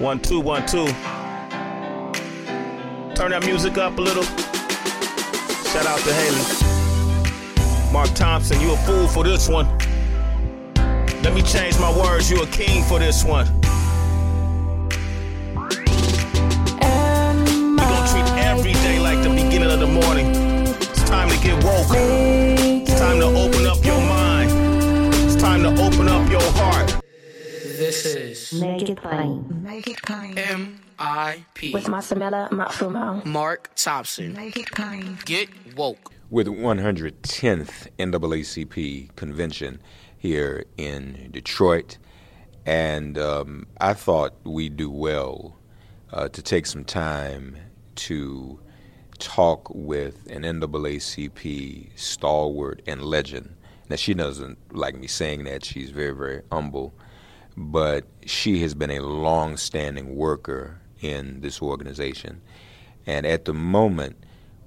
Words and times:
One, 0.00 0.18
two, 0.18 0.40
one, 0.40 0.64
two. 0.64 0.86
Turn 3.14 3.32
that 3.32 3.42
music 3.44 3.76
up 3.76 3.98
a 3.98 4.00
little. 4.00 4.22
Shout 4.22 5.84
out 5.84 5.98
to 5.98 6.14
Haley. 6.14 7.92
Mark 7.92 8.08
Thompson, 8.14 8.58
you 8.62 8.72
a 8.72 8.76
fool 8.78 9.06
for 9.08 9.24
this 9.24 9.46
one. 9.46 9.66
Let 11.22 11.34
me 11.34 11.42
change 11.42 11.78
my 11.78 11.94
words, 11.94 12.30
you 12.30 12.40
a 12.42 12.46
king 12.46 12.82
for 12.84 12.98
this 12.98 13.24
one. 13.24 13.46
Make 28.52 28.88
it 28.88 28.96
plain. 29.00 29.62
Make 29.62 29.86
it 29.86 30.02
plain. 30.02 30.36
M.I.P. 30.36 31.72
With 31.72 31.84
Masamela 31.84 32.48
Matfumo. 32.50 33.24
Mark 33.24 33.70
Thompson. 33.76 34.32
Make 34.34 34.56
it 34.56 34.70
plain. 34.72 35.18
Get 35.24 35.48
woke. 35.76 36.12
with 36.30 36.46
110th 36.46 37.88
NAACP 37.98 39.14
convention 39.16 39.80
here 40.16 40.64
in 40.76 41.28
Detroit, 41.30 41.98
and 42.66 43.16
um, 43.18 43.66
I 43.80 43.94
thought 43.94 44.34
we'd 44.44 44.76
do 44.76 44.90
well 44.90 45.56
uh, 46.12 46.28
to 46.28 46.42
take 46.42 46.66
some 46.66 46.84
time 46.84 47.56
to 47.96 48.60
talk 49.18 49.68
with 49.74 50.26
an 50.30 50.42
NAACP 50.42 51.90
stalwart 51.98 52.82
and 52.86 53.02
legend. 53.02 53.54
Now 53.88 53.96
she 53.96 54.14
doesn't 54.14 54.58
like 54.74 54.96
me 54.96 55.06
saying 55.06 55.44
that; 55.44 55.64
she's 55.64 55.90
very, 55.90 56.14
very 56.14 56.42
humble, 56.52 56.94
but 57.60 58.06
she 58.24 58.62
has 58.62 58.74
been 58.74 58.90
a 58.90 59.00
long-standing 59.00 60.16
worker 60.16 60.80
in 61.02 61.42
this 61.42 61.60
organization, 61.60 62.40
and 63.06 63.26
at 63.26 63.44
the 63.44 63.52
moment 63.52 64.16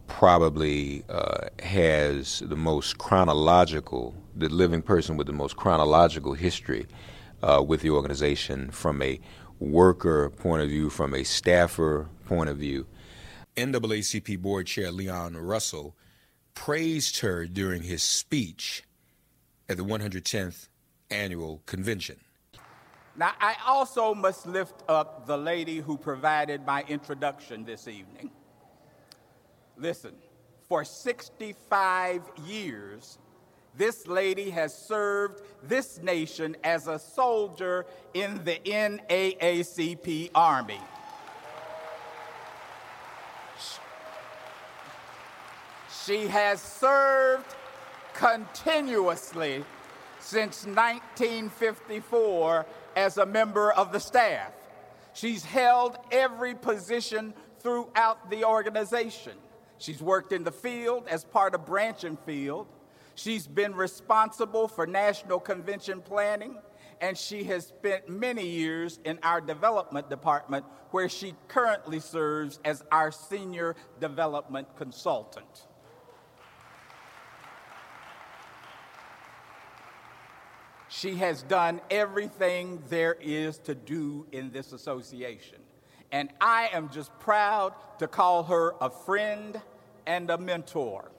probably 0.08 1.04
uh, 1.10 1.48
has 1.60 2.44
the 2.46 2.56
most 2.56 3.00
chronological, 3.00 4.14
the 4.36 4.48
living 4.48 4.82
person 4.82 5.18
with 5.18 5.26
the 5.26 5.34
most 5.34 5.56
chronological 5.56 6.34
history 6.34 6.86
uh, 7.42 7.64
with 7.66 7.82
the 7.82 7.90
organization 7.90 8.70
from 8.70 9.02
a 9.02 9.20
worker 9.60 10.30
point 10.30 10.62
of 10.62 10.70
view, 10.70 10.90
from 10.90 11.16
a 11.16 11.24
staffer 11.24 12.08
point 12.28 12.50
of 12.50 12.58
view. 12.58 12.86
NAACP 13.58 14.40
Board 14.40 14.68
Chair 14.68 14.92
Leon 14.92 15.36
Russell 15.36 15.96
praised 16.54 17.22
her 17.22 17.48
during 17.48 17.82
his 17.82 18.04
speech 18.04 18.84
at 19.68 19.78
the 19.78 19.84
110th 19.84 20.68
annual 21.10 21.64
convention. 21.66 22.20
Now, 23.16 23.34
I 23.40 23.56
also 23.66 24.16
must 24.16 24.48
lift 24.48 24.84
up 24.90 25.28
the 25.28 25.38
lady 25.38 25.78
who 25.78 25.98
provided 25.98 26.66
my 26.66 26.84
introduction 26.88 27.64
this 27.64 27.88
evening. 27.88 28.32
Listen, 29.78 30.16
for 30.68 30.84
65 30.84 32.24
years, 32.46 33.20
this 33.76 34.08
lady 34.08 34.50
has 34.50 34.76
served 34.76 35.44
this 35.62 36.02
nation 36.02 36.58
as 36.64 36.88
a 36.88 36.98
soldier 36.98 37.86
in 38.16 38.44
the 38.44 38.60
NAACP 38.66 40.32
Army. 40.34 40.80
She 46.06 46.28
has 46.28 46.62
served 46.62 47.56
continuously 48.14 49.64
since 50.20 50.66
1954 50.66 52.66
as 52.96 53.18
a 53.18 53.26
member 53.26 53.72
of 53.72 53.92
the 53.92 54.00
staff. 54.00 54.52
She's 55.14 55.46
held 55.46 55.98
every 56.12 56.56
position 56.56 57.34
throughout 57.60 58.30
the 58.30 58.46
organization. 58.46 59.34
She's 59.78 60.02
worked 60.02 60.32
in 60.32 60.44
the 60.44 60.52
field 60.52 61.08
as 61.08 61.24
part 61.24 61.56
of 61.56 61.66
Branch 61.66 62.04
and 62.04 62.20
Field. 62.20 62.68
She's 63.16 63.48
been 63.48 63.76
responsible 63.76 64.68
for 64.68 64.88
national 64.88 65.40
convention 65.40 66.02
planning, 66.02 66.58
and 67.00 67.18
she 67.18 67.44
has 67.46 67.68
spent 67.68 68.10
many 68.10 68.48
years 68.48 69.00
in 69.04 69.20
our 69.24 69.42
development 69.42 70.10
department, 70.10 70.66
where 70.92 71.10
she 71.10 71.36
currently 71.48 72.00
serves 72.00 72.60
as 72.66 72.84
our 72.92 73.12
senior 73.12 73.76
development 74.00 74.68
consultant. 74.78 75.68
She 81.04 81.16
has 81.16 81.44
done 81.44 81.82
everything 81.92 82.82
there 82.88 83.18
is 83.20 83.58
to 83.66 83.76
do 83.76 84.26
in 84.32 84.52
this 84.52 84.72
association. 84.72 85.58
And 86.14 86.30
I 86.40 86.70
am 86.72 86.88
just 86.88 87.12
proud 87.20 87.74
to 88.00 88.08
call 88.08 88.44
her 88.44 88.76
a 88.80 88.90
friend 88.90 89.60
and 90.08 90.30
a 90.30 90.38
mentor. 90.38 91.12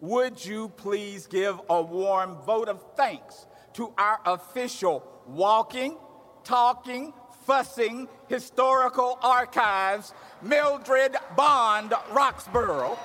Would 0.00 0.42
you 0.42 0.70
please 0.70 1.26
give 1.26 1.60
a 1.68 1.82
warm 1.82 2.36
vote 2.46 2.70
of 2.70 2.82
thanks 2.96 3.46
to 3.74 3.92
our 3.98 4.18
official 4.24 5.06
walking, 5.26 5.98
talking, 6.42 7.12
fussing 7.44 8.08
historical 8.28 9.18
archives, 9.20 10.14
Mildred 10.40 11.16
Bond 11.36 11.92
Roxborough. 12.12 12.96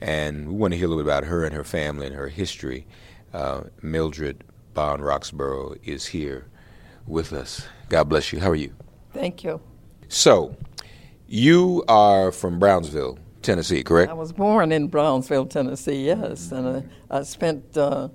And 0.00 0.48
we 0.48 0.54
want 0.54 0.72
to 0.72 0.78
hear 0.78 0.86
a 0.86 0.88
little 0.88 1.02
bit 1.02 1.08
about 1.08 1.24
her 1.24 1.44
and 1.44 1.54
her 1.54 1.64
family 1.64 2.06
and 2.06 2.14
her 2.14 2.28
history. 2.28 2.86
Uh, 3.32 3.64
Mildred 3.82 4.44
Bond 4.74 5.02
Roxborough 5.02 5.76
is 5.84 6.06
here 6.06 6.46
with 7.06 7.32
us. 7.32 7.66
God 7.88 8.08
bless 8.08 8.32
you. 8.32 8.40
How 8.40 8.50
are 8.50 8.54
you? 8.56 8.74
Thank 9.12 9.44
you. 9.44 9.60
So, 10.08 10.56
you 11.26 11.84
are 11.88 12.30
from 12.30 12.58
Brownsville, 12.58 13.18
Tennessee, 13.42 13.82
correct? 13.82 14.10
I 14.10 14.14
was 14.14 14.32
born 14.32 14.72
in 14.72 14.88
Brownsville, 14.88 15.46
Tennessee, 15.46 16.06
yes, 16.06 16.52
and 16.52 16.66
uh, 16.66 16.82
I 17.10 17.22
spent 17.22 17.76
uh, 17.76 18.08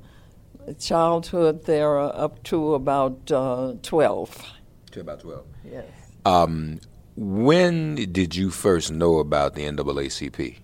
childhood 0.80 1.66
there 1.66 2.00
up 2.00 2.42
to 2.44 2.76
about 2.76 3.32
uh, 3.32 3.74
12. 3.82 4.46
To 4.92 5.00
about 5.02 5.20
12. 5.22 5.46
Yes. 5.70 5.86
Um, 6.26 6.80
when 7.16 7.96
did 7.96 8.36
you 8.36 8.52
first 8.52 8.92
know 8.92 9.20
about 9.20 9.56
the 9.56 9.64
NAACP? 9.64 10.58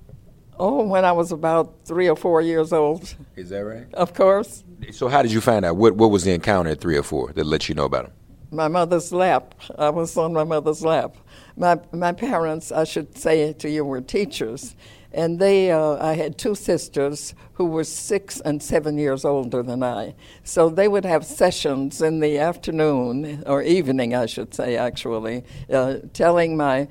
Oh, 0.60 0.84
when 0.88 1.06
I 1.06 1.12
was 1.12 1.32
about 1.32 1.76
three 1.86 2.10
or 2.10 2.16
four 2.16 2.42
years 2.42 2.74
old, 2.74 3.16
Is 3.36 3.50
that 3.50 3.60
right? 3.64 3.86
of 3.94 4.14
course. 4.14 4.64
So 4.92 5.08
how 5.08 5.22
did 5.22 5.32
you 5.32 5.42
find 5.42 5.66
out? 5.66 5.76
What 5.78 5.96
what 5.96 6.10
was 6.12 6.24
the 6.24 6.32
encounter 6.34 6.72
at 6.72 6.82
three 6.82 6.98
or 6.98 7.04
four 7.04 7.32
that 7.34 7.46
let 7.46 7.70
you 7.70 7.76
know 7.76 7.86
about 7.86 8.06
him? 8.06 8.12
My 8.52 8.68
mother's 8.68 9.12
lap. 9.12 9.54
I 9.78 9.90
was 9.90 10.18
on 10.18 10.34
my 10.34 10.44
mother's 10.44 10.84
lap. 10.84 11.16
My 11.56 11.80
my 11.92 12.12
parents, 12.12 12.72
I 12.72 12.86
should 12.86 13.18
say 13.18 13.54
to 13.54 13.70
you, 13.70 13.84
were 13.86 14.02
teachers, 14.02 14.76
and 15.12 15.40
they. 15.40 15.72
Uh, 15.72 15.98
I 16.00 16.14
had 16.16 16.38
two 16.38 16.56
sisters 16.56 17.36
who 17.54 17.66
were 17.66 17.84
six 17.84 18.40
and 18.42 18.62
seven 18.64 18.98
years 18.98 19.26
older 19.26 19.62
than 19.64 19.84
I. 19.84 20.16
So 20.44 20.70
they 20.70 20.88
would 20.88 21.06
have 21.06 21.26
sessions 21.26 22.02
in 22.02 22.20
the 22.20 22.38
afternoon 22.40 23.44
or 23.46 23.62
evening, 23.64 24.16
I 24.16 24.28
should 24.28 24.54
say, 24.54 24.78
actually, 24.78 25.44
uh, 25.72 25.98
telling 26.14 26.56
my 26.58 26.88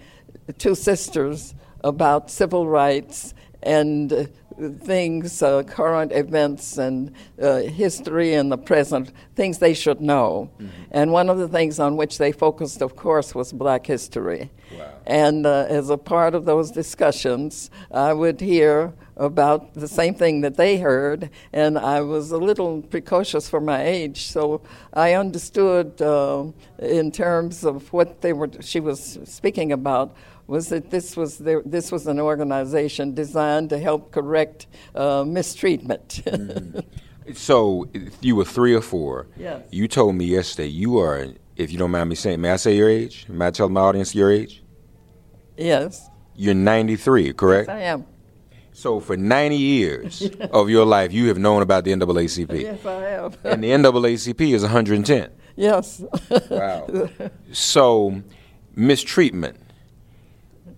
two 0.59 0.75
sisters 0.75 1.55
about 1.85 2.31
civil 2.31 2.67
rights 2.69 3.33
and 3.67 4.13
uh, 4.13 4.25
things, 4.85 5.43
uh, 5.43 5.63
current 5.65 6.13
events 6.13 6.79
and 6.79 7.13
uh, 7.43 7.59
history 7.59 8.35
and 8.35 8.51
the 8.51 8.57
present, 8.57 9.13
things 9.35 9.59
they 9.59 9.75
should 9.75 10.01
know. 10.01 10.49
And 10.93 11.13
one 11.13 11.29
of 11.29 11.39
the 11.39 11.49
things 11.49 11.79
on 11.79 11.97
which 11.97 12.17
they 12.19 12.33
focused, 12.33 12.81
of 12.81 12.97
course, 12.97 13.35
was 13.35 13.53
black 13.53 13.87
history. 13.87 14.51
And 15.07 15.47
uh, 15.47 15.67
as 15.69 15.91
a 15.91 15.99
part 15.99 16.35
of 16.35 16.45
those 16.45 16.71
discussions, 16.71 17.71
I 17.91 18.13
would 18.13 18.41
hear 18.41 18.95
about 19.17 19.75
the 19.75 19.89
same 19.89 20.15
thing 20.15 20.43
that 20.43 20.57
they 20.57 20.79
heard, 20.79 21.31
and 21.53 21.79
I 21.79 22.01
was 22.03 22.33
a 22.33 22.39
little 22.39 22.83
precocious 22.83 23.49
for 23.49 23.61
my 23.61 23.83
age, 23.83 24.27
so 24.27 24.61
I 24.93 25.15
understood 25.15 26.03
uh, 26.03 26.45
in 26.79 27.11
terms 27.13 27.65
of 27.65 27.93
what 27.93 28.21
they 28.21 28.33
were. 28.33 28.51
She 28.61 28.81
was 28.81 29.19
speaking 29.25 29.73
about 29.73 30.15
was 30.47 30.69
that 30.69 30.91
this 30.91 31.17
was 31.17 31.39
their, 31.39 31.63
this 31.65 31.91
was 31.91 32.07
an 32.07 32.21
organization 32.21 33.15
designed 33.15 33.71
to 33.71 33.79
help 33.79 34.13
correct 34.13 34.67
uh, 34.95 35.25
mistreatment. 35.25 36.23
So 37.35 37.89
you 38.21 38.37
were 38.37 38.45
three 38.45 38.73
or 38.73 38.81
four. 38.81 39.27
Yes. 39.37 39.63
You 39.73 39.89
told 39.89 40.15
me 40.15 40.27
yesterday 40.27 40.69
you 40.69 40.99
are, 41.01 41.27
if 41.57 41.73
you 41.73 41.77
don't 41.79 41.91
mind 41.91 42.09
me 42.09 42.15
saying, 42.15 42.41
may 42.41 42.53
I 42.53 42.57
say 42.57 42.77
your 42.77 42.89
age? 42.89 43.27
May 43.29 43.49
I 43.49 43.51
tell 43.51 43.69
my 43.69 43.81
audience 43.81 44.15
your 44.15 44.31
age? 44.31 44.63
yes, 45.57 46.09
You're 46.37 46.55
93, 46.55 47.33
correct? 47.33 47.67
Yes, 47.69 47.75
I 47.77 47.81
am. 47.81 48.07
So 48.73 49.01
for 49.01 49.17
90 49.17 49.57
years 49.57 50.31
of 50.53 50.71
your 50.71 50.85
life, 50.87 51.13
you 51.13 51.27
have 51.27 51.37
known 51.39 51.63
about 51.63 51.83
the 51.83 51.91
NAACP. 51.91 52.61
Yes, 52.63 52.87
I 52.87 53.01
have. 53.03 53.39
And 53.45 53.65
the 53.65 53.71
NAACP 53.71 54.55
is 54.55 54.63
110. 54.63 55.31
yes. 55.57 56.05
Wow. 56.49 57.09
so, 57.51 58.23
mistreatment. 58.77 59.57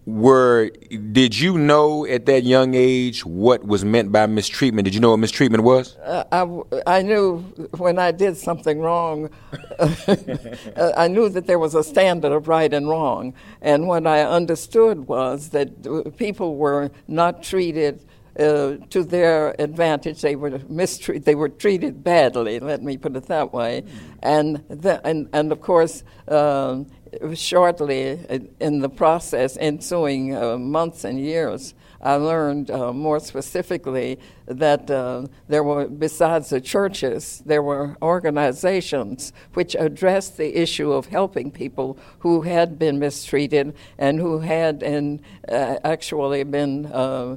Were 0.08 0.70
did 1.12 1.38
you 1.38 1.58
know 1.58 2.06
at 2.06 2.24
that 2.24 2.42
young 2.42 2.72
age 2.74 3.26
what 3.26 3.66
was 3.66 3.84
meant 3.84 4.10
by 4.10 4.24
mistreatment? 4.24 4.86
Did 4.86 4.94
you 4.94 5.00
know 5.00 5.10
what 5.10 5.18
mistreatment 5.18 5.64
was? 5.64 5.96
Uh, 5.96 6.24
I, 6.32 6.98
I 6.98 7.02
knew 7.02 7.40
when 7.76 7.98
I 7.98 8.10
did 8.12 8.38
something 8.38 8.80
wrong, 8.80 9.28
uh, 9.78 10.92
I 10.96 11.08
knew 11.08 11.28
that 11.28 11.46
there 11.46 11.58
was 11.58 11.74
a 11.74 11.84
standard 11.84 12.32
of 12.32 12.48
right 12.48 12.72
and 12.72 12.88
wrong. 12.88 13.34
And 13.60 13.86
what 13.86 14.06
I 14.06 14.22
understood 14.22 15.08
was 15.08 15.50
that 15.50 15.68
uh, 15.86 16.08
people 16.12 16.56
were 16.56 16.90
not 17.06 17.42
treated 17.42 18.02
uh, 18.38 18.76
to 18.88 19.04
their 19.04 19.54
advantage. 19.58 20.22
They 20.22 20.36
were 20.36 20.58
mistreated. 20.70 21.26
They 21.26 21.34
were 21.34 21.50
treated 21.50 22.02
badly. 22.02 22.60
Let 22.60 22.82
me 22.82 22.96
put 22.96 23.14
it 23.14 23.26
that 23.26 23.52
way. 23.52 23.84
And 24.22 24.64
the, 24.68 25.06
and 25.06 25.28
and 25.34 25.52
of 25.52 25.60
course. 25.60 26.02
Um, 26.28 26.86
shortly 27.34 28.18
in 28.60 28.80
the 28.80 28.88
process, 28.88 29.56
ensuing 29.60 30.34
uh, 30.34 30.58
months 30.58 31.04
and 31.04 31.20
years, 31.20 31.74
I 32.00 32.14
learned 32.14 32.70
uh, 32.70 32.92
more 32.92 33.18
specifically 33.18 34.20
that 34.46 34.88
uh, 34.90 35.26
there 35.48 35.64
were, 35.64 35.88
besides 35.88 36.50
the 36.50 36.60
churches, 36.60 37.42
there 37.44 37.62
were 37.62 37.96
organizations 38.00 39.32
which 39.54 39.74
addressed 39.78 40.36
the 40.36 40.56
issue 40.56 40.92
of 40.92 41.06
helping 41.06 41.50
people 41.50 41.98
who 42.20 42.42
had 42.42 42.78
been 42.78 42.98
mistreated 43.00 43.74
and 43.98 44.20
who 44.20 44.38
had 44.38 44.84
uh, 44.84 45.76
actually 45.82 46.44
been 46.44 46.86
uh, 46.86 47.36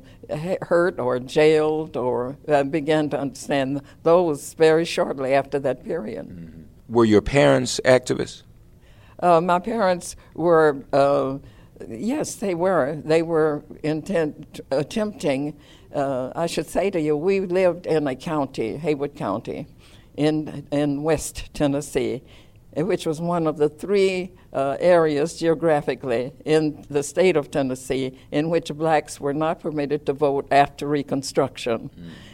hurt 0.62 1.00
or 1.00 1.19
jailed 1.19 1.97
or 1.97 2.38
uh, 2.47 2.63
began 2.63 3.09
to 3.09 3.19
understand 3.19 3.81
those 4.03 4.53
very 4.53 4.85
shortly 4.85 5.33
after 5.33 5.57
that 5.59 5.83
period. 5.83 6.68
Were 6.88 7.06
your 7.06 7.21
parents 7.21 7.79
activists? 7.83 8.44
Uh, 9.21 9.39
my 9.39 9.59
parents 9.59 10.15
were, 10.33 10.83
uh, 10.91 11.38
yes, 11.88 12.35
they 12.35 12.56
were. 12.56 13.00
They 13.06 13.21
were 13.21 13.63
intent, 13.83 14.59
attempting, 14.71 15.57
uh, 15.94 16.31
I 16.35 16.47
should 16.47 16.68
say 16.68 16.89
to 16.89 17.00
you, 17.00 17.15
we 17.15 17.41
lived 17.41 17.85
in 17.85 18.07
a 18.07 18.15
county, 18.15 18.77
Haywood 18.77 19.15
County, 19.15 19.68
in, 20.18 20.68
in 20.71 21.03
West 21.03 21.53
Tennessee, 21.53 22.23
which 22.75 23.06
was 23.06 23.19
one 23.21 23.47
of 23.47 23.57
the 23.57 23.69
three 23.69 24.31
uh, 24.53 24.77
areas 24.79 25.38
geographically 25.38 26.31
in 26.45 26.85
the 26.89 27.03
state 27.03 27.35
of 27.35 27.51
Tennessee 27.51 28.18
in 28.31 28.50
which 28.50 28.73
blacks 28.73 29.19
were 29.19 29.33
not 29.33 29.59
permitted 29.59 30.06
to 30.06 30.13
vote 30.13 30.47
after 30.51 30.88
Reconstruction. 30.88 31.89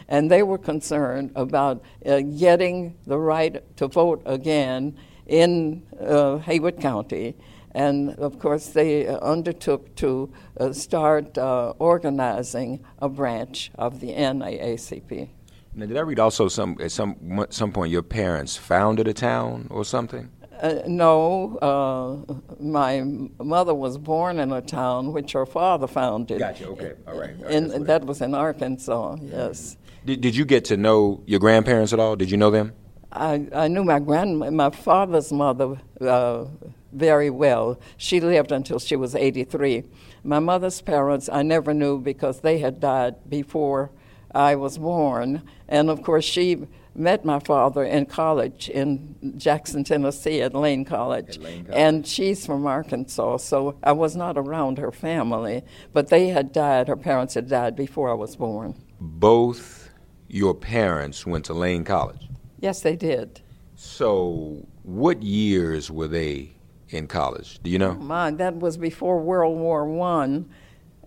And 0.08 0.32
they 0.32 0.44
were 0.44 0.58
concerned 0.58 1.32
about 1.36 1.84
uh, 2.06 2.22
getting 2.22 2.96
the 3.06 3.20
right 3.20 3.62
to 3.78 3.88
vote 3.88 4.22
again 4.26 4.98
in 5.28 5.84
uh, 6.00 6.38
Haywood 6.38 6.80
County. 6.80 7.36
And 7.72 8.16
of 8.18 8.40
course, 8.40 8.68
they 8.68 9.08
uh, 9.08 9.20
undertook 9.20 9.96
to 9.98 10.34
uh, 10.60 10.74
start 10.74 11.38
uh, 11.38 11.74
organizing 11.78 12.84
a 13.00 13.10
branch 13.10 13.72
of 13.76 14.00
the 14.00 14.14
NAACP. 14.14 15.30
Now, 15.76 15.86
did 15.86 15.96
I 15.96 16.00
read 16.02 16.20
also 16.20 16.48
some 16.48 16.78
at 16.80 16.92
some 16.92 17.46
some 17.52 17.72
point 17.72 17.92
your 17.92 18.02
parents 18.02 18.58
founded 18.58 19.08
a 19.08 19.14
town 19.14 19.68
or 19.70 19.86
something? 19.86 20.32
Uh, 20.60 20.82
no, 20.88 21.58
uh, 21.58 22.34
my 22.60 23.02
mother 23.40 23.76
was 23.76 24.00
born 24.00 24.40
in 24.40 24.52
a 24.52 24.62
town 24.62 25.14
which 25.14 25.34
her 25.34 25.46
father 25.46 25.86
founded. 25.86 26.40
Gotcha. 26.40 26.68
Okay. 26.70 26.94
All 27.08 27.20
right. 27.20 27.36
All 27.38 27.44
right. 27.44 27.54
And 27.54 27.86
that 27.86 28.06
was 28.06 28.22
in 28.22 28.34
Arkansas, 28.34 29.18
yes. 29.22 29.78
Did, 30.04 30.22
did 30.22 30.36
you 30.36 30.46
get 30.46 30.66
to 30.66 30.78
know 30.78 31.22
your 31.28 31.40
grandparents 31.40 31.94
at 31.94 32.00
all? 32.00 32.16
Did 32.16 32.32
you 32.32 32.38
know 32.38 32.50
them? 32.50 32.74
I, 33.12 33.48
I 33.54 33.68
knew 33.68 33.84
my 33.84 34.00
grand, 34.00 34.40
my 34.40 34.70
father's 34.70 35.32
mother 35.32 35.78
uh, 36.02 36.46
very 36.92 37.30
well. 37.30 37.80
She 37.98 38.20
lived 38.20 38.52
until 38.52 38.80
she 38.80 38.96
was 38.96 39.16
83. 39.16 39.84
My 40.24 40.40
mother's 40.40 40.82
parents 40.82 41.30
I 41.32 41.42
never 41.42 41.74
knew 41.74 42.00
because 42.00 42.42
they 42.42 42.60
had 42.60 42.80
died 42.80 43.16
before 43.30 43.92
I 44.34 44.56
was 44.56 44.78
born. 44.78 45.44
And 45.68 45.90
of 45.90 46.04
course, 46.04 46.26
she 46.26 46.68
met 46.96 47.24
my 47.24 47.40
father 47.40 47.84
in 47.84 48.08
college 48.08 48.70
in 48.70 49.36
Jackson, 49.38 49.84
Tennessee, 49.84 50.42
at 50.42 50.54
Lane 50.54 50.84
College. 50.84 51.40
And 51.72 52.06
she's 52.06 52.46
from 52.46 52.66
Arkansas, 52.66 53.38
so 53.38 53.78
I 53.84 53.92
was 53.92 54.16
not 54.16 54.38
around 54.38 54.80
her 54.80 54.92
family. 54.92 55.64
But 55.94 56.10
they 56.10 56.30
had 56.30 56.52
died, 56.52 56.88
her 56.88 56.98
parents 56.98 57.36
had 57.36 57.48
died 57.48 57.76
before 57.76 58.10
I 58.10 58.16
was 58.16 58.36
born. 58.36 58.76
Both 59.00 59.92
your 60.28 60.56
parents 60.56 61.26
went 61.26 61.46
to 61.46 61.54
Lane 61.54 61.84
College. 61.84 62.28
Yes, 62.60 62.82
they 62.82 62.96
did. 62.96 63.42
So, 63.76 64.66
what 64.84 65.22
years 65.22 65.92
were 65.92 66.08
they 66.08 66.52
in 66.90 67.08
college? 67.08 67.60
Do 67.62 67.70
you 67.70 67.78
know? 67.78 67.94
My, 67.94 68.32
that 68.32 68.56
was 68.56 68.78
before 68.78 69.20
World 69.20 69.58
War 69.58 69.86
One, 69.86 70.50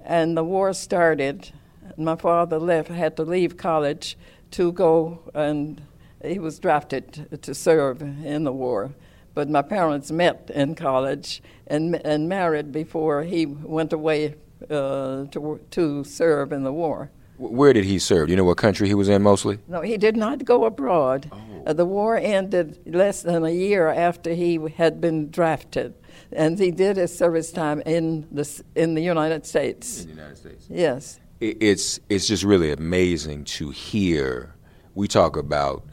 and 0.05 0.37
the 0.37 0.45
war 0.45 0.73
started. 0.73 1.51
My 1.97 2.17
father 2.17 2.59
left, 2.59 2.89
had 2.89 3.17
to 3.17 3.25
leave 3.25 3.57
college 3.57 4.17
to 4.53 4.73
go, 4.73 5.21
and 5.35 5.83
he 6.25 6.39
was 6.39 6.59
drafted 6.59 7.43
to 7.43 7.55
serve 7.55 8.03
in 8.03 8.45
the 8.45 8.53
war. 8.53 8.93
But 9.35 9.49
my 9.49 9.63
parents 9.63 10.11
met 10.11 10.51
in 10.55 10.75
college 10.75 11.43
and 11.67 11.95
and 12.05 12.29
married 12.29 12.73
before 12.73 13.23
he 13.23 13.47
went 13.47 13.93
away 13.93 14.35
uh, 14.69 15.25
to 15.27 15.61
to 15.71 16.05
serve 16.05 16.53
in 16.53 16.63
the 16.63 16.73
war. 16.73 17.11
Wh- 17.41 17.53
Where 17.53 17.73
did 17.73 17.85
he 17.85 17.99
serve? 17.99 18.27
Do 18.27 18.33
you 18.33 18.37
know 18.37 18.45
what 18.45 18.59
country 18.59 18.87
he 18.89 18.95
was 18.95 19.09
in 19.09 19.23
mostly? 19.23 19.59
No, 19.67 19.81
he 19.81 19.97
did 19.97 20.17
not 20.17 20.45
go 20.45 20.65
abroad. 20.65 21.31
Uh, 21.67 21.73
the 21.73 21.85
war 21.87 22.17
ended 22.17 22.79
less 22.87 23.23
than 23.23 23.45
a 23.45 23.51
year 23.51 23.89
after 23.89 24.33
he 24.33 24.59
had 24.77 25.01
been 25.01 25.31
drafted, 25.31 25.95
and 26.33 26.59
he 26.59 26.71
did 26.71 26.97
his 26.97 27.17
service 27.17 27.53
time 27.53 27.83
in 27.87 28.27
the 28.33 28.47
in 28.75 28.95
the 28.95 29.03
United 29.03 29.45
States. 29.47 30.03
In 30.03 30.09
the 30.09 30.15
United 30.15 30.37
States. 30.39 30.67
Yes, 30.71 31.21
It's 31.41 32.01
it's 32.09 32.27
just 32.27 32.45
really 32.45 32.71
amazing 32.73 33.45
to 33.59 33.71
hear. 33.71 34.55
We 34.95 35.07
talk 35.09 35.37
about 35.37 35.85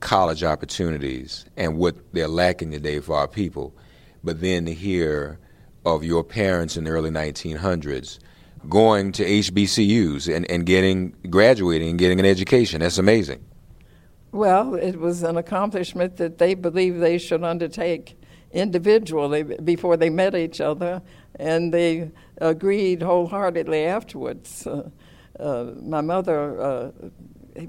college 0.00 0.42
opportunities 0.44 1.44
and 1.56 1.76
what 1.76 1.96
they're 2.12 2.28
lacking 2.28 2.70
today 2.70 3.00
for 3.00 3.16
our 3.16 3.28
people, 3.28 3.74
but 4.22 4.40
then 4.40 4.64
to 4.66 4.72
hear 4.72 5.38
of 5.84 6.04
your 6.04 6.22
parents 6.24 6.76
in 6.76 6.84
the 6.84 6.90
early 6.90 7.10
1900s 7.10 8.18
going 8.68 9.12
to 9.12 9.24
HBCUs 9.24 10.34
and, 10.34 10.50
and 10.50 10.64
getting 10.64 11.14
graduating 11.28 11.90
and 11.90 11.98
getting 11.98 12.20
an 12.20 12.26
education. 12.26 12.80
That's 12.80 12.98
amazing. 12.98 13.44
well, 14.32 14.74
it 14.74 14.98
was 14.98 15.22
an 15.22 15.36
accomplishment 15.36 16.16
that 16.16 16.38
they 16.38 16.54
believed 16.54 17.00
they 17.00 17.18
should 17.18 17.44
undertake 17.44 18.18
individually 18.52 19.42
before 19.42 19.96
they 19.96 20.10
met 20.10 20.34
each 20.34 20.60
other, 20.60 21.02
and 21.36 21.72
they 21.72 22.10
agreed 22.38 23.02
wholeheartedly 23.02 23.84
afterwards. 23.84 24.66
Uh, 24.66 24.88
uh, 25.38 25.72
my 25.82 26.00
mother, 26.00 26.60
uh, 26.60 26.90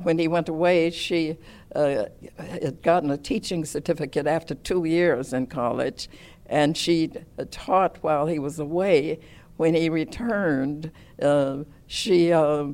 when 0.04 0.18
he 0.18 0.28
went 0.28 0.50
away, 0.50 0.90
she 0.90 1.38
uh, 1.76 2.06
had 2.38 2.82
gotten 2.82 3.12
a 3.12 3.18
teaching 3.18 3.66
certificate 3.66 4.28
after 4.28 4.56
two 4.56 4.86
years 4.86 5.34
in 5.34 5.48
college, 5.48 6.10
and 6.46 6.76
she 6.76 7.12
taught 7.52 7.98
while 8.02 8.26
he 8.26 8.40
was 8.40 8.60
away. 8.60 9.20
When 9.60 9.74
he 9.74 9.90
returned, 9.90 10.90
uh, 11.22 11.66
she 11.86 12.32
uh, 12.32 12.68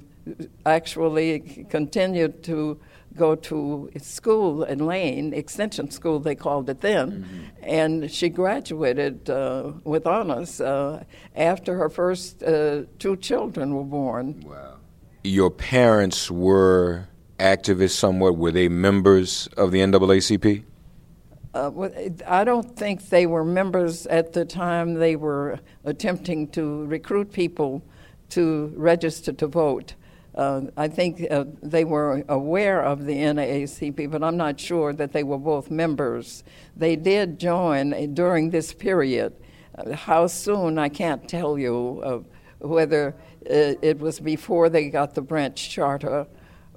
actually 0.67 1.65
continued 1.67 2.43
to 2.43 2.79
go 3.15 3.33
to 3.33 3.89
school 3.97 4.63
in 4.63 4.85
Lane, 4.85 5.33
extension 5.33 5.89
school 5.89 6.19
they 6.19 6.35
called 6.35 6.69
it 6.69 6.81
then, 6.81 7.11
mm-hmm. 7.11 7.43
and 7.63 8.11
she 8.11 8.29
graduated 8.29 9.31
uh, 9.31 9.71
with 9.83 10.05
honors 10.05 10.61
uh, 10.61 11.03
after 11.35 11.75
her 11.75 11.89
first 11.89 12.43
uh, 12.43 12.83
two 12.99 13.17
children 13.17 13.73
were 13.73 13.83
born. 13.83 14.43
Wow. 14.45 14.75
Your 15.23 15.49
parents 15.49 16.29
were 16.29 17.07
activists 17.39 17.97
somewhat? 17.97 18.37
Were 18.37 18.51
they 18.51 18.69
members 18.69 19.47
of 19.57 19.71
the 19.71 19.79
NAACP? 19.79 20.65
Uh, 21.55 21.87
I 22.27 22.43
don't 22.43 22.75
think 22.75 23.07
they 23.07 23.25
were 23.25 23.45
members 23.45 24.05
at 24.07 24.33
the 24.33 24.43
time 24.43 24.95
they 24.95 25.15
were 25.15 25.61
attempting 25.85 26.49
to 26.49 26.83
recruit 26.85 27.31
people 27.31 27.81
to 28.31 28.73
register 28.75 29.31
to 29.31 29.47
vote. 29.47 29.95
Uh, 30.35 30.63
I 30.75 30.89
think 30.89 31.25
uh, 31.31 31.45
they 31.63 31.85
were 31.85 32.25
aware 32.27 32.83
of 32.83 33.05
the 33.05 33.13
NAACP, 33.13 34.11
but 34.11 34.21
I'm 34.21 34.35
not 34.35 34.59
sure 34.59 34.91
that 34.91 35.13
they 35.13 35.23
were 35.23 35.37
both 35.37 35.71
members. 35.71 36.43
They 36.75 36.97
did 36.97 37.39
join 37.39 38.13
during 38.13 38.49
this 38.49 38.73
period. 38.73 39.33
Uh, 39.77 39.95
how 39.95 40.27
soon, 40.27 40.77
I 40.77 40.89
can't 40.89 41.25
tell 41.29 41.57
you, 41.57 42.01
uh, 42.03 42.67
whether 42.67 43.15
it 43.45 43.97
was 43.99 44.19
before 44.19 44.67
they 44.67 44.89
got 44.89 45.15
the 45.15 45.21
branch 45.21 45.69
charter 45.69 46.27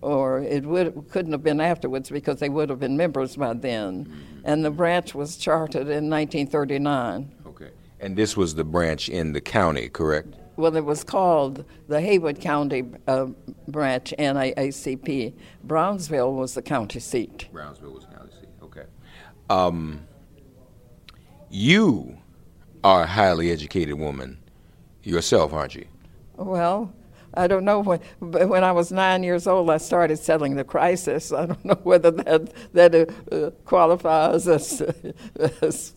or 0.03 0.41
it 0.41 0.65
would, 0.65 1.09
couldn't 1.11 1.33
have 1.33 1.43
been 1.43 1.61
afterwards 1.61 2.11
because 2.11 2.41
they 2.41 2.49
would 2.49 2.71
have 2.71 2.81
been 2.81 2.97
members 2.97 3.37
by 3.37 3.55
then. 3.55 4.05
Mm-hmm. 4.05 4.41
And 4.45 4.65
the 4.65 4.71
branch 4.71 5.15
was 5.15 5.37
chartered 5.37 5.89
in 5.89 6.09
1939. 6.09 7.33
Okay. 7.47 7.71
And 8.01 8.17
this 8.17 8.37
was 8.37 8.55
the 8.55 8.65
branch 8.65 9.09
in 9.09 9.33
the 9.33 9.41
county, 9.41 9.89
correct? 9.89 10.35
Well, 10.57 10.75
it 10.77 10.85
was 10.85 11.05
called 11.05 11.65
the 11.87 12.01
Haywood 12.01 12.41
County 12.41 12.85
uh, 13.07 13.27
branch, 13.69 14.13
NAACP. 14.19 15.33
Brownsville 15.63 16.33
was 16.33 16.55
the 16.55 16.63
county 16.63 16.99
seat. 16.99 17.49
Brownsville 17.53 17.93
was 17.93 18.07
the 18.07 18.15
county 18.15 18.33
seat, 18.33 18.49
okay. 18.63 18.85
Um, 19.49 20.01
you 21.49 22.19
are 22.83 23.05
a 23.05 23.07
highly 23.07 23.53
educated 23.53 23.95
woman 23.95 24.39
yourself, 25.05 25.53
aren't 25.53 25.75
you? 25.75 25.87
Well, 26.37 26.93
I 27.35 27.47
don't 27.47 27.65
know 27.65 27.81
when. 27.81 28.01
When 28.21 28.65
I 28.65 28.73
was 28.73 28.91
nine 28.91 29.23
years 29.23 29.47
old, 29.47 29.71
I 29.71 29.77
started 29.77 30.19
selling 30.19 30.57
the 30.57 30.65
crisis. 30.65 31.33
I 31.33 31.47
don't 31.47 31.65
know 31.65 31.79
whether 31.83 32.11
that 32.11 32.53
that 32.73 32.95
uh, 33.33 33.51
qualifies 33.65 34.49
as, 34.49 34.83
as 35.63 35.95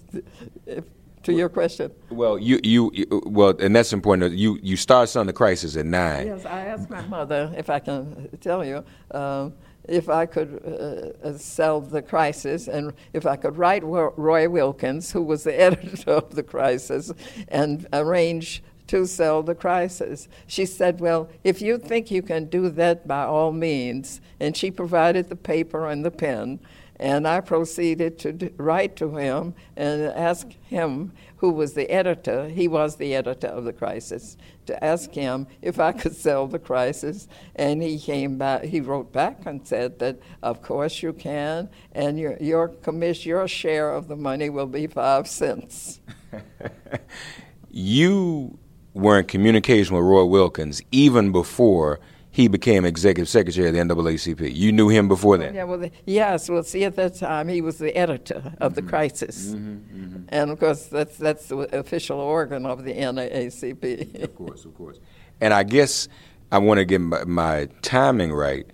to 1.23 1.33
your 1.33 1.49
question. 1.49 1.91
Well, 2.09 2.37
you, 2.37 2.59
you, 2.63 3.21
well, 3.25 3.55
and 3.59 3.75
that's 3.75 3.93
important. 3.93 4.33
You 4.33 4.59
you 4.61 4.75
start 4.75 5.09
selling 5.09 5.27
the 5.27 5.33
crisis 5.33 5.75
at 5.77 5.85
nine. 5.85 6.27
Yes, 6.27 6.45
I 6.45 6.61
asked 6.61 6.89
my 6.89 7.01
mother 7.07 7.53
if 7.57 7.69
I 7.69 7.79
can 7.79 8.29
tell 8.41 8.65
you. 8.65 8.83
Um, 9.11 9.53
if 9.87 10.09
I 10.09 10.27
could 10.27 10.61
uh, 10.63 11.27
uh 11.27 11.37
sell 11.37 11.81
the 11.81 12.03
crisis 12.03 12.67
and 12.67 12.93
if 13.13 13.25
I 13.25 13.35
could 13.35 13.57
write 13.57 13.83
Roy 13.83 14.47
Wilkins, 14.47 15.11
who 15.11 15.23
was 15.23 15.43
the 15.43 15.59
editor 15.67 16.11
of 16.11 16.35
the 16.35 16.43
crisis, 16.43 17.11
and 17.47 17.87
arrange 17.91 18.63
to 18.91 19.07
sell 19.07 19.41
the 19.41 19.55
crisis. 19.55 20.27
She 20.47 20.65
said, 20.65 20.99
Well, 20.99 21.29
if 21.45 21.61
you 21.61 21.77
think 21.77 22.11
you 22.11 22.21
can 22.21 22.45
do 22.45 22.69
that, 22.71 23.07
by 23.07 23.23
all 23.23 23.53
means. 23.53 24.19
And 24.37 24.55
she 24.55 24.69
provided 24.69 25.29
the 25.29 25.37
paper 25.37 25.87
and 25.87 26.03
the 26.03 26.11
pen. 26.11 26.59
And 26.97 27.25
I 27.25 27.39
proceeded 27.39 28.19
to 28.19 28.51
write 28.57 28.97
to 28.97 29.15
him 29.15 29.55
and 29.77 30.03
ask 30.03 30.45
him, 30.63 31.13
who 31.37 31.51
was 31.51 31.73
the 31.73 31.89
editor, 31.89 32.49
he 32.49 32.67
was 32.67 32.97
the 32.97 33.15
editor 33.15 33.47
of 33.47 33.63
the 33.63 33.73
crisis, 33.73 34.37
to 34.65 34.83
ask 34.83 35.11
him 35.11 35.47
if 35.61 35.79
I 35.79 35.93
could 35.93 36.15
sell 36.15 36.45
the 36.45 36.59
crisis. 36.59 37.29
And 37.55 37.81
he 37.81 37.97
came 37.97 38.37
back, 38.37 38.65
he 38.65 38.81
wrote 38.81 39.13
back 39.13 39.45
and 39.45 39.65
said 39.65 39.99
that, 39.99 40.19
of 40.43 40.61
course 40.61 41.01
you 41.01 41.13
can, 41.13 41.69
and 41.93 42.19
your, 42.19 42.37
your 42.41 42.67
commission, 42.67 43.29
your 43.29 43.47
share 43.47 43.93
of 43.93 44.09
the 44.09 44.17
money 44.17 44.49
will 44.49 44.67
be 44.67 44.85
five 44.85 45.27
cents. 45.27 46.01
you 47.71 48.59
were 48.93 49.19
in 49.19 49.25
communication 49.25 49.95
with 49.95 50.03
Roy 50.03 50.25
Wilkins 50.25 50.81
even 50.91 51.31
before 51.31 51.99
he 52.31 52.47
became 52.47 52.85
executive 52.85 53.27
secretary 53.27 53.67
of 53.67 53.73
the 53.73 53.79
NAACP. 53.79 54.55
You 54.55 54.71
knew 54.71 54.87
him 54.87 55.09
before 55.09 55.37
that? 55.37 55.53
Yeah, 55.53 55.65
well, 55.65 55.79
the, 55.79 55.91
yes. 56.05 56.49
Well, 56.49 56.63
see, 56.63 56.85
at 56.85 56.95
that 56.95 57.15
time 57.15 57.49
he 57.49 57.61
was 57.61 57.77
the 57.77 57.95
editor 57.95 58.53
of 58.59 58.73
mm-hmm. 58.73 58.73
the 58.73 58.81
Crisis, 58.83 59.49
mm-hmm, 59.49 60.03
mm-hmm. 60.03 60.23
and 60.29 60.49
of 60.49 60.59
course 60.59 60.85
that's 60.87 61.17
that's 61.17 61.47
the 61.47 61.57
official 61.77 62.19
organ 62.19 62.65
of 62.65 62.85
the 62.85 62.93
NAACP. 62.93 64.23
of 64.23 64.35
course, 64.35 64.65
of 64.65 64.73
course. 64.75 64.99
And 65.41 65.53
I 65.53 65.63
guess 65.63 66.07
I 66.51 66.57
want 66.59 66.77
to 66.77 66.85
get 66.85 67.01
my, 67.01 67.23
my 67.25 67.67
timing 67.81 68.31
right. 68.31 68.65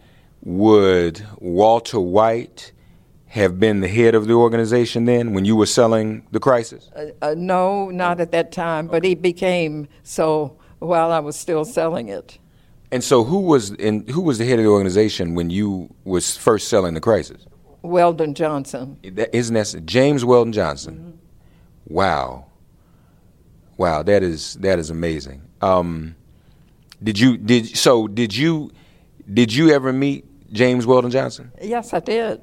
Would 0.44 1.26
Walter 1.40 2.00
White 2.00 2.72
have 3.27 3.60
been 3.60 3.81
the 3.81 3.88
head 3.88 4.15
of 4.15 4.27
the 4.27 4.34
organization 4.34 5.05
then 5.05 5.34
when 5.34 5.46
you 5.46 5.55
were 5.55 5.65
selling 5.65 6.25
the 6.31 6.39
crisis? 6.39 6.89
Uh, 6.96 7.07
uh, 7.22 7.36
no, 7.38 7.89
not 7.89 8.19
at 8.19 8.31
that 8.31 8.51
time, 8.51 8.88
but 8.88 9.03
he 9.03 9.15
became 9.15 9.88
so 10.03 10.57
while 10.79 11.12
I 11.12 11.19
was 11.19 11.36
still 11.36 11.65
selling 11.65 12.07
it. 12.07 12.38
And 12.91 13.03
so, 13.03 13.25
who 13.25 13.39
was 13.39 13.72
in, 13.72 14.07
who 14.07 14.22
was 14.22 14.38
the 14.38 14.46
head 14.46 14.60
of 14.60 14.63
the 14.63 14.72
organization 14.72 15.36
when 15.36 15.50
you 15.50 15.93
was 16.05 16.38
first 16.38 16.69
selling 16.69 16.93
the 16.93 17.01
crisis? 17.01 17.46
Weldon 17.81 18.34
Johnson. 18.34 18.98
That, 19.03 19.36
isn't 19.36 19.53
that 19.53 19.86
James 19.86 20.24
Weldon 20.24 20.53
Johnson? 20.53 20.96
Mm-hmm. 20.96 21.93
Wow, 21.93 22.46
wow, 23.75 24.03
that 24.03 24.24
is 24.24 24.55
that 24.55 24.79
is 24.79 24.89
amazing. 24.89 25.41
Um, 25.62 26.15
did 27.03 27.19
you 27.19 27.38
did 27.38 27.75
so? 27.75 28.07
Did 28.07 28.36
you 28.36 28.72
did 29.34 29.53
you 29.53 29.72
ever 29.72 29.91
meet 29.91 30.25
James 30.53 30.86
Weldon 30.86 31.12
Johnson? 31.12 31.51
Yes, 31.62 31.93
I 31.93 32.00
did. 32.00 32.41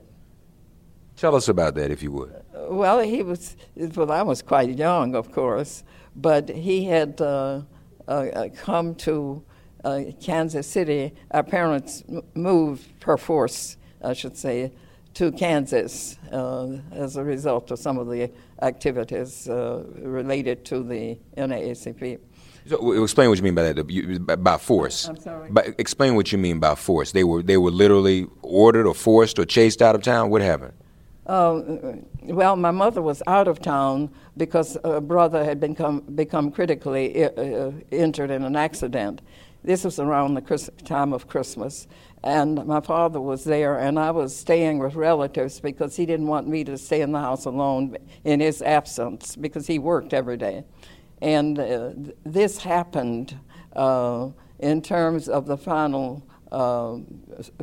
Tell 1.16 1.34
us 1.34 1.48
about 1.48 1.74
that, 1.76 1.90
if 1.90 2.02
you 2.02 2.12
would. 2.12 2.34
Well, 2.52 3.00
he 3.00 3.22
was, 3.22 3.56
well, 3.76 4.10
I 4.10 4.22
was 4.22 4.42
quite 4.42 4.76
young, 4.76 5.14
of 5.14 5.32
course, 5.32 5.84
but 6.16 6.48
he 6.48 6.84
had 6.84 7.20
uh, 7.20 7.62
uh, 8.08 8.48
come 8.56 8.94
to 8.96 9.42
uh, 9.84 10.00
Kansas 10.20 10.66
City. 10.66 11.12
Our 11.30 11.42
parents 11.42 12.02
moved 12.34 13.00
perforce, 13.00 13.76
I 14.02 14.12
should 14.14 14.36
say, 14.36 14.72
to 15.14 15.30
Kansas 15.30 16.18
uh, 16.32 16.78
as 16.90 17.16
a 17.16 17.22
result 17.22 17.70
of 17.70 17.78
some 17.78 17.98
of 17.98 18.08
the 18.08 18.30
activities 18.62 19.48
uh, 19.48 19.84
related 19.98 20.64
to 20.66 20.82
the 20.82 21.18
NAACP. 21.36 22.18
So, 22.66 23.02
explain 23.02 23.28
what 23.28 23.38
you 23.38 23.44
mean 23.44 23.54
by 23.54 23.72
that. 23.72 24.40
By 24.42 24.56
force. 24.56 25.06
I'm 25.06 25.18
sorry. 25.18 25.50
By, 25.50 25.74
explain 25.76 26.14
what 26.14 26.32
you 26.32 26.38
mean 26.38 26.60
by 26.60 26.74
force. 26.74 27.12
They 27.12 27.22
were 27.22 27.42
they 27.42 27.58
were 27.58 27.70
literally 27.70 28.26
ordered 28.40 28.86
or 28.86 28.94
forced 28.94 29.38
or 29.38 29.44
chased 29.44 29.82
out 29.82 29.94
of 29.94 30.02
town. 30.02 30.30
What 30.30 30.40
happened? 30.40 30.72
Uh, 31.26 31.62
well, 32.24 32.54
my 32.54 32.70
mother 32.70 33.00
was 33.00 33.22
out 33.26 33.48
of 33.48 33.60
town 33.60 34.10
because 34.36 34.76
a 34.84 35.00
brother 35.00 35.42
had 35.44 35.58
become, 35.58 36.00
become 36.14 36.50
critically 36.50 37.24
uh, 37.24 37.70
injured 37.90 38.30
in 38.30 38.44
an 38.44 38.56
accident. 38.56 39.22
This 39.62 39.84
was 39.84 39.98
around 39.98 40.34
the 40.34 40.70
time 40.84 41.14
of 41.14 41.26
Christmas, 41.26 41.86
and 42.22 42.66
my 42.66 42.82
father 42.82 43.18
was 43.18 43.44
there, 43.44 43.78
and 43.78 43.98
I 43.98 44.10
was 44.10 44.36
staying 44.36 44.78
with 44.78 44.94
relatives 44.94 45.60
because 45.60 45.96
he 45.96 46.04
didn't 46.04 46.26
want 46.26 46.46
me 46.46 46.64
to 46.64 46.76
stay 46.76 47.00
in 47.00 47.12
the 47.12 47.20
house 47.20 47.46
alone 47.46 47.96
in 48.24 48.40
his 48.40 48.60
absence 48.60 49.36
because 49.36 49.66
he 49.66 49.78
worked 49.78 50.12
every 50.12 50.36
day. 50.36 50.64
And 51.22 51.58
uh, 51.58 51.92
this 52.24 52.58
happened 52.58 53.38
uh, 53.74 54.28
in 54.58 54.82
terms 54.82 55.30
of 55.30 55.46
the 55.46 55.56
final, 55.56 56.22
uh, 56.52 56.98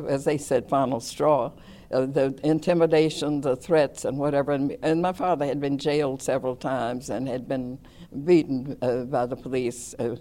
as 0.08 0.24
they 0.24 0.38
said, 0.38 0.68
final 0.68 0.98
straw 0.98 1.52
uh, 1.92 2.06
the 2.06 2.38
intimidation, 2.42 3.40
the 3.40 3.56
threats, 3.56 4.04
and 4.04 4.18
whatever. 4.18 4.52
And, 4.52 4.76
and, 4.82 5.02
my 5.02 5.12
father 5.12 5.46
had 5.46 5.60
been 5.60 5.78
jailed 5.78 6.22
several 6.22 6.56
times 6.56 7.10
and 7.10 7.28
had 7.28 7.46
been 7.46 7.78
beaten 8.24 8.76
uh, 8.82 9.04
by 9.04 9.26
the 9.26 9.36
police 9.36 9.94
uh, 9.98 10.16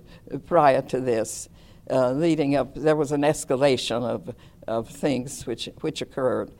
prior 0.45 0.81
to 0.83 0.99
this. 0.99 1.49
Uh, 1.89 2.11
leading 2.11 2.55
up, 2.55 2.75
there 2.75 2.95
was 2.95 3.11
an 3.11 3.21
escalation 3.21 4.03
of, 4.03 4.35
of 4.67 4.89
things 4.89 5.45
which, 5.45 5.69
which 5.81 6.01
occurred. 6.01 6.51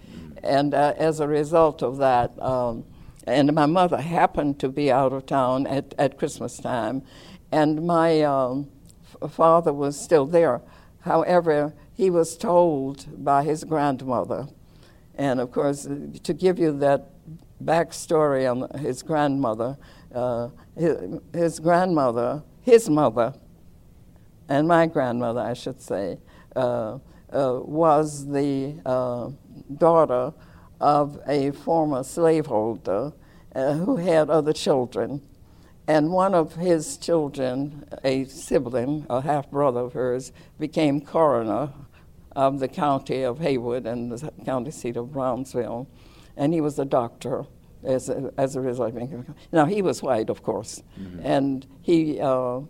And 0.43 0.73
uh, 0.73 0.93
as 0.97 1.19
a 1.19 1.27
result 1.27 1.83
of 1.83 1.97
that, 1.97 2.41
um, 2.41 2.85
and 3.25 3.53
my 3.53 3.67
mother 3.67 4.01
happened 4.01 4.59
to 4.59 4.69
be 4.69 4.91
out 4.91 5.13
of 5.13 5.25
town 5.25 5.67
at, 5.67 5.93
at 5.97 6.17
Christmas 6.17 6.57
time, 6.57 7.03
and 7.51 7.85
my 7.85 8.21
um, 8.21 8.69
f- 9.21 9.31
father 9.31 9.71
was 9.71 9.99
still 9.99 10.25
there. 10.25 10.61
However, 11.01 11.73
he 11.93 12.09
was 12.09 12.35
told 12.35 13.23
by 13.23 13.43
his 13.43 13.63
grandmother 13.63 14.47
and 15.21 15.39
of 15.39 15.51
course, 15.51 15.87
to 16.23 16.33
give 16.33 16.57
you 16.57 16.71
that 16.79 17.09
backstory 17.63 18.49
on 18.49 18.79
his 18.79 19.03
grandmother, 19.03 19.77
uh, 20.15 20.49
his, 20.75 20.97
his, 21.31 21.59
grandmother, 21.59 22.41
his 22.61 22.89
mother, 22.89 23.35
and 24.49 24.67
my 24.67 24.87
grandmother, 24.87 25.39
I 25.39 25.53
should 25.53 25.79
say, 25.79 26.17
uh, 26.55 26.97
uh, 27.31 27.59
was 27.61 28.25
the 28.25 28.81
uh, 28.83 29.29
daughter 29.77 30.33
of 30.79 31.19
a 31.27 31.51
former 31.51 32.01
slaveholder 32.01 33.13
uh, 33.53 33.73
who 33.73 33.97
had 33.97 34.31
other 34.31 34.53
children. 34.53 35.21
And 35.87 36.11
one 36.11 36.33
of 36.33 36.55
his 36.55 36.97
children, 36.97 37.85
a 38.03 38.25
sibling, 38.25 39.05
a 39.07 39.21
half 39.21 39.51
brother 39.51 39.81
of 39.81 39.93
hers, 39.93 40.31
became 40.57 40.99
coroner 40.99 41.69
of 42.35 42.59
the 42.59 42.67
county 42.67 43.23
of 43.23 43.39
Haywood 43.39 43.85
and 43.85 44.11
the 44.11 44.31
county 44.45 44.71
seat 44.71 44.97
of 44.97 45.11
Brownsville. 45.11 45.87
And 46.37 46.53
he 46.53 46.61
was 46.61 46.79
a 46.79 46.85
doctor 46.85 47.45
as 47.83 48.09
a, 48.09 48.31
as 48.37 48.55
a 48.55 48.61
result. 48.61 48.93
Now, 49.51 49.65
he 49.65 49.81
was 49.81 50.01
white, 50.01 50.29
of 50.29 50.43
course. 50.43 50.81
Mm-hmm. 50.99 51.25
And 51.25 51.67
he 51.81 52.19
uh, 52.19 52.61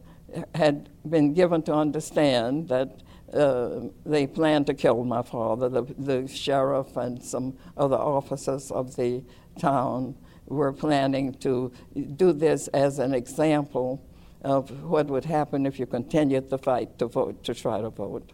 had 0.55 0.89
been 1.07 1.33
given 1.33 1.61
to 1.63 1.73
understand 1.73 2.69
that 2.69 3.01
uh, 3.33 3.87
they 4.05 4.27
planned 4.27 4.67
to 4.67 4.73
kill 4.73 5.03
my 5.03 5.21
father. 5.21 5.69
The, 5.69 5.83
the 5.97 6.27
sheriff 6.27 6.97
and 6.97 7.21
some 7.23 7.57
other 7.77 7.97
officers 7.97 8.71
of 8.71 8.95
the 8.95 9.23
town 9.59 10.15
were 10.47 10.73
planning 10.73 11.33
to 11.35 11.71
do 12.15 12.33
this 12.33 12.67
as 12.69 12.99
an 12.99 13.13
example 13.13 14.05
of 14.43 14.83
what 14.83 15.07
would 15.07 15.25
happen 15.25 15.65
if 15.65 15.79
you 15.79 15.85
continued 15.85 16.49
the 16.49 16.57
fight 16.57 16.97
to 16.99 17.05
vote 17.05 17.43
to 17.43 17.53
try 17.53 17.79
to 17.79 17.89
vote. 17.89 18.31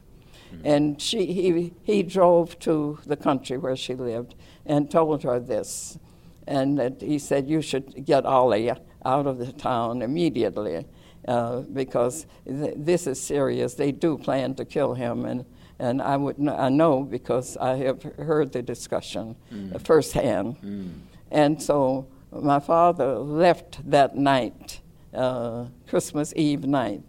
Mm-hmm. 0.54 0.68
And 0.68 1.02
she, 1.02 1.26
he, 1.26 1.74
he 1.84 2.04
drove 2.04 2.58
to 2.60 3.00
the 3.06 3.16
country 3.16 3.58
where 3.58 3.76
she 3.76 3.96
lived 3.96 4.36
and 4.66 4.90
told 4.90 5.24
her 5.24 5.40
this. 5.40 5.98
And 6.46 6.80
that 6.80 7.02
he 7.02 7.20
said, 7.20 7.50
You 7.50 7.62
should 7.62 8.06
get 8.06 8.26
Ollie 8.26 8.72
out 9.06 9.28
of 9.28 9.38
the 9.38 9.52
town 9.52 10.02
immediately 10.02 10.86
uh, 11.28 11.62
because 11.62 12.26
th- 12.46 12.76
this 12.78 13.08
is 13.08 13.22
serious. 13.22 13.74
They 13.74 13.92
do 13.92 14.18
plan 14.18 14.56
to 14.56 14.66
kill 14.66 14.94
him. 14.94 15.26
And, 15.26 15.46
and 15.80 16.02
I, 16.02 16.18
would 16.18 16.36
I 16.48 16.70
know 16.70 17.04
because 17.04 17.58
I 17.58 17.76
have 17.78 18.04
heard 18.04 18.54
the 18.54 18.62
discussion 18.62 19.36
mm. 19.52 19.86
firsthand. 19.86 20.58
Mm. 20.62 20.92
And 21.32 21.62
so 21.62 22.08
my 22.32 22.60
father 22.60 23.18
left 23.20 23.90
that 23.90 24.16
night, 24.16 24.82
uh, 25.14 25.66
Christmas 25.88 26.34
Eve 26.36 26.66
night, 26.66 27.02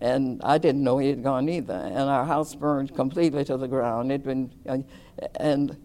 and 0.00 0.40
I 0.42 0.58
didn't 0.58 0.82
know 0.84 0.98
he 0.98 1.08
had 1.08 1.22
gone 1.22 1.48
either. 1.48 1.74
And 1.74 2.08
our 2.08 2.24
house 2.24 2.54
burned 2.54 2.94
completely 2.94 3.44
to 3.44 3.56
the 3.56 3.68
ground. 3.68 4.12
It'd 4.12 4.24
been, 4.24 4.50
uh, 4.68 4.78
and 5.40 5.76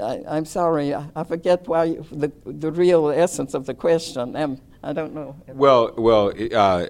I, 0.00 0.36
am 0.36 0.44
sorry, 0.44 0.94
I, 0.94 1.06
I 1.14 1.24
forget 1.24 1.66
why 1.68 1.84
you, 1.84 2.06
the 2.10 2.32
the 2.44 2.72
real 2.72 3.10
essence 3.10 3.54
of 3.54 3.66
the 3.66 3.74
question. 3.74 4.36
Um, 4.36 4.60
I 4.82 4.92
don't 4.92 5.14
know. 5.14 5.36
Well, 5.48 5.94
well, 5.96 6.32
uh, 6.54 6.86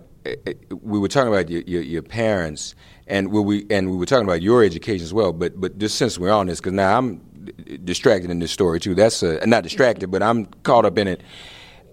we 0.83 0.99
were 0.99 1.09
talking 1.09 1.33
about 1.33 1.49
your, 1.49 1.63
your, 1.63 1.83
your 1.83 2.03
parents, 2.03 2.75
and 3.07 3.31
we 3.31 3.67
and 3.71 3.91
we 3.91 3.97
were 3.97 4.07
talking 4.07 4.25
about 4.25 4.43
your 4.43 4.65
education 4.65 5.05
as 5.05 5.15
well. 5.15 5.33
But 5.33 5.61
but 5.61 5.79
just 5.79 5.97
since 5.97 6.19
we're 6.19 6.33
on 6.33 6.47
this, 6.47 6.61
because 6.61 6.73
now 6.73 6.99
I'm 6.99 7.19
distracted 7.85 8.31
in 8.31 8.39
this 8.39 8.53
story 8.53 8.81
too. 8.81 8.95
That's 8.95 9.23
a, 9.23 9.47
not 9.47 9.63
distracted, 9.63 10.11
but 10.11 10.23
I'm 10.23 10.47
caught 10.63 10.85
up 10.85 10.99
in 10.99 11.09
it. 11.09 11.23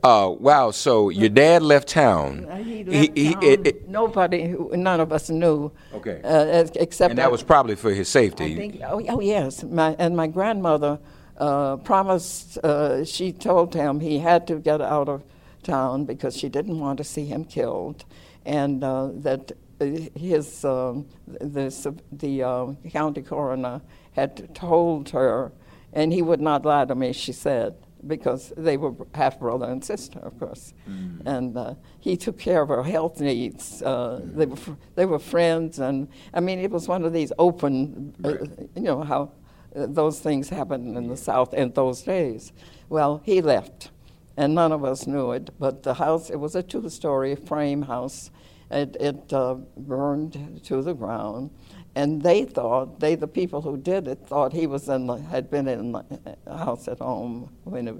Uh, 0.03 0.33
wow. 0.39 0.71
So 0.71 1.09
your 1.09 1.29
dad 1.29 1.61
left 1.61 1.87
town. 1.87 2.45
Uh, 2.45 2.57
he 2.57 2.83
left 2.83 3.17
he, 3.17 3.33
town. 3.33 3.43
It, 3.43 3.67
it, 3.67 3.89
Nobody, 3.89 4.55
none 4.73 4.99
of 4.99 5.11
us 5.11 5.29
knew. 5.29 5.71
Okay. 5.93 6.21
Uh, 6.23 6.65
except 6.75 7.11
and 7.11 7.19
that 7.19 7.31
was 7.31 7.43
probably 7.43 7.75
for 7.75 7.91
his 7.91 8.07
safety. 8.07 8.53
I 8.53 8.55
think, 8.55 8.81
oh, 8.83 9.01
oh 9.09 9.19
yes. 9.19 9.63
My, 9.63 9.95
and 9.99 10.15
my 10.15 10.27
grandmother 10.27 10.99
uh, 11.37 11.77
promised. 11.77 12.57
Uh, 12.59 13.03
she 13.03 13.31
told 13.31 13.73
him 13.73 13.99
he 13.99 14.19
had 14.19 14.47
to 14.47 14.55
get 14.59 14.81
out 14.81 15.09
of 15.09 15.23
town 15.63 16.05
because 16.05 16.35
she 16.35 16.49
didn't 16.49 16.79
want 16.79 16.97
to 16.97 17.03
see 17.03 17.25
him 17.25 17.43
killed, 17.45 18.05
and 18.45 18.83
uh, 18.83 19.09
that 19.13 19.51
his 19.79 20.63
um, 20.65 21.07
the 21.27 21.95
the 22.11 22.75
county 22.91 23.21
coroner 23.21 23.81
had 24.13 24.53
told 24.53 25.09
her, 25.09 25.51
and 25.93 26.13
he 26.13 26.21
would 26.21 26.41
not 26.41 26.65
lie 26.65 26.85
to 26.85 26.95
me. 26.95 27.13
She 27.13 27.31
said 27.31 27.75
because 28.07 28.53
they 28.57 28.77
were 28.77 28.93
half 29.13 29.39
brother 29.39 29.65
and 29.65 29.83
sister, 29.83 30.19
of 30.19 30.37
course. 30.39 30.73
Mm. 30.89 31.25
And 31.25 31.57
uh, 31.57 31.75
he 31.99 32.17
took 32.17 32.37
care 32.39 32.61
of 32.61 32.69
her 32.69 32.83
health 32.83 33.19
needs. 33.19 33.81
Uh, 33.81 34.21
mm. 34.23 34.35
They 34.35 34.45
were 34.45 34.55
fr- 34.55 34.71
they 34.95 35.05
were 35.05 35.19
friends, 35.19 35.79
and 35.79 36.07
I 36.33 36.39
mean, 36.39 36.59
it 36.59 36.71
was 36.71 36.87
one 36.87 37.03
of 37.05 37.13
these 37.13 37.31
open, 37.37 38.15
uh, 38.23 38.37
right. 38.37 38.49
you 38.75 38.81
know 38.81 39.01
how 39.01 39.31
uh, 39.75 39.87
those 39.87 40.19
things 40.19 40.49
happened 40.49 40.97
in 40.97 41.07
the 41.07 41.17
South 41.17 41.53
in 41.53 41.71
those 41.71 42.01
days. 42.01 42.51
Well, 42.89 43.21
he 43.23 43.41
left, 43.41 43.91
and 44.35 44.55
none 44.55 44.71
of 44.71 44.83
us 44.83 45.07
knew 45.07 45.31
it. 45.31 45.49
But 45.59 45.83
the 45.83 45.95
house, 45.95 46.29
it 46.29 46.37
was 46.37 46.55
a 46.55 46.63
two-story 46.63 47.35
frame 47.35 47.83
house. 47.83 48.31
It, 48.69 48.95
it 49.01 49.33
uh, 49.33 49.55
burned 49.75 50.61
to 50.63 50.81
the 50.81 50.93
ground 50.93 51.51
and 51.95 52.21
they 52.21 52.45
thought 52.45 52.99
they 52.99 53.15
the 53.15 53.27
people 53.27 53.61
who 53.61 53.77
did 53.77 54.07
it 54.07 54.19
thought 54.25 54.53
he 54.53 54.67
was 54.67 54.87
in 54.87 55.07
the, 55.07 55.17
had 55.17 55.49
been 55.49 55.67
in 55.67 55.91
the 55.91 56.03
house 56.47 56.87
at 56.87 56.99
home 56.99 57.53
when 57.63 57.87
it, 57.87 57.95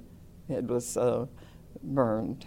it 0.50 0.66
was 0.66 0.96
uh, 0.98 1.26
burned. 1.84 2.46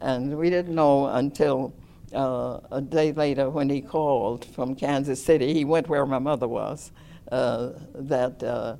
And 0.00 0.38
we 0.38 0.48
didn't 0.48 0.74
know 0.74 1.06
until 1.08 1.74
uh, 2.14 2.60
a 2.72 2.80
day 2.80 3.12
later 3.12 3.50
when 3.50 3.68
he 3.68 3.82
called 3.82 4.44
from 4.46 4.74
Kansas 4.74 5.22
City 5.22 5.52
he 5.52 5.64
went 5.64 5.88
where 5.88 6.06
my 6.06 6.18
mother 6.18 6.48
was 6.48 6.92
uh, 7.30 7.70
that 7.94 8.42
uh, 8.42 8.76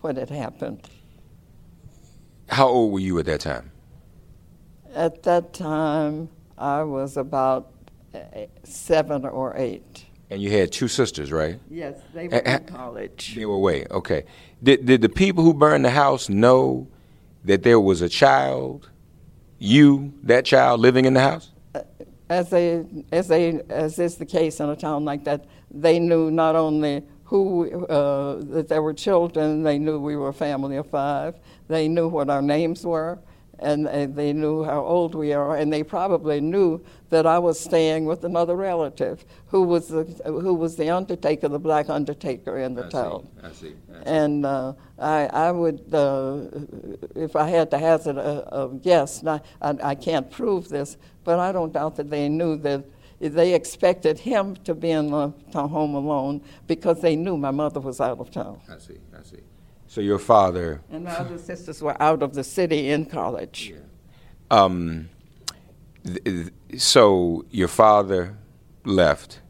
what 0.00 0.16
had 0.16 0.30
happened. 0.30 0.88
How 2.48 2.68
old 2.68 2.92
were 2.92 3.00
you 3.00 3.18
at 3.18 3.26
that 3.26 3.40
time? 3.40 3.72
At 4.94 5.24
that 5.24 5.52
time 5.52 6.28
I 6.56 6.84
was 6.84 7.16
about 7.16 7.72
uh, 8.14 8.18
seven 8.62 9.24
or 9.26 9.56
eight 9.56 10.04
and 10.30 10.40
you 10.40 10.50
had 10.50 10.70
two 10.70 10.88
sisters, 10.88 11.32
right? 11.32 11.58
Yes, 11.68 12.00
they 12.14 12.28
were 12.28 12.38
in 12.38 12.64
college. 12.66 13.34
They 13.34 13.44
were 13.44 13.56
away. 13.56 13.86
Okay. 13.90 14.24
Did 14.62 14.86
did 14.86 15.02
the 15.02 15.08
people 15.08 15.42
who 15.42 15.52
burned 15.52 15.84
the 15.84 15.90
house 15.90 16.28
know 16.28 16.86
that 17.44 17.62
there 17.64 17.80
was 17.80 18.00
a 18.00 18.08
child, 18.08 18.88
you, 19.58 20.12
that 20.22 20.44
child, 20.44 20.80
living 20.80 21.04
in 21.04 21.14
the 21.14 21.20
house? 21.20 21.50
Uh, 21.74 21.80
as 22.28 22.50
they 22.50 22.84
as 23.10 23.26
they 23.28 23.60
as 23.68 23.98
is 23.98 24.16
the 24.16 24.26
case 24.26 24.60
in 24.60 24.68
a 24.68 24.76
town 24.76 25.04
like 25.04 25.24
that, 25.24 25.46
they 25.70 25.98
knew 25.98 26.30
not 26.30 26.54
only 26.54 27.02
who 27.24 27.84
uh, 27.86 28.40
that 28.54 28.68
there 28.68 28.82
were 28.82 28.94
children. 28.94 29.64
They 29.64 29.78
knew 29.78 29.98
we 29.98 30.14
were 30.14 30.28
a 30.28 30.34
family 30.34 30.76
of 30.76 30.88
five. 30.88 31.34
They 31.66 31.88
knew 31.88 32.08
what 32.08 32.30
our 32.30 32.42
names 32.42 32.84
were 32.84 33.18
and 33.60 34.14
they 34.16 34.32
knew 34.32 34.64
how 34.64 34.84
old 34.84 35.14
we 35.14 35.32
are, 35.32 35.56
and 35.56 35.72
they 35.72 35.82
probably 35.82 36.40
knew 36.40 36.82
that 37.10 37.26
I 37.26 37.38
was 37.38 37.58
staying 37.58 38.04
with 38.06 38.24
another 38.24 38.56
relative 38.56 39.24
who 39.46 39.62
was 39.62 39.88
the 39.88 40.04
who 40.24 40.54
was 40.54 40.76
the 40.76 40.90
undertaker, 40.90 41.48
the 41.48 41.58
black 41.58 41.88
undertaker 41.88 42.58
in 42.58 42.74
the 42.74 42.86
I 42.86 42.88
town. 42.88 43.28
See, 43.42 43.46
I 43.46 43.52
see. 43.52 43.74
I 43.92 43.98
see. 43.98 44.02
And 44.06 44.46
uh, 44.46 44.72
I, 44.98 45.26
I 45.26 45.50
would, 45.50 45.92
uh, 45.92 46.42
if 47.14 47.36
I 47.36 47.48
had 47.48 47.70
to 47.72 47.78
hazard 47.78 48.16
a, 48.16 48.62
a 48.62 48.68
guess, 48.74 49.24
I, 49.26 49.40
I 49.60 49.94
can't 49.94 50.30
prove 50.30 50.68
this, 50.68 50.96
but 51.24 51.38
I 51.38 51.52
don't 51.52 51.72
doubt 51.72 51.96
that 51.96 52.10
they 52.10 52.28
knew 52.28 52.56
that 52.58 52.84
they 53.20 53.54
expected 53.54 54.18
him 54.18 54.56
to 54.64 54.74
be 54.74 54.90
in 54.90 55.10
the 55.10 55.32
home 55.52 55.94
alone 55.94 56.40
because 56.66 57.02
they 57.02 57.16
knew 57.16 57.36
my 57.36 57.50
mother 57.50 57.78
was 57.78 58.00
out 58.00 58.18
of 58.18 58.30
town. 58.30 58.60
I 58.68 58.78
see. 58.78 58.96
So 59.90 60.00
your 60.00 60.20
father. 60.20 60.82
And 60.88 61.02
my 61.02 61.10
other 61.10 61.36
sisters 61.36 61.82
were 61.82 62.00
out 62.00 62.22
of 62.22 62.32
the 62.32 62.44
city 62.44 62.90
in 62.90 63.06
college. 63.06 63.74
Um, 64.48 65.08
th- 66.04 66.22
th- 66.22 66.80
so 66.80 67.44
your 67.50 67.66
father 67.66 68.36
left. 68.84 69.40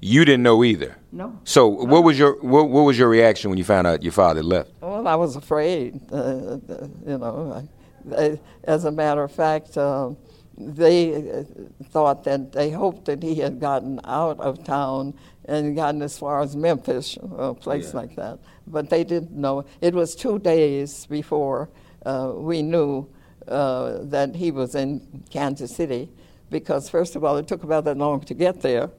You 0.00 0.26
didn't 0.26 0.42
know 0.42 0.62
either. 0.62 0.98
No. 1.10 1.40
So 1.44 1.66
what 1.68 2.04
was 2.04 2.18
your 2.18 2.38
what, 2.42 2.68
what, 2.68 2.82
was 2.82 2.98
your 2.98 3.08
reaction 3.08 3.48
when 3.48 3.56
you 3.56 3.64
found 3.64 3.86
out 3.86 4.02
your 4.02 4.12
father 4.12 4.42
left? 4.42 4.72
Well, 4.82 5.08
I 5.08 5.14
was 5.14 5.36
afraid. 5.36 5.98
Uh, 6.12 6.16
uh, 6.16 6.58
you 7.06 7.16
know, 7.16 7.66
I, 8.14 8.38
as 8.64 8.84
a 8.84 8.92
matter 8.92 9.22
of 9.22 9.32
fact, 9.32 9.78
uh, 9.78 10.10
they 10.58 11.14
uh, 11.14 11.44
thought 11.84 12.24
that 12.24 12.52
they 12.52 12.70
hoped 12.70 13.06
that 13.06 13.22
he 13.22 13.36
had 13.36 13.58
gotten 13.58 14.00
out 14.04 14.38
of 14.38 14.64
town 14.64 15.14
and 15.48 15.74
gotten 15.74 16.02
as 16.02 16.18
far 16.18 16.40
as 16.42 16.54
Memphis, 16.54 17.18
a 17.36 17.54
place 17.54 17.90
yeah. 17.92 18.00
like 18.00 18.14
that. 18.16 18.38
But 18.66 18.90
they 18.90 19.02
didn't 19.02 19.32
know. 19.32 19.64
It 19.80 19.94
was 19.94 20.14
two 20.14 20.38
days 20.38 21.06
before 21.06 21.70
uh, 22.04 22.32
we 22.36 22.62
knew 22.62 23.08
uh, 23.48 24.00
that 24.02 24.36
he 24.36 24.50
was 24.50 24.74
in 24.74 25.24
Kansas 25.30 25.74
City, 25.74 26.10
because 26.50 26.90
first 26.90 27.16
of 27.16 27.24
all, 27.24 27.38
it 27.38 27.48
took 27.48 27.64
about 27.64 27.84
that 27.86 27.96
long 27.96 28.20
to 28.20 28.34
get 28.34 28.60
there 28.60 28.90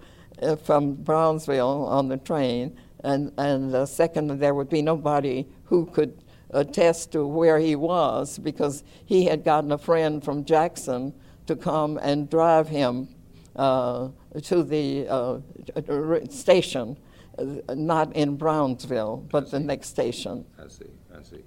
uh, 0.41 0.55
from 0.55 0.95
Brownsville 0.95 1.85
on 1.85 2.07
the 2.07 2.17
train, 2.17 2.75
and 3.03 3.31
and 3.37 3.73
uh, 3.73 3.85
second, 3.85 4.39
there 4.39 4.55
would 4.55 4.69
be 4.69 4.81
nobody 4.81 5.45
who 5.65 5.85
could 5.85 6.17
attest 6.49 7.11
to 7.11 7.27
where 7.27 7.59
he 7.59 7.75
was 7.75 8.39
because 8.39 8.83
he 9.05 9.25
had 9.25 9.43
gotten 9.43 9.71
a 9.71 9.77
friend 9.77 10.23
from 10.23 10.43
Jackson 10.43 11.13
to 11.45 11.55
come 11.55 11.99
and 12.01 12.27
drive 12.27 12.67
him 12.67 13.07
uh, 13.55 14.07
to 14.43 14.63
the 14.63 15.07
uh, 15.07 15.39
station, 16.29 16.97
uh, 17.37 17.73
not 17.73 18.15
in 18.15 18.37
Brownsville, 18.37 19.25
but 19.29 19.51
the 19.51 19.59
next 19.59 19.89
station. 19.89 20.45
I 20.57 20.67
see, 20.67 20.85
I 21.17 21.23
see. 21.23 21.43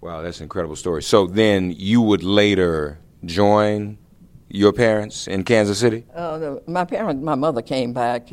Wow, 0.00 0.22
that's 0.22 0.38
an 0.38 0.44
incredible 0.44 0.76
story. 0.76 1.02
So 1.02 1.26
then 1.26 1.74
you 1.76 2.00
would 2.00 2.22
later 2.22 2.98
join 3.24 3.98
your 4.48 4.72
parents 4.72 5.28
in 5.28 5.44
Kansas 5.44 5.78
City? 5.78 6.04
Uh, 6.14 6.56
my 6.66 6.84
parents, 6.84 7.22
my 7.22 7.34
mother 7.34 7.62
came 7.62 7.92
back. 7.92 8.28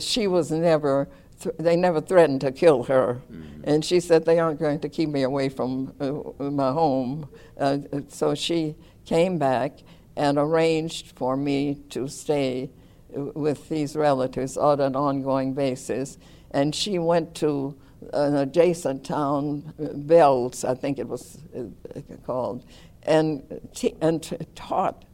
She 0.00 0.26
was 0.26 0.50
never 0.50 1.08
th- 1.40 1.54
they 1.58 1.76
never 1.76 2.00
threatened 2.00 2.40
to 2.42 2.52
kill 2.52 2.84
her. 2.84 3.20
And 3.64 3.84
she 3.84 4.00
said, 4.00 4.24
They 4.24 4.38
aren't 4.38 4.60
going 4.60 4.80
to 4.80 4.88
keep 4.88 5.08
me 5.08 5.22
away 5.22 5.48
from 5.48 5.94
uh, 6.00 6.42
my 6.44 6.70
home. 6.70 7.28
Uh, 7.58 7.78
so 8.08 8.34
she 8.34 8.74
came 9.04 9.38
back 9.38 9.78
and 10.16 10.38
arranged 10.38 11.12
for 11.16 11.36
me 11.36 11.76
to 11.90 12.08
stay 12.08 12.70
with 13.14 13.68
these 13.68 13.96
relatives 13.96 14.56
on 14.56 14.80
an 14.80 14.96
ongoing 14.96 15.54
basis. 15.54 16.18
And 16.50 16.74
she 16.74 16.98
went 16.98 17.34
to 17.36 17.76
an 18.12 18.36
adjacent 18.36 19.04
town, 19.04 19.72
Bells, 19.78 20.64
I 20.64 20.74
think 20.74 20.98
it 20.98 21.08
was 21.08 21.38
uh, 21.56 22.00
called, 22.26 22.64
and, 23.02 23.60
t- 23.74 23.94
and 24.00 24.22
t- 24.22 24.36
taught 24.54 25.04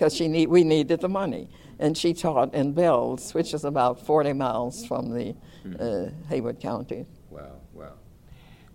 because 0.00 0.14
she 0.14 0.28
need, 0.28 0.48
we 0.48 0.64
needed 0.64 1.00
the 1.00 1.08
money. 1.10 1.46
And 1.78 1.96
she 1.96 2.14
taught 2.14 2.54
in 2.54 2.72
Bells, 2.72 3.34
which 3.34 3.52
is 3.52 3.64
about 3.64 4.06
40 4.06 4.32
miles 4.32 4.86
from 4.86 5.10
the 5.10 5.34
uh, 5.78 6.10
Haywood 6.28 6.58
County. 6.58 7.04
Wow, 7.28 7.60
wow. 7.74 7.92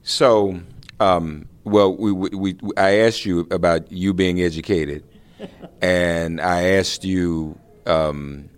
So, 0.03 0.59
um, 0.99 1.49
well, 1.63 1.95
we, 1.95 2.11
we, 2.11 2.29
we, 2.29 2.57
I 2.77 2.97
asked 2.99 3.25
you 3.25 3.47
about 3.49 3.91
you 3.91 4.13
being 4.13 4.39
educated, 4.39 5.03
and 5.81 6.39
I 6.39 6.73
asked 6.73 7.03
you 7.03 7.59
um, 7.85 8.49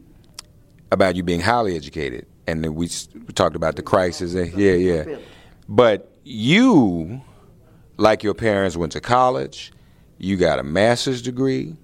about 0.92 1.16
you 1.16 1.24
being 1.24 1.42
highly 1.42 1.76
educated, 1.76 2.26
and 2.48 2.64
then 2.64 2.76
we, 2.76 2.90
we 3.16 3.34
talked 3.34 3.56
about 3.56 3.76
the 3.76 3.82
crisis. 3.84 4.34
and- 4.36 4.54
Yeah, 4.54 4.74
yeah. 4.74 5.18
But 5.70 6.12
you, 6.24 7.22
like 7.98 8.24
your 8.24 8.34
parents, 8.34 8.78
went 8.78 8.94
to 8.94 9.02
college. 9.02 9.72
You 10.18 10.38
got 10.38 10.60
a 10.60 10.64
master's 10.64 11.22
degree, 11.22 11.76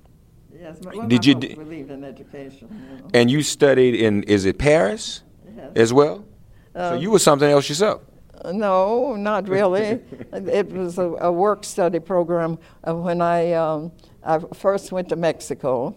Yes, 0.60 0.80
Did 1.08 1.26
you 1.26 1.36
d- 1.36 1.56
believe 1.56 1.90
in 1.92 2.06
education? 2.06 2.70
You 2.72 2.98
know. 3.04 3.10
and 3.14 3.30
you 3.30 3.44
studied 3.44 3.96
in 3.96 4.24
is 4.24 4.46
it 4.46 4.58
Paris 4.58 5.22
as 5.76 5.92
well? 5.92 6.24
so 6.74 6.96
you 6.96 7.12
were 7.12 7.20
something 7.20 7.50
else 7.50 7.68
yourself. 7.68 8.02
No, 8.52 9.16
not 9.18 9.50
really. 9.50 10.00
it 10.34 10.72
was 10.72 10.98
a, 10.98 11.04
a 11.20 11.32
work 11.32 11.66
study 11.66 12.00
program 12.00 12.58
uh, 12.88 12.96
when 12.96 13.22
I, 13.22 13.52
um, 13.54 13.92
I 14.24 14.40
first 14.54 14.92
went 14.94 15.10
to 15.10 15.16
Mexico. 15.18 15.96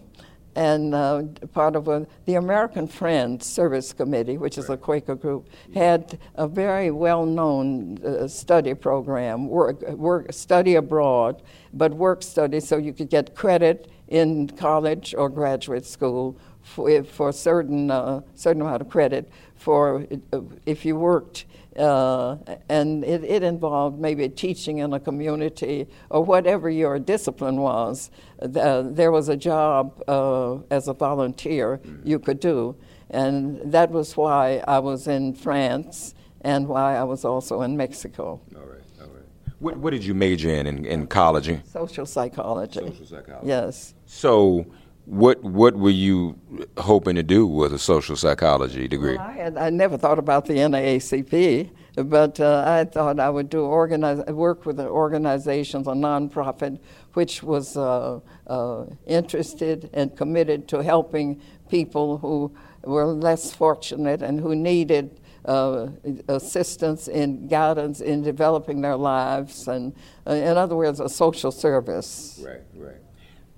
And 0.57 0.95
uh, 0.95 1.21
part 1.53 1.75
of 1.75 1.87
a, 1.87 2.07
the 2.25 2.33
American 2.33 2.87
Friends 2.87 3.45
Service 3.45 3.93
Committee, 3.93 4.39
which 4.39 4.57
is 4.57 4.71
a 4.71 4.75
Quaker 4.75 5.13
group, 5.13 5.49
had 5.75 6.17
a 6.33 6.47
very 6.47 6.89
well-known 6.89 8.03
uh, 8.03 8.27
study 8.27 8.73
program, 8.73 9.47
work, 9.49 9.87
work 9.89 10.33
study 10.33 10.73
abroad, 10.73 11.43
but 11.73 11.93
work 11.93 12.23
study 12.23 12.59
so 12.59 12.77
you 12.77 12.91
could 12.91 13.11
get 13.11 13.35
credit 13.35 13.91
in 14.07 14.47
college 14.47 15.13
or 15.15 15.29
graduate 15.29 15.85
school 15.85 16.35
for, 16.63 17.03
for 17.03 17.31
certain 17.31 17.91
uh, 17.91 18.21
certain 18.33 18.63
amount 18.63 18.81
of 18.81 18.89
credit 18.89 19.29
for 19.55 20.07
uh, 20.33 20.39
if 20.65 20.85
you 20.85 20.95
worked 20.95 21.45
uh, 21.77 22.37
and 22.69 23.03
it, 23.03 23.23
it 23.23 23.43
involved 23.43 23.99
maybe 23.99 24.27
teaching 24.29 24.79
in 24.79 24.93
a 24.93 24.99
community 24.99 25.87
or 26.09 26.23
whatever 26.23 26.69
your 26.69 26.99
discipline 26.99 27.57
was. 27.57 28.09
Uh, 28.41 28.83
there 28.85 29.11
was 29.11 29.29
a 29.29 29.37
job 29.37 30.03
uh, 30.07 30.57
as 30.71 30.87
a 30.87 30.93
volunteer 30.93 31.79
you 32.03 32.19
could 32.19 32.39
do, 32.39 32.75
and 33.09 33.59
that 33.71 33.91
was 33.91 34.17
why 34.17 34.63
I 34.67 34.79
was 34.79 35.07
in 35.07 35.33
France 35.33 36.13
and 36.41 36.67
why 36.67 36.95
I 36.95 37.03
was 37.03 37.25
also 37.25 37.61
in 37.61 37.77
Mexico. 37.77 38.41
All 38.55 38.61
right, 38.61 38.81
all 39.01 39.07
right. 39.07 39.23
What, 39.59 39.77
what 39.77 39.91
did 39.91 40.03
you 40.03 40.13
major 40.13 40.49
in 40.49 40.67
in, 40.67 40.85
in 40.85 41.07
college? 41.07 41.49
Social 41.65 42.05
psychology. 42.05 42.79
Social 42.79 43.05
psychology. 43.05 43.47
Yes. 43.47 43.95
So, 44.05 44.65
what 45.07 45.41
what 45.41 45.73
were 45.75 45.89
you 45.89 46.37
hoping 46.77 47.15
to 47.15 47.23
do 47.23 47.47
with 47.47 47.73
a 47.73 47.79
social 47.79 48.17
psychology 48.17 48.89
degree? 48.89 49.15
Well, 49.15 49.25
I, 49.25 49.31
had, 49.31 49.57
I 49.57 49.69
never 49.69 49.97
thought 49.97 50.19
about 50.19 50.45
the 50.45 50.55
NAACP, 50.55 51.71
but 52.03 52.39
uh, 52.41 52.63
I 52.67 52.83
thought 52.83 53.17
I 53.17 53.29
would 53.29 53.49
do 53.49 53.61
organize, 53.61 54.19
work 54.25 54.65
with 54.65 54.81
an 54.81 54.87
organization, 54.87 55.81
a 55.81 55.95
nonprofit, 55.95 56.79
which 57.13 57.41
was 57.41 57.77
uh, 57.77 58.19
uh, 58.47 58.85
interested 59.05 59.89
and 59.93 60.15
committed 60.17 60.67
to 60.69 60.83
helping 60.83 61.41
people 61.69 62.17
who 62.17 62.53
were 62.83 63.05
less 63.05 63.53
fortunate 63.53 64.21
and 64.21 64.41
who 64.41 64.55
needed 64.55 65.21
uh, 65.45 65.87
assistance 66.27 67.07
and 67.07 67.49
guidance 67.49 68.01
in 68.01 68.23
developing 68.23 68.81
their 68.81 68.97
lives, 68.97 69.69
and 69.69 69.95
uh, 70.27 70.33
in 70.33 70.57
other 70.57 70.75
words, 70.75 70.99
a 70.99 71.07
social 71.07 71.51
service. 71.53 72.43
Right, 72.45 72.63
right. 72.75 72.97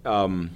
Um, 0.05 0.51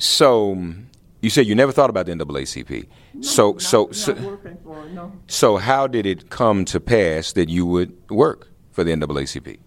so, 0.00 0.74
you 1.20 1.30
said 1.30 1.46
you 1.46 1.54
never 1.54 1.72
thought 1.72 1.90
about 1.90 2.06
the 2.06 2.12
NAACP. 2.12 2.86
so, 3.20 3.58
so, 3.58 3.90
so, 3.92 4.14
working 4.14 4.56
for 4.64 4.84
no. 4.86 5.12
so, 5.26 5.56
how 5.58 5.86
did 5.86 6.06
it 6.06 6.30
come 6.30 6.64
to 6.66 6.80
pass 6.80 7.32
that 7.32 7.48
you 7.48 7.66
would 7.66 7.96
work 8.10 8.48
for 8.72 8.84
the 8.84 8.92
NAACP? 8.92 9.58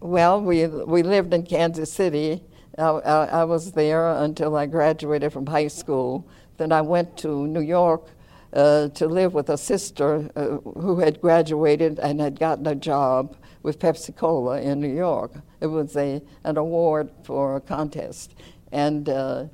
Well, 0.00 0.40
we 0.40 0.66
we 0.66 1.02
lived 1.02 1.34
in 1.34 1.42
Kansas 1.42 1.92
City. 1.92 2.42
I, 2.78 2.84
I, 2.84 3.24
I 3.40 3.44
was 3.44 3.72
there 3.72 4.08
until 4.08 4.54
I 4.56 4.66
graduated 4.66 5.32
from 5.32 5.46
high 5.46 5.66
school. 5.66 6.28
Then 6.56 6.70
I 6.70 6.80
went 6.80 7.16
to 7.18 7.46
New 7.48 7.60
York 7.60 8.08
uh, 8.52 8.88
to 8.88 9.06
live 9.06 9.34
with 9.34 9.48
a 9.50 9.58
sister 9.58 10.30
uh, 10.36 10.58
who 10.80 11.00
had 11.00 11.20
graduated 11.20 11.98
and 11.98 12.20
had 12.20 12.38
gotten 12.38 12.66
a 12.66 12.74
job 12.74 13.36
with 13.62 13.78
Pepsi 13.78 14.14
Cola 14.16 14.60
in 14.60 14.80
New 14.80 14.94
York. 14.94 15.32
It 15.60 15.66
was 15.66 15.96
a 15.96 16.22
an 16.44 16.56
award 16.56 17.10
for 17.24 17.56
a 17.56 17.60
contest, 17.60 18.34
and 18.72 19.08
uh, 19.08 19.44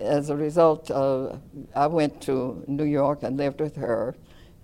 as 0.00 0.30
a 0.30 0.36
result, 0.36 0.90
uh, 0.90 1.36
I 1.74 1.86
went 1.86 2.20
to 2.22 2.64
New 2.66 2.84
York 2.84 3.22
and 3.22 3.36
lived 3.36 3.60
with 3.60 3.76
her, 3.76 4.16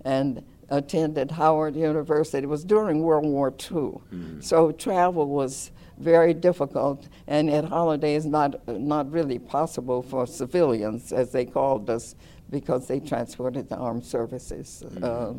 and 0.03 0.43
attended 0.69 1.31
Howard 1.31 1.75
University. 1.75 2.39
It 2.39 2.49
was 2.49 2.63
during 2.65 3.01
World 3.01 3.25
War 3.25 3.53
II, 3.71 4.01
so 4.41 4.71
travel 4.71 5.27
was 5.27 5.71
very 5.97 6.33
difficult, 6.33 7.07
and 7.27 7.49
at 7.49 7.65
holidays 7.65 8.25
not 8.25 8.67
not 8.67 9.11
really 9.11 9.39
possible 9.39 10.01
for 10.01 10.27
civilians, 10.27 11.11
as 11.11 11.31
they 11.31 11.45
called 11.45 11.89
us, 11.89 12.15
because 12.49 12.87
they 12.87 12.99
transported 12.99 13.67
the 13.69 13.75
armed 13.77 14.05
services, 14.05 14.83
uh, 15.03 15.33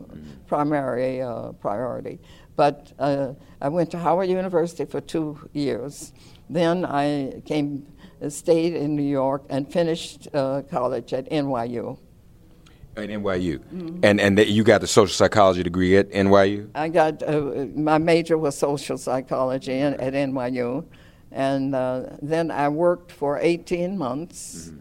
primary 0.46 1.22
uh, 1.22 1.52
priority. 1.52 2.18
But 2.56 2.92
uh, 2.98 3.34
I 3.60 3.68
went 3.68 3.90
to 3.92 3.98
Howard 3.98 4.28
University 4.28 4.84
for 4.84 5.00
two 5.00 5.38
years. 5.52 6.12
Then 6.50 6.84
I 6.84 7.40
came, 7.44 7.86
stayed 8.28 8.74
in 8.74 8.96
New 8.96 9.02
York, 9.02 9.44
and 9.48 9.70
finished 9.70 10.28
uh, 10.34 10.62
college 10.70 11.12
at 11.12 11.30
NYU. 11.30 11.98
At 12.96 13.10
NYU, 13.10 13.60
and 14.02 14.20
and 14.20 14.36
that 14.38 14.48
you 14.48 14.64
got 14.64 14.80
the 14.80 14.88
social 14.88 15.14
psychology 15.14 15.62
degree 15.62 15.96
at 15.96 16.10
NYU. 16.10 16.68
I 16.74 16.88
got 16.88 17.22
uh, 17.22 17.66
my 17.76 17.98
major 17.98 18.36
was 18.36 18.58
social 18.58 18.98
psychology 18.98 19.72
in, 19.72 19.94
at 19.94 20.14
NYU, 20.14 20.84
and 21.30 21.74
uh, 21.74 22.16
then 22.20 22.50
I 22.50 22.68
worked 22.68 23.12
for 23.12 23.38
18 23.38 23.96
months, 23.96 24.72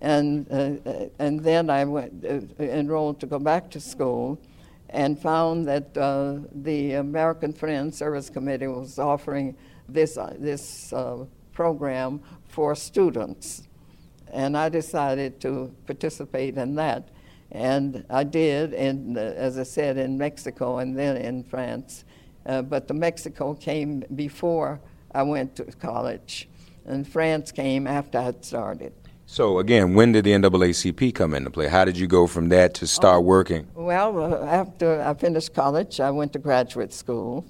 and 0.00 0.46
uh, 0.50 1.08
and 1.18 1.40
then 1.40 1.68
I 1.68 1.84
went 1.84 2.24
uh, 2.24 2.40
enrolled 2.62 3.20
to 3.20 3.26
go 3.26 3.38
back 3.38 3.70
to 3.72 3.80
school, 3.80 4.40
and 4.88 5.20
found 5.20 5.68
that 5.68 5.96
uh, 5.98 6.38
the 6.54 6.94
American 6.94 7.52
Friends 7.52 7.98
Service 7.98 8.30
Committee 8.30 8.68
was 8.68 8.98
offering 8.98 9.54
this 9.88 10.16
uh, 10.16 10.34
this 10.38 10.92
uh, 10.92 11.24
program 11.56 12.20
for 12.46 12.74
students, 12.74 13.62
and 14.30 14.56
I 14.56 14.68
decided 14.68 15.40
to 15.40 15.74
participate 15.86 16.58
in 16.58 16.74
that. 16.74 17.08
And 17.50 18.04
I 18.10 18.24
did, 18.24 18.74
in, 18.74 19.16
as 19.16 19.58
I 19.58 19.62
said, 19.62 19.96
in 19.96 20.18
Mexico 20.18 20.78
and 20.78 20.96
then 20.96 21.16
in 21.16 21.42
France. 21.42 22.04
Uh, 22.44 22.60
but 22.60 22.86
the 22.86 22.94
Mexico 22.94 23.54
came 23.54 24.04
before 24.14 24.78
I 25.14 25.22
went 25.22 25.56
to 25.56 25.64
college, 25.64 26.48
and 26.84 27.08
France 27.08 27.50
came 27.52 27.86
after 27.86 28.18
I'd 28.18 28.44
started. 28.44 28.92
So 29.24 29.58
again, 29.58 29.94
when 29.94 30.12
did 30.12 30.24
the 30.24 30.32
NAACP 30.32 31.14
come 31.14 31.34
into 31.34 31.50
play? 31.50 31.68
How 31.68 31.84
did 31.84 31.96
you 31.98 32.06
go 32.06 32.26
from 32.26 32.48
that 32.50 32.74
to 32.74 32.86
start 32.86 33.24
working? 33.24 33.66
Well, 33.74 34.22
uh, 34.22 34.46
after 34.46 35.00
I 35.00 35.14
finished 35.14 35.52
college, 35.54 35.98
I 36.00 36.10
went 36.10 36.32
to 36.34 36.38
graduate 36.38 36.92
school 36.92 37.44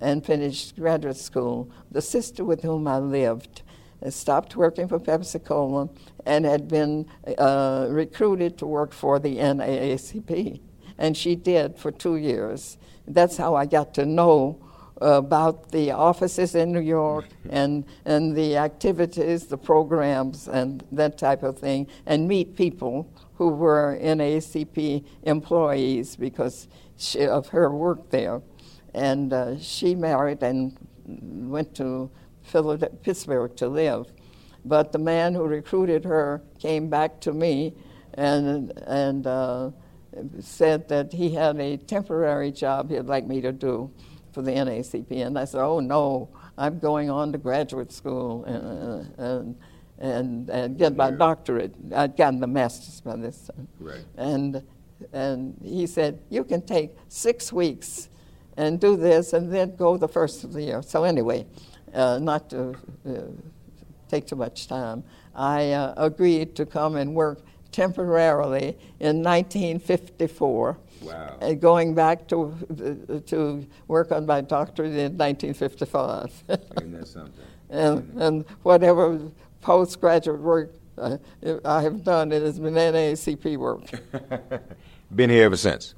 and 0.00 0.24
finished 0.24 0.76
graduate 0.76 1.16
school. 1.16 1.70
The 1.90 2.02
sister 2.02 2.44
with 2.44 2.62
whom 2.62 2.86
I 2.86 2.98
lived 2.98 3.62
uh, 4.04 4.10
stopped 4.10 4.56
working 4.56 4.88
for 4.88 4.98
Pepsi 4.98 5.44
Cola 5.44 5.88
and 6.26 6.44
had 6.44 6.68
been 6.68 7.06
uh, 7.38 7.86
recruited 7.90 8.58
to 8.58 8.66
work 8.66 8.92
for 8.92 9.18
the 9.18 9.36
NAACP. 9.36 10.60
And 10.98 11.16
she 11.16 11.34
did 11.34 11.76
for 11.78 11.90
two 11.90 12.16
years. 12.16 12.78
That's 13.06 13.36
how 13.36 13.54
I 13.54 13.66
got 13.66 13.94
to 13.94 14.06
know 14.06 14.60
about 15.00 15.70
the 15.72 15.90
offices 15.90 16.54
in 16.54 16.72
New 16.72 16.80
York 16.80 17.26
and, 17.50 17.84
and 18.04 18.36
the 18.36 18.56
activities, 18.56 19.46
the 19.46 19.58
programs, 19.58 20.48
and 20.48 20.84
that 20.92 21.18
type 21.18 21.42
of 21.42 21.58
thing, 21.58 21.86
and 22.06 22.28
meet 22.28 22.56
people 22.56 23.10
who 23.34 23.48
were 23.48 23.98
NAACP 24.00 25.04
employees 25.24 26.16
because 26.16 26.68
she, 26.96 27.26
of 27.26 27.48
her 27.48 27.70
work 27.70 28.10
there. 28.10 28.40
And 28.94 29.32
uh, 29.32 29.58
she 29.58 29.94
married 29.94 30.42
and 30.42 30.76
went 31.06 31.74
to 31.76 32.10
Philadelphia, 32.42 32.96
Pittsburgh 33.02 33.56
to 33.56 33.68
live. 33.68 34.12
But 34.64 34.92
the 34.92 34.98
man 34.98 35.34
who 35.34 35.44
recruited 35.44 36.04
her 36.04 36.42
came 36.58 36.88
back 36.88 37.20
to 37.22 37.32
me 37.32 37.74
and, 38.14 38.72
and 38.86 39.26
uh, 39.26 39.70
said 40.40 40.88
that 40.88 41.12
he 41.12 41.30
had 41.30 41.58
a 41.58 41.76
temporary 41.76 42.50
job 42.50 42.90
he'd 42.90 43.00
like 43.02 43.26
me 43.26 43.40
to 43.40 43.52
do 43.52 43.90
for 44.32 44.42
the 44.42 44.52
NAACP. 44.52 45.10
And 45.26 45.38
I 45.38 45.44
said, 45.44 45.60
oh, 45.60 45.80
no, 45.80 46.28
I'm 46.56 46.78
going 46.78 47.10
on 47.10 47.32
to 47.32 47.38
graduate 47.38 47.92
school 47.92 48.44
and, 48.44 49.18
and, 49.18 49.56
and, 49.98 50.50
and 50.50 50.78
get 50.78 50.96
my 50.96 51.10
doctorate. 51.10 51.74
I'd 51.94 52.16
gotten 52.16 52.40
the 52.40 52.46
master's 52.46 53.00
by 53.00 53.16
this 53.16 53.50
time. 53.54 53.68
Right. 53.80 54.04
And, 54.16 54.62
and 55.12 55.56
he 55.62 55.86
said, 55.86 56.20
you 56.30 56.44
can 56.44 56.62
take 56.62 56.96
six 57.08 57.52
weeks 57.52 58.08
and 58.56 58.80
do 58.80 58.96
this 58.96 59.32
and 59.32 59.52
then 59.52 59.76
go 59.76 59.96
the 59.96 60.08
first 60.08 60.44
of 60.44 60.52
the 60.52 60.62
year. 60.62 60.82
So 60.82 61.04
anyway, 61.04 61.46
uh, 61.92 62.18
not 62.18 62.50
to 62.50 62.74
uh, 63.08 63.12
take 64.08 64.26
too 64.26 64.36
much 64.36 64.68
time, 64.68 65.04
I 65.34 65.72
uh, 65.72 65.94
agreed 65.96 66.54
to 66.56 66.66
come 66.66 66.96
and 66.96 67.14
work 67.14 67.40
temporarily 67.72 68.78
in 69.00 69.22
1954. 69.22 70.78
Wow. 71.02 71.36
And 71.40 71.60
going 71.60 71.94
back 71.94 72.28
to, 72.28 72.54
uh, 73.10 73.20
to 73.26 73.66
work 73.88 74.12
on 74.12 74.26
my 74.26 74.40
doctorate 74.40 74.92
in 74.92 75.18
1955. 75.18 76.44
Isn't 76.48 77.06
something? 77.06 77.44
and, 77.70 78.22
and 78.22 78.44
whatever 78.62 79.20
postgraduate 79.60 80.40
work 80.40 80.72
uh, 80.96 81.16
I 81.64 81.82
have 81.82 82.04
done, 82.04 82.30
it 82.30 82.42
has 82.42 82.58
been 82.60 82.74
NAACP 82.74 83.56
work. 83.56 83.82
Been 85.14 85.30
here 85.30 85.44
ever 85.44 85.56
since. 85.56 85.94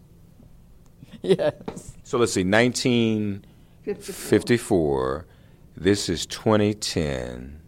yes. 1.23 1.95
So 2.03 2.19
let's 2.19 2.33
see, 2.33 2.43
1954. 2.45 5.27
This 5.77 6.09
is 6.09 6.27
2010. 6.27 7.61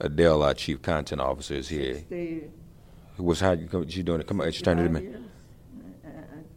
Adele, 0.00 0.42
our 0.42 0.54
chief 0.54 0.82
content 0.82 1.20
officer, 1.20 1.54
is 1.54 1.68
here. 1.68 2.02
What's 3.16 3.38
how 3.40 3.52
you, 3.52 3.66
what 3.66 3.96
you 3.96 4.02
doing? 4.02 4.22
Come 4.22 4.40
on, 4.40 4.48
it's 4.48 4.58
your 4.58 4.64
turn 4.64 4.78
to 4.78 4.88
me. 4.88 5.06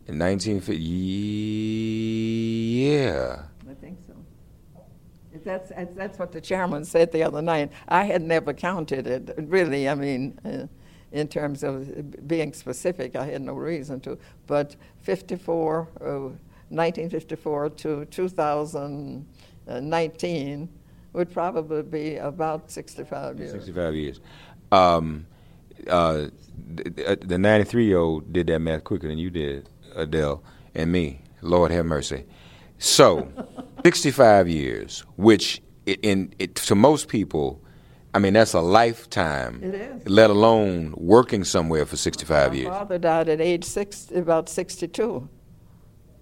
In 0.08 0.18
1950, 0.18 0.76
yeah. 2.84 3.44
I 3.70 3.74
think 3.76 4.00
so. 4.08 4.14
If 5.34 5.44
That's, 5.44 5.70
that's, 5.70 5.96
that's 5.96 6.18
what 6.18 6.32
the 6.32 6.42
chairman 6.42 6.84
said 6.84 7.12
the 7.12 7.22
other 7.24 7.42
night. 7.42 7.72
I 7.88 8.06
had 8.06 8.24
never 8.24 8.54
counted 8.54 9.08
it, 9.08 9.36
really. 9.38 9.88
I 9.88 9.96
mean, 9.96 10.40
uh, 10.44 10.66
in 11.12 11.28
terms 11.28 11.64
of 11.64 12.28
being 12.28 12.54
specific, 12.54 13.16
I 13.16 13.26
had 13.26 13.42
no 13.42 13.54
reason 13.54 14.00
to. 14.02 14.20
But 14.48 14.76
54, 15.02 15.88
uh, 16.02 16.30
1954 16.70 17.70
to 17.70 18.06
2019 18.06 20.70
would 21.14 21.32
probably 21.32 21.82
be 21.82 22.18
about 22.18 22.70
65 22.70 23.40
years. 23.40 23.52
65 23.52 23.96
years. 23.96 24.20
Um, 24.72 25.26
uh, 25.88 26.28
the, 26.76 27.18
the 27.22 27.40
93 27.40 27.86
year 27.86 27.98
old 27.98 28.32
did 28.32 28.48
that 28.48 28.60
math 28.60 28.84
quicker 28.84 29.08
than 29.08 29.18
you 29.18 29.30
did, 29.30 29.70
Adele, 29.96 30.44
and 30.76 30.92
me. 30.92 31.22
Lord 31.42 31.72
have 31.72 31.86
mercy. 31.86 32.26
So, 32.78 33.32
65 33.84 34.50
years, 34.50 35.06
which 35.16 35.62
it, 35.86 36.00
in 36.04 36.34
it, 36.38 36.56
to 36.56 36.76
most 36.76 37.08
people, 37.08 37.62
I 38.14 38.20
mean, 38.20 38.34
that's 38.34 38.54
a 38.54 38.62
lifetime. 38.62 39.62
It 39.64 39.76
is. 39.76 40.10
Let 40.10 40.30
alone 40.32 40.94
working 40.98 41.44
somewhere 41.44 41.86
for 41.86 41.96
65 41.96 42.52
My 42.52 42.58
years. 42.58 42.70
father 42.70 42.98
died 42.98 43.30
at 43.30 43.40
age 43.40 43.64
six, 43.64 44.10
about 44.14 44.50
62. 44.50 45.30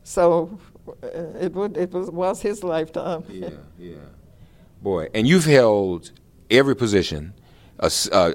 So 0.04 0.60
uh, 1.02 1.08
it, 1.40 1.54
would, 1.54 1.78
it 1.78 1.92
was, 1.92 2.10
was 2.12 2.42
his 2.42 2.64
lifetime. 2.64 3.24
Yeah, 3.30 3.50
yeah. 3.80 3.96
Boy, 4.82 5.08
and 5.14 5.28
you've 5.28 5.46
held 5.46 6.12
every 6.52 6.76
position. 6.76 7.34
uh, 7.80 7.90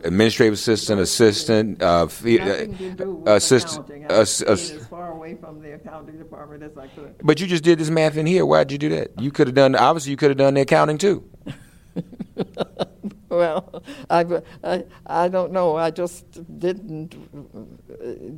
administrative 0.04 0.54
assistant, 0.54 1.00
assistant, 1.00 1.82
uh, 1.82 2.06
fe- 2.06 2.38
Nothing 2.38 2.78
to 2.78 2.90
do 2.92 3.24
uh, 3.26 3.32
assistant, 3.32 3.86
accounting. 3.86 4.10
I 4.10 4.20
ass- 4.20 4.30
stayed 4.30 4.48
ass- 4.48 4.70
as 4.70 4.86
far 4.86 5.12
away 5.12 5.34
from 5.34 5.60
the 5.60 5.74
accounting 5.74 6.16
department 6.18 6.62
as 6.62 6.76
I 6.78 6.86
could. 6.88 7.16
But 7.22 7.40
you 7.40 7.46
just 7.46 7.64
did 7.64 7.78
this 7.78 7.90
math 7.90 8.16
in 8.16 8.24
here. 8.26 8.46
Why'd 8.46 8.70
you 8.72 8.78
do 8.78 8.88
that? 8.90 9.10
You 9.20 9.30
could 9.30 9.46
have 9.48 9.54
done. 9.56 9.74
Obviously, 9.76 10.10
you 10.12 10.16
could 10.16 10.30
have 10.30 10.38
done 10.38 10.54
the 10.54 10.60
accounting 10.62 10.96
too. 10.98 11.28
Well, 13.32 13.82
I, 14.10 14.42
I, 14.62 14.84
I 15.06 15.28
don't 15.28 15.52
know. 15.52 15.76
I 15.76 15.90
just 15.90 16.26
didn't 16.58 17.16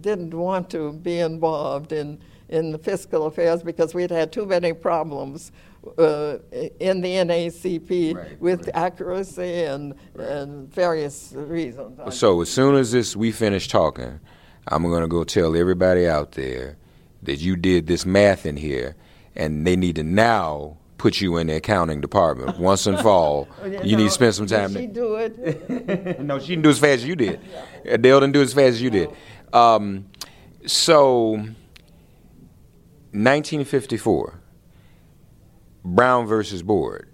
didn't 0.01 0.33
want 0.33 0.71
to 0.71 0.93
be 0.93 1.19
involved 1.19 1.93
in 1.93 2.21
in 2.49 2.71
the 2.71 2.79
fiscal 2.79 3.27
affairs 3.27 3.65
because 3.65 3.93
we'd 3.93 4.13
had 4.13 4.31
too 4.31 4.47
many 4.47 4.73
problems 4.73 5.51
uh, 5.99 6.39
in 6.79 7.01
the 7.01 7.13
NAACP 7.15 8.15
Right, 8.15 8.41
with 8.41 8.61
right. 8.67 8.77
accuracy 8.77 9.65
and 9.65 9.95
and 10.17 10.73
various 10.73 11.33
reasons. 11.35 11.99
So 12.15 12.41
as 12.43 12.49
soon 12.49 12.77
as 12.77 12.93
this 12.93 13.17
we 13.17 13.33
finish 13.33 13.67
talking, 13.67 14.21
I'm 14.69 14.85
gonna 14.85 15.09
go 15.09 15.25
tell 15.25 15.57
everybody 15.57 16.07
out 16.07 16.33
there 16.33 16.77
that 17.25 17.41
you 17.41 17.57
did 17.57 17.89
this 17.89 18.07
math 18.07 18.47
in 18.47 18.57
here, 18.57 18.95
and 19.35 19.67
they 19.67 19.75
need 19.75 19.97
to 19.97 20.05
now 20.05 20.77
put 21.05 21.21
you 21.21 21.37
in 21.37 21.49
the 21.49 21.57
accounting 21.57 22.01
department 22.01 22.59
once 22.59 22.87
and 22.87 22.99
for 22.99 23.09
all. 23.11 23.47
You 23.85 23.95
need 23.95 24.05
to 24.05 24.11
spend 24.11 24.35
some 24.35 24.47
time. 24.47 24.73
Did 24.73 24.81
she 24.81 24.87
do 24.87 25.17
it? 25.17 26.19
no, 26.23 26.39
she 26.39 26.49
didn't 26.49 26.63
do 26.63 26.71
as 26.71 26.79
fast 26.79 27.03
as 27.03 27.05
you 27.05 27.15
did. 27.15 27.41
Adele 27.85 28.21
didn't 28.21 28.33
do 28.33 28.41
as 28.41 28.55
fast 28.55 28.69
as 28.69 28.81
you 28.83 28.89
did. 28.89 29.11
Um, 29.53 30.07
so, 30.65 31.33
1954, 33.13 34.41
Brown 35.85 36.27
versus 36.27 36.63
Board. 36.63 37.11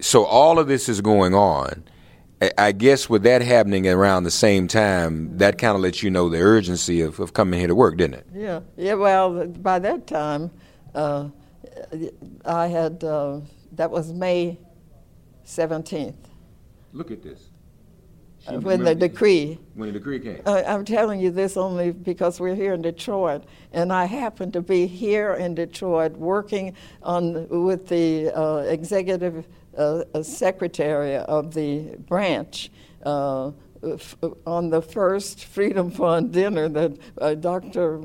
So 0.00 0.26
all 0.26 0.58
of 0.58 0.68
this 0.68 0.90
is 0.90 1.00
going 1.00 1.34
on. 1.34 1.84
I- 2.42 2.52
I 2.58 2.72
guess 2.72 3.08
with 3.08 3.22
that 3.22 3.40
happening 3.40 3.88
around 3.88 4.24
the 4.24 4.30
same 4.30 4.68
time, 4.68 5.38
that 5.38 5.56
kind 5.56 5.74
of 5.74 5.80
lets 5.80 6.02
you 6.02 6.10
know 6.10 6.28
the 6.28 6.40
urgency 6.40 7.00
of, 7.00 7.18
of 7.18 7.32
coming 7.32 7.58
here 7.60 7.68
to 7.68 7.74
work, 7.74 7.96
didn't 7.96 8.16
it? 8.16 8.26
Yeah, 8.34 8.60
yeah. 8.76 8.92
Well, 8.94 9.46
by 9.46 9.78
that 9.78 10.06
time, 10.06 10.50
uh, 10.94 11.28
I 12.44 12.66
had 12.66 13.04
uh, 13.04 13.40
that 13.72 13.90
was 13.90 14.12
May 14.12 14.58
seventeenth 15.44 16.28
Look 16.92 17.10
at 17.10 17.22
this. 17.22 17.48
uh, 18.46 18.60
when 18.60 18.84
the 18.84 18.94
decree. 18.94 19.58
when 19.74 19.92
the 19.92 19.98
decree 19.98 20.20
came. 20.20 20.42
Uh, 20.44 20.62
I'm 20.66 20.84
telling 20.84 21.20
you 21.20 21.30
this 21.30 21.56
only 21.56 21.90
because 21.92 22.38
we're 22.40 22.54
here 22.54 22.74
in 22.74 22.82
Detroit, 22.82 23.44
and 23.72 23.92
I 23.92 24.04
happen 24.04 24.52
to 24.52 24.60
be 24.60 24.86
here 24.86 25.34
in 25.34 25.54
Detroit 25.54 26.12
working 26.12 26.74
on 27.02 27.48
with 27.64 27.88
the 27.88 28.30
uh, 28.36 28.56
executive 28.68 29.46
uh, 29.76 30.22
secretary 30.22 31.16
of 31.16 31.54
the 31.54 31.96
branch. 32.08 32.70
Uh, 33.04 33.52
f- 33.82 34.16
on 34.46 34.70
the 34.70 34.80
first 34.82 35.44
Freedom 35.46 35.90
Fund 35.90 36.32
dinner 36.32 36.68
that 36.68 36.92
uh, 37.20 37.34
Dr. 37.34 38.00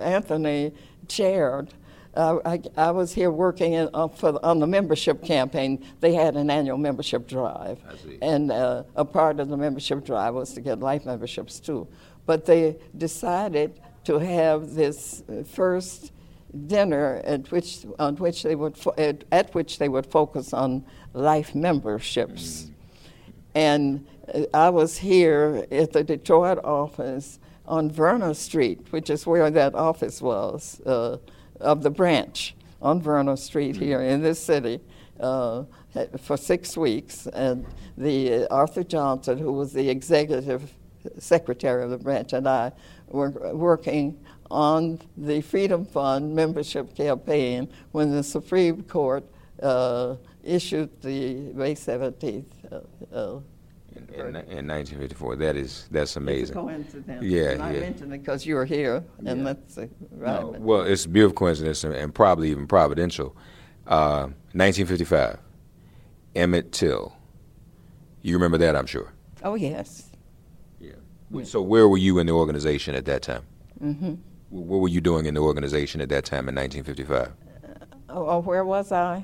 Anthony 0.00 0.72
chaired, 1.08 1.74
uh, 2.14 2.38
I, 2.44 2.60
I 2.76 2.90
was 2.90 3.12
here 3.12 3.30
working 3.30 3.74
in, 3.74 3.88
uh, 3.94 4.08
for, 4.08 4.44
on 4.44 4.58
the 4.58 4.66
membership 4.66 5.22
campaign. 5.22 5.84
They 6.00 6.14
had 6.14 6.36
an 6.36 6.50
annual 6.50 6.78
membership 6.78 7.28
drive. 7.28 7.78
And 8.20 8.50
uh, 8.50 8.84
a 8.96 9.04
part 9.04 9.38
of 9.40 9.48
the 9.48 9.56
membership 9.56 10.04
drive 10.04 10.34
was 10.34 10.52
to 10.54 10.60
get 10.60 10.80
life 10.80 11.06
memberships 11.06 11.60
too. 11.60 11.86
But 12.26 12.46
they 12.46 12.76
decided 12.96 13.80
to 14.04 14.18
have 14.18 14.74
this 14.74 15.22
uh, 15.28 15.44
first 15.44 16.12
dinner 16.66 17.20
at 17.24 17.50
which, 17.52 17.86
on 17.98 18.16
which 18.16 18.42
they 18.42 18.56
would 18.56 18.76
fo- 18.76 18.94
at, 18.98 19.24
at 19.30 19.54
which 19.54 19.78
they 19.78 19.88
would 19.88 20.06
focus 20.06 20.52
on 20.52 20.84
life 21.12 21.54
memberships. 21.54 22.70
And 23.54 24.06
uh, 24.34 24.42
I 24.52 24.70
was 24.70 24.98
here 24.98 25.64
at 25.70 25.92
the 25.92 26.02
Detroit 26.02 26.58
office 26.64 27.38
on 27.66 27.88
Verna 27.88 28.34
Street, 28.34 28.86
which 28.90 29.10
is 29.10 29.26
where 29.26 29.48
that 29.48 29.76
office 29.76 30.20
was 30.20 30.80
uh, 30.86 31.18
of 31.60 31.82
the 31.82 31.90
branch 31.90 32.54
on 32.82 33.00
Verna 33.00 33.36
Street 33.36 33.76
here 33.76 34.00
in 34.00 34.22
this 34.22 34.40
city 34.40 34.80
uh, 35.18 35.64
for 36.18 36.36
six 36.36 36.76
weeks. 36.76 37.26
And 37.26 37.66
the 37.96 38.44
uh, 38.44 38.54
Arthur 38.54 38.84
Johnson, 38.84 39.38
who 39.38 39.52
was 39.52 39.72
the 39.72 39.88
executive 39.88 40.72
secretary 41.18 41.82
of 41.84 41.90
the 41.90 41.98
branch, 41.98 42.32
and 42.32 42.48
I 42.48 42.72
were 43.08 43.30
working 43.54 44.18
on 44.50 45.00
the 45.16 45.40
Freedom 45.40 45.84
Fund 45.84 46.34
membership 46.34 46.94
campaign 46.94 47.68
when 47.92 48.10
the 48.10 48.22
Supreme 48.22 48.82
Court 48.82 49.24
uh, 49.62 50.16
issued 50.42 51.00
the 51.02 51.34
May 51.54 51.74
17th. 51.74 52.44
Uh, 52.70 53.14
uh, 53.14 53.40
In, 54.08 54.20
in, 54.20 54.36
in 54.36 54.66
1954, 54.68 55.36
that 55.36 55.56
is 55.56 55.88
that's 55.90 56.16
amazing. 56.16 56.42
It's 56.42 56.50
a 56.50 56.54
coincidence. 56.54 57.22
Yeah, 57.22 57.50
and 57.50 57.62
I 57.62 57.72
yeah. 57.72 57.80
mentioned 57.80 58.12
it 58.14 58.18
because 58.18 58.44
you 58.46 58.54
were 58.54 58.64
here, 58.64 59.04
and 59.24 59.38
Yeah. 59.38 59.44
that's 59.44 59.78
uh, 59.78 59.86
right. 60.12 60.40
No, 60.42 60.56
well, 60.58 60.82
it's 60.82 61.04
a 61.04 61.08
beautiful 61.08 61.34
coincidence 61.36 61.84
and, 61.84 61.94
and 61.94 62.14
probably 62.14 62.50
even 62.50 62.66
providential. 62.66 63.36
Uh, 63.86 64.28
1955, 64.52 65.38
Emmett 66.36 66.72
Till. 66.72 67.16
You 68.22 68.34
remember 68.34 68.58
that, 68.58 68.76
I'm 68.76 68.86
sure. 68.86 69.12
oh 69.42 69.54
yes. 69.54 70.10
Yeah. 70.78 70.92
So 71.44 71.62
where 71.62 71.88
were 71.88 71.96
you 71.98 72.18
in 72.18 72.26
the 72.26 72.32
organization 72.32 72.94
at 72.94 73.04
that 73.06 73.22
time? 73.22 73.42
Mm-hmm. 73.82 74.14
What 74.50 74.78
were 74.80 74.88
you 74.88 75.00
doing 75.00 75.26
in 75.26 75.34
the 75.34 75.40
organization 75.40 76.00
at 76.00 76.08
that 76.10 76.24
time 76.24 76.48
in 76.48 76.54
1955? 76.54 77.32
Oh, 78.10 78.26
oh, 78.28 78.40
where 78.40 78.64
was 78.64 78.90
I? 78.92 79.22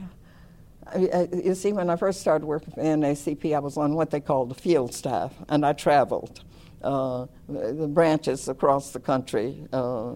You 0.94 1.55
see, 1.55 1.72
when 1.72 1.90
I 1.90 1.96
first 1.96 2.20
started 2.20 2.46
working 2.46 2.72
for 2.72 2.81
NAACP, 2.81 3.55
I 3.55 3.59
was 3.59 3.77
on 3.77 3.94
what 3.94 4.11
they 4.11 4.20
called 4.20 4.51
the 4.51 4.55
field 4.55 4.94
staff, 4.94 5.35
and 5.49 5.66
I 5.66 5.72
traveled 5.72 6.44
uh, 6.83 7.27
the 7.49 7.88
branches 7.88 8.49
across 8.49 8.92
the 8.92 9.01
country, 9.01 9.66
uh, 9.72 10.11
uh, 10.11 10.14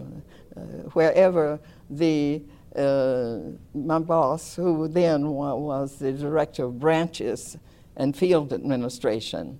wherever 0.93 1.59
the 1.89 2.41
uh, 2.75 3.39
my 3.73 3.99
boss, 3.99 4.55
who 4.55 4.87
then 4.87 5.27
was 5.27 5.97
the 5.97 6.13
director 6.13 6.65
of 6.65 6.79
branches 6.79 7.57
and 7.97 8.15
field 8.15 8.53
administration, 8.53 9.59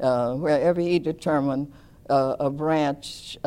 uh, 0.00 0.34
wherever 0.34 0.80
he 0.80 0.98
determined 0.98 1.72
uh, 2.10 2.34
a 2.40 2.50
branch 2.50 3.38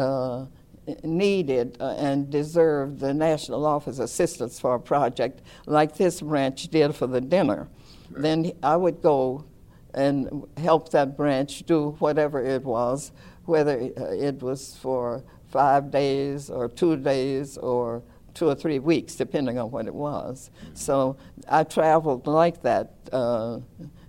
needed 1.03 1.77
uh, 1.79 1.95
and 1.97 2.29
deserved 2.29 2.99
the 2.99 3.13
National 3.13 3.65
Office 3.65 3.99
Assistance 3.99 4.59
for 4.59 4.75
a 4.75 4.79
project 4.79 5.41
like 5.65 5.95
this 5.95 6.21
branch 6.21 6.67
did 6.69 6.95
for 6.95 7.07
the 7.07 7.21
dinner, 7.21 7.67
then 8.09 8.51
I 8.63 8.75
would 8.75 9.01
go 9.01 9.45
and 9.93 10.47
help 10.57 10.89
that 10.91 11.17
branch 11.17 11.63
do 11.65 11.91
whatever 11.99 12.43
it 12.43 12.63
was, 12.63 13.11
whether 13.45 13.77
uh, 13.97 14.11
it 14.11 14.41
was 14.41 14.75
for 14.77 15.23
five 15.49 15.91
days 15.91 16.49
or 16.49 16.69
two 16.69 16.95
days 16.95 17.57
or 17.57 18.01
two 18.33 18.47
or 18.47 18.55
three 18.55 18.79
weeks, 18.79 19.15
depending 19.15 19.59
on 19.59 19.69
what 19.71 19.87
it 19.87 19.93
was. 19.93 20.49
So 20.73 21.17
I 21.49 21.63
traveled 21.63 22.27
like 22.27 22.61
that 22.61 22.93
uh, 23.11 23.59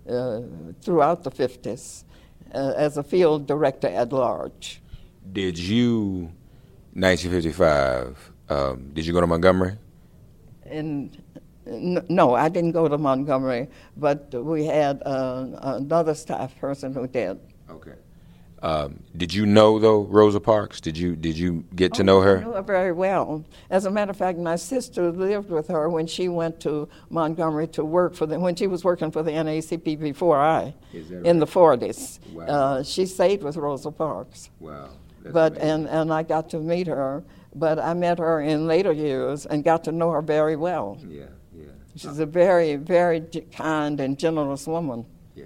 uh, 0.08 0.42
throughout 0.80 1.24
the 1.24 1.30
50s 1.30 2.04
uh, 2.54 2.72
as 2.76 2.96
a 2.96 3.02
field 3.02 3.46
director 3.46 3.88
at 3.88 4.12
large. 4.12 4.80
Did 5.32 5.58
you, 5.58 6.32
1955, 6.94 8.32
um, 8.50 8.90
did 8.92 9.06
you 9.06 9.12
go 9.12 9.20
to 9.20 9.26
Montgomery? 9.26 9.78
And 10.66 11.22
no, 11.64 12.34
I 12.34 12.48
didn't 12.48 12.72
go 12.72 12.88
to 12.88 12.98
Montgomery, 12.98 13.68
but 13.96 14.32
we 14.34 14.64
had 14.66 15.02
uh, 15.06 15.46
another 15.62 16.14
staff 16.14 16.56
person 16.58 16.92
who 16.92 17.06
did. 17.06 17.38
Okay. 17.70 17.92
Um, 18.62 19.02
did 19.16 19.34
you 19.34 19.44
know 19.44 19.80
though 19.80 20.02
Rosa 20.02 20.38
Parks? 20.38 20.80
Did 20.80 20.96
you 20.96 21.16
did 21.16 21.36
you 21.36 21.64
get 21.74 21.94
to 21.94 22.04
know 22.04 22.20
I 22.20 22.24
her? 22.24 22.40
knew 22.42 22.52
her 22.52 22.62
very 22.62 22.92
well. 22.92 23.44
As 23.70 23.86
a 23.86 23.90
matter 23.90 24.12
of 24.12 24.16
fact, 24.16 24.38
my 24.38 24.54
sister 24.54 25.10
lived 25.10 25.50
with 25.50 25.66
her 25.66 25.88
when 25.88 26.06
she 26.06 26.28
went 26.28 26.60
to 26.60 26.88
Montgomery 27.10 27.66
to 27.68 27.84
work 27.84 28.14
for 28.14 28.24
the, 28.26 28.38
when 28.38 28.54
she 28.54 28.68
was 28.68 28.84
working 28.84 29.10
for 29.10 29.24
the 29.24 29.32
NAACP 29.32 29.98
before 29.98 30.40
I, 30.40 30.74
in 30.92 31.40
the 31.40 31.46
40s. 31.46 32.20
Wow. 32.32 32.44
Uh, 32.44 32.82
she 32.84 33.04
stayed 33.06 33.42
with 33.42 33.56
Rosa 33.56 33.90
Parks. 33.90 34.50
Wow. 34.60 34.90
But 35.30 35.56
and, 35.58 35.86
and 35.88 36.12
I 36.12 36.22
got 36.22 36.48
to 36.50 36.58
meet 36.58 36.86
her, 36.86 37.22
but 37.54 37.78
I 37.78 37.94
met 37.94 38.18
her 38.18 38.40
in 38.40 38.66
later 38.66 38.92
years 38.92 39.46
and 39.46 39.62
got 39.62 39.84
to 39.84 39.92
know 39.92 40.10
her 40.10 40.22
very 40.22 40.56
well. 40.56 40.98
yeah, 41.06 41.26
yeah, 41.54 41.66
She's 41.96 42.18
a 42.18 42.26
very, 42.26 42.76
very 42.76 43.20
kind 43.52 44.00
and 44.00 44.18
generous 44.18 44.66
woman. 44.66 45.04
yeah. 45.36 45.44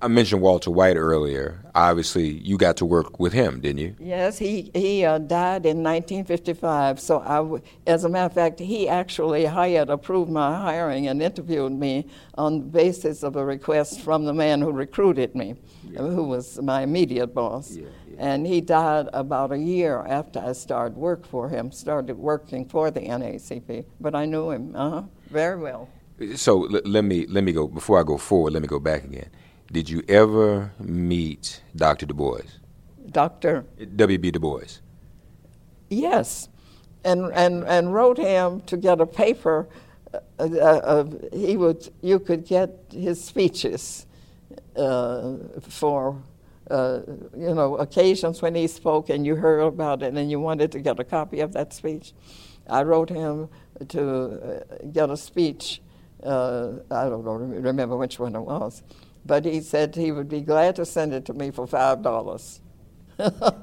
I 0.00 0.08
mentioned 0.08 0.42
Walter 0.42 0.70
White 0.72 0.96
earlier. 0.96 1.60
Obviously, 1.76 2.26
you 2.28 2.58
got 2.58 2.76
to 2.78 2.84
work 2.84 3.20
with 3.20 3.32
him, 3.32 3.60
didn't 3.60 3.78
you? 3.78 3.94
Yes, 4.00 4.36
he 4.36 4.70
he 4.74 5.04
uh, 5.04 5.18
died 5.18 5.64
in 5.64 5.82
1955. 5.84 6.98
So 7.00 7.20
I, 7.20 7.36
w- 7.36 7.62
as 7.86 8.02
a 8.04 8.08
matter 8.08 8.26
of 8.26 8.32
fact, 8.34 8.58
he 8.58 8.88
actually 8.88 9.44
hired, 9.44 9.88
approved 9.90 10.30
my 10.30 10.56
hiring, 10.58 11.06
and 11.06 11.22
interviewed 11.22 11.72
me 11.72 12.06
on 12.36 12.58
the 12.58 12.66
basis 12.66 13.22
of 13.22 13.36
a 13.36 13.44
request 13.44 14.00
from 14.00 14.24
the 14.24 14.34
man 14.34 14.60
who 14.60 14.72
recruited 14.72 15.34
me, 15.36 15.54
uh, 15.96 16.02
who 16.02 16.24
was 16.24 16.60
my 16.60 16.82
immediate 16.82 17.28
boss. 17.32 17.78
And 18.22 18.46
he 18.46 18.60
died 18.60 19.08
about 19.12 19.50
a 19.50 19.58
year 19.58 20.04
after 20.06 20.38
I 20.38 20.52
started 20.52 20.96
work 20.96 21.26
for 21.26 21.48
him. 21.48 21.72
Started 21.72 22.16
working 22.16 22.64
for 22.68 22.88
the 22.88 23.00
NAACP, 23.00 23.84
but 24.00 24.14
I 24.14 24.26
knew 24.26 24.52
him 24.52 24.76
uh-huh, 24.76 25.02
very 25.28 25.58
well. 25.58 25.88
So 26.36 26.66
l- 26.66 26.82
let 26.84 27.04
me 27.04 27.26
let 27.26 27.42
me 27.42 27.50
go 27.50 27.66
before 27.66 27.98
I 27.98 28.04
go 28.04 28.16
forward. 28.16 28.52
Let 28.52 28.62
me 28.62 28.68
go 28.68 28.78
back 28.78 29.02
again. 29.02 29.28
Did 29.72 29.90
you 29.90 30.04
ever 30.08 30.70
meet 30.78 31.62
Dr. 31.74 32.06
Du 32.06 32.14
Bois, 32.14 32.42
Doctor. 33.10 33.64
W.B. 33.96 34.30
Du 34.30 34.38
Bois? 34.38 34.78
Yes, 35.90 36.48
and 37.02 37.32
and 37.34 37.64
and 37.64 37.92
wrote 37.92 38.18
him 38.18 38.60
to 38.66 38.76
get 38.76 39.00
a 39.00 39.06
paper. 39.06 39.66
Uh, 40.14 40.18
uh, 40.38 40.46
uh, 40.46 41.04
he 41.32 41.56
would 41.56 41.92
you 42.02 42.20
could 42.20 42.46
get 42.46 42.70
his 42.92 43.18
speeches 43.24 44.06
uh, 44.76 45.38
for 45.68 46.22
uh, 46.72 47.02
you 47.36 47.54
know 47.54 47.76
occasions 47.76 48.42
when 48.42 48.56
he 48.56 48.66
spoke 48.68 49.10
and 49.10 49.26
you 49.26 49.36
heard 49.36 49.60
about 49.62 50.02
it 50.02 50.14
and 50.14 50.30
you 50.30 50.40
wanted 50.40 50.72
to 50.72 50.80
get 50.80 51.00
a 51.00 51.04
copy 51.04 51.40
of 51.40 51.52
that 51.54 51.74
speech. 51.74 52.14
I 52.70 52.84
wrote 52.84 53.10
him 53.10 53.50
to 53.90 54.04
uh, 54.72 54.86
get 54.92 55.10
a 55.10 55.18
speech. 55.18 55.82
Uh, 56.24 56.74
I 56.90 57.10
don't 57.10 57.24
know, 57.26 57.34
remember 57.34 57.98
which 57.98 58.18
one 58.20 58.36
it 58.36 58.42
was, 58.42 58.82
but 59.26 59.44
he 59.46 59.60
said 59.62 59.96
he 59.96 60.12
would 60.12 60.30
be 60.30 60.42
glad 60.42 60.76
to 60.76 60.86
send 60.86 61.14
it 61.14 61.26
to 61.26 61.34
me 61.34 61.52
for 61.52 61.68
five 61.68 62.02
dollars. 62.02 62.61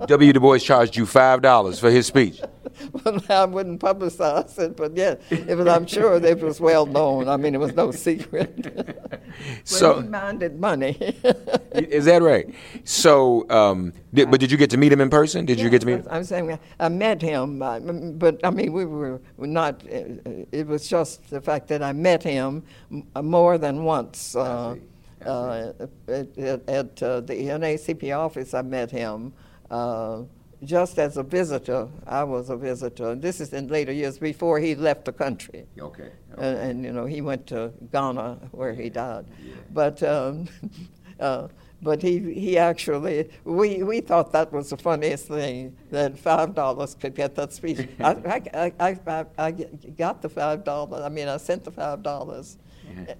W. 0.08 0.34
Du 0.34 0.40
Bois 0.40 0.60
charged 0.60 0.96
you 0.96 1.06
five 1.06 1.42
dollars 1.42 1.80
for 1.80 1.90
his 1.90 2.08
speech. 2.08 2.42
well, 3.06 3.22
I 3.30 3.46
wouldn't 3.46 3.82
publicize 3.82 4.58
it, 4.60 4.76
but 4.76 4.96
yeah, 4.96 5.16
it 5.30 5.58
was, 5.58 5.68
I'm 5.68 5.86
sure 5.86 6.16
it 6.24 6.42
was 6.42 6.60
well 6.60 6.86
known. 6.86 7.28
I 7.28 7.38
mean, 7.38 7.56
it 7.56 7.58
was 7.60 7.76
no 7.76 7.92
secret. 7.92 8.76
but 8.76 9.22
So- 9.64 10.02
he 10.02 10.08
minded 10.08 10.60
money. 10.60 10.98
Is 11.74 12.06
that 12.06 12.22
right? 12.22 12.54
So, 12.84 13.50
um, 13.50 13.94
did, 14.14 14.32
but 14.32 14.40
did 14.40 14.52
you 14.52 14.58
get 14.58 14.70
to 14.72 14.78
meet 14.78 14.92
him 14.92 15.02
in 15.02 15.10
person? 15.10 15.46
Did 15.46 15.60
you 15.60 15.70
get 15.70 15.82
to 15.82 15.88
meet? 15.88 16.00
him? 16.00 16.08
I'm 16.10 16.24
saying 16.24 16.58
I 16.80 16.90
met 16.90 17.22
him, 17.22 17.62
uh, 17.62 17.80
but 17.80 18.40
I 18.44 18.50
mean, 18.50 18.74
we 18.74 18.86
were 18.86 19.22
not. 19.38 19.84
Uh, 19.86 20.46
it 20.52 20.66
was 20.68 20.88
just 20.88 21.30
the 21.30 21.42
fact 21.42 21.68
that 21.68 21.84
I 21.84 21.94
met 21.94 22.24
him 22.24 22.64
more 23.22 23.58
than 23.58 23.84
once. 23.84 24.36
Uh, 24.36 24.76
uh, 25.26 25.74
at 26.08 26.38
at, 26.38 26.70
at 26.70 27.04
uh, 27.04 27.20
the 27.22 27.36
NAACP 27.36 28.18
office, 28.18 28.54
I 28.54 28.62
met 28.64 28.90
him. 28.92 29.34
Uh, 29.70 30.24
just 30.64 31.00
as 31.00 31.18
a 31.18 31.24
visitor, 31.24 31.88
I 32.06 32.24
was 32.24 32.50
a 32.50 32.58
visitor. 32.58 33.16
This 33.16 33.40
is 33.40 33.54
in 33.54 33.68
later 33.68 33.94
years 33.94 34.18
before 34.18 34.60
he 34.60 34.76
left 34.76 35.06
the 35.06 35.14
country. 35.14 35.66
Okay. 35.80 36.12
And, 36.38 36.58
and 36.58 36.84
you 36.84 36.92
know, 36.92 37.06
he 37.06 37.22
went 37.22 37.48
to 37.48 37.72
Ghana 37.92 38.40
where 38.52 38.74
he 38.74 38.90
died. 38.90 39.26
But 39.72 40.04
um, 40.04 40.48
uh, 41.20 41.48
but 41.82 42.02
he 42.02 42.34
he 42.34 42.58
actually 42.58 43.30
we, 43.46 43.84
we 43.84 44.02
thought 44.02 44.34
that 44.34 44.52
was 44.52 44.70
the 44.70 44.78
funniest 44.78 45.28
thing 45.28 45.78
that 45.92 46.18
five 46.20 46.54
dollars 46.56 46.96
could 46.96 47.16
get 47.16 47.36
that 47.36 47.54
speech. 47.54 47.88
I, 48.00 48.42
I, 48.54 48.74
I, 48.80 49.00
I, 49.08 49.26
I 49.38 49.52
got 49.52 50.22
the 50.22 50.30
five 50.30 50.66
dollars. 50.66 51.04
I 51.04 51.10
mean, 51.10 51.30
I 51.30 51.38
sent 51.38 51.64
the 51.64 51.72
five 51.72 52.04
dollars. 52.04 52.58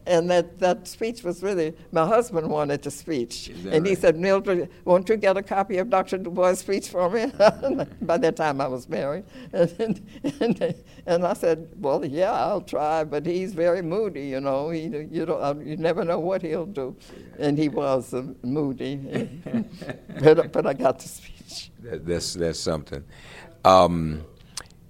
And 0.06 0.30
that, 0.30 0.60
that 0.60 0.88
speech 0.88 1.24
was 1.24 1.44
really, 1.44 1.74
my 1.92 2.06
husband 2.06 2.50
wanted 2.50 2.82
the 2.82 2.92
speech. 2.92 3.52
And 3.70 3.86
he 3.86 3.96
said, 3.96 4.18
Mildred, 4.18 4.70
won't 4.86 5.08
you 5.10 5.18
get 5.18 5.38
a 5.38 5.44
copy 5.44 5.78
of 5.78 5.90
Dr. 5.90 6.18
Du 6.18 6.30
Bois' 6.30 6.56
speech 6.56 6.90
for 6.90 7.10
me? 7.10 7.26
By 8.02 8.18
that 8.18 8.36
time 8.36 8.62
I 8.62 8.68
was 8.68 8.88
married. 8.90 9.26
And, 9.54 10.02
and, 10.40 10.76
and 11.06 11.26
I 11.26 11.34
said, 11.34 11.70
well, 11.78 12.06
yeah, 12.06 12.32
I'll 12.32 12.62
try, 12.62 13.04
but 13.04 13.26
he's 13.26 13.54
very 13.54 13.82
moody, 13.82 14.28
you 14.28 14.42
know. 14.42 14.70
He, 14.70 14.82
you, 14.82 15.26
don't, 15.26 15.66
you 15.66 15.78
never 15.78 16.04
know 16.04 16.20
what 16.20 16.42
he'll 16.42 16.66
do. 16.66 16.96
And 17.38 17.58
he 17.58 17.70
was 17.70 18.14
uh, 18.14 18.24
moody. 18.44 19.30
but, 20.22 20.52
but 20.52 20.66
I 20.68 20.74
got 20.74 21.00
the 21.00 21.08
speech. 21.08 21.72
That, 21.80 22.06
that's 22.06 22.34
that's 22.34 22.60
something. 22.60 23.04
Um, 23.66 24.24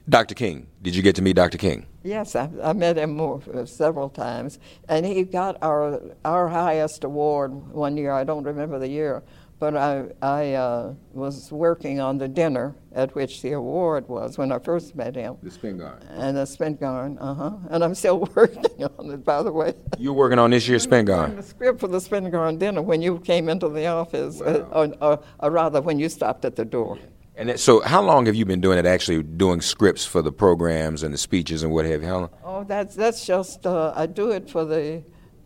Dr. 0.07 0.35
King, 0.35 0.67
did 0.81 0.95
you 0.95 1.01
get 1.01 1.15
to 1.15 1.21
meet 1.21 1.35
Dr. 1.35 1.57
King? 1.57 1.85
Yes, 2.03 2.35
I, 2.35 2.49
I 2.63 2.73
met 2.73 2.97
him 2.97 3.11
more, 3.17 3.41
uh, 3.53 3.65
several 3.65 4.09
times, 4.09 4.59
and 4.87 5.05
he 5.05 5.23
got 5.23 5.57
our 5.61 5.99
our 6.23 6.47
highest 6.47 7.03
award 7.03 7.51
one 7.73 7.97
year. 7.97 8.11
I 8.11 8.23
don't 8.23 8.45
remember 8.45 8.79
the 8.79 8.87
year, 8.87 9.21
but 9.59 9.75
I 9.75 10.05
I 10.21 10.53
uh, 10.53 10.93
was 11.13 11.51
working 11.51 11.99
on 11.99 12.17
the 12.17 12.27
dinner 12.29 12.73
at 12.95 13.13
which 13.15 13.41
the 13.41 13.51
award 13.51 14.07
was 14.07 14.37
when 14.37 14.51
I 14.51 14.59
first 14.59 14.95
met 14.95 15.15
him, 15.15 15.37
The 15.43 15.49
Spingarn. 15.49 15.99
and 16.09 16.37
the 16.37 16.45
Spingarn, 16.45 17.17
uh 17.19 17.33
huh, 17.33 17.51
and 17.69 17.83
I'm 17.83 17.93
still 17.95 18.19
working 18.35 18.83
on 18.97 19.11
it, 19.11 19.25
by 19.25 19.43
the 19.43 19.51
way. 19.51 19.73
You're 19.97 20.13
working 20.13 20.39
on 20.39 20.51
this 20.51 20.67
year's 20.69 20.87
On 20.87 21.05
the 21.35 21.43
script 21.43 21.81
for 21.81 21.87
the 21.89 21.99
Spingarn 21.99 22.57
dinner 22.59 22.81
when 22.81 23.01
you 23.01 23.19
came 23.19 23.49
into 23.49 23.67
the 23.67 23.87
office, 23.87 24.39
uh, 24.41 24.65
or, 24.71 24.93
or, 25.01 25.19
or 25.39 25.51
rather 25.51 25.81
when 25.81 25.99
you 25.99 26.07
stopped 26.07 26.45
at 26.45 26.55
the 26.55 26.65
door. 26.65 26.97
And 27.39 27.47
that, 27.47 27.59
so, 27.61 27.79
how 27.79 28.01
long 28.01 28.25
have 28.25 28.35
you 28.35 28.43
been 28.43 28.59
doing 28.59 28.77
it? 28.77 28.85
Actually, 28.85 29.23
doing 29.23 29.61
scripts 29.61 30.05
for 30.05 30.21
the 30.21 30.31
programs 30.31 31.03
and 31.03 31.13
the 31.13 31.17
speeches 31.17 31.63
and 31.63 31.71
what 31.71 31.85
have 31.85 32.03
you? 32.03 32.29
Oh, 32.43 32.65
that's 32.65 32.95
that's 32.95 33.25
just 33.25 33.65
uh, 33.65 33.93
I 33.95 34.07
do 34.07 34.31
it 34.31 34.49
for 34.49 34.65
the 34.65 35.01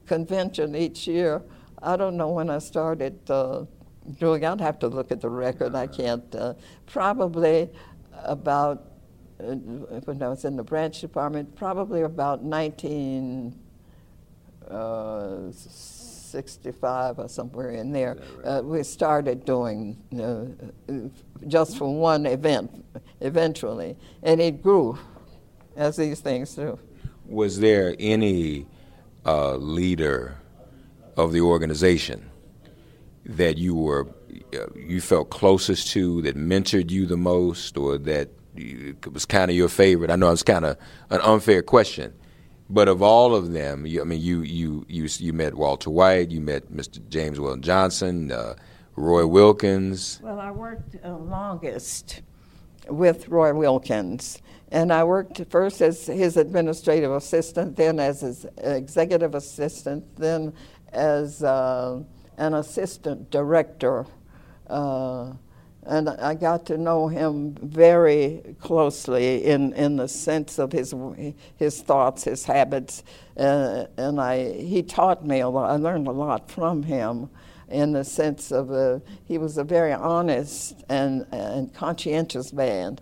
convention 0.07 0.75
each 0.75 1.05
year. 1.07 1.43
I 1.83 1.95
don't 1.95 2.17
know 2.17 2.29
when 2.29 2.49
I 2.49 2.57
started 2.57 3.19
uh, 3.29 3.65
doing. 4.19 4.43
I'd 4.43 4.59
have 4.59 4.79
to 4.79 4.87
look 4.87 5.11
at 5.11 5.21
the 5.21 5.29
record. 5.29 5.75
I 5.75 5.85
can't. 5.85 6.33
Uh, 6.33 6.55
probably 6.87 7.69
about 8.23 8.87
uh, 9.39 9.53
when 9.53 10.23
I 10.23 10.29
was 10.29 10.45
in 10.45 10.55
the 10.55 10.63
branch 10.63 10.99
department. 10.99 11.55
Probably 11.55 12.01
about 12.01 12.43
1965 16.33 17.19
or 17.19 17.29
somewhere 17.29 17.71
in 17.71 17.91
there. 17.91 18.17
Uh, 18.43 18.61
we 18.63 18.83
started 18.83 19.45
doing 19.45 19.97
uh, 20.19 20.45
just 21.47 21.77
for 21.77 21.93
one 21.93 22.25
event 22.25 22.85
eventually, 23.21 23.95
and 24.23 24.41
it 24.41 24.61
grew 24.61 24.97
as 25.75 25.97
these 25.97 26.19
things 26.19 26.55
do. 26.55 26.79
Was 27.25 27.59
there 27.59 27.95
any 27.99 28.67
uh, 29.25 29.55
leader 29.55 30.37
of 31.15 31.31
the 31.31 31.41
organization 31.41 32.29
that 33.25 33.57
you 33.57 33.75
were 33.75 34.07
you 34.75 34.99
felt 34.99 35.29
closest 35.29 35.89
to, 35.91 36.21
that 36.23 36.35
mentored 36.35 36.89
you 36.89 37.05
the 37.05 37.17
most, 37.17 37.77
or 37.77 37.97
that 37.97 38.29
was 39.11 39.25
kind 39.25 39.49
of 39.49 39.57
your 39.57 39.69
favorite? 39.69 40.09
I 40.09 40.15
know 40.15 40.31
it's 40.31 40.43
kind 40.43 40.65
of 40.65 40.77
an 41.09 41.21
unfair 41.21 41.61
question, 41.61 42.13
but 42.73 42.87
of 42.87 43.01
all 43.01 43.35
of 43.35 43.51
them, 43.51 43.85
you, 43.85 44.01
I 44.01 44.03
mean, 44.03 44.21
you 44.21 44.41
you 44.41 44.85
you 44.89 45.07
you 45.19 45.31
met 45.31 45.53
Walter 45.53 45.89
White, 45.89 46.31
you 46.31 46.41
met 46.41 46.71
Mr. 46.71 47.07
James 47.09 47.39
Weldon 47.39 47.61
Johnson, 47.61 48.31
uh, 48.31 48.55
Roy 48.95 49.27
Wilkins. 49.27 50.19
Well, 50.23 50.39
I 50.39 50.51
worked 50.51 50.95
uh, 51.05 51.15
longest 51.17 52.21
with 52.87 53.27
Roy 53.27 53.53
Wilkins. 53.53 54.41
And 54.71 54.91
I 54.91 55.03
worked 55.03 55.39
first 55.51 55.81
as 55.81 56.07
his 56.07 56.35
administrative 56.35 57.11
assistant, 57.11 57.75
then 57.75 57.99
as 57.99 58.21
his 58.21 58.47
executive 58.57 59.35
assistant, 59.35 60.03
then 60.15 60.51
as 60.91 61.43
uh, 61.43 62.01
an 62.37 62.55
assistant 62.55 63.29
director. 63.29 64.07
Uh, 65.85 65.89
and 65.89 66.09
I 66.09 66.33
got 66.33 66.65
to 66.67 66.77
know 66.77 67.07
him 67.07 67.55
very 67.61 68.55
closely 68.59 69.45
in, 69.45 69.73
in 69.73 69.97
the 69.97 70.07
sense 70.07 70.59
of 70.59 70.71
his 70.71 70.93
his 71.57 71.81
thoughts, 71.81 72.23
his 72.23 72.45
habits, 72.45 73.03
uh, 73.37 73.85
and 73.97 74.19
I 74.19 74.53
he 74.53 74.83
taught 74.83 75.25
me 75.25 75.39
a 75.39 75.49
lot. 75.49 75.71
I 75.71 75.75
learned 75.75 76.07
a 76.07 76.11
lot 76.11 76.49
from 76.49 76.83
him, 76.83 77.29
in 77.69 77.93
the 77.93 78.03
sense 78.03 78.51
of 78.51 78.71
a, 78.71 79.01
he 79.25 79.37
was 79.37 79.57
a 79.57 79.63
very 79.63 79.93
honest 79.93 80.83
and 80.89 81.25
and 81.31 81.73
conscientious 81.73 82.53
man, 82.53 82.99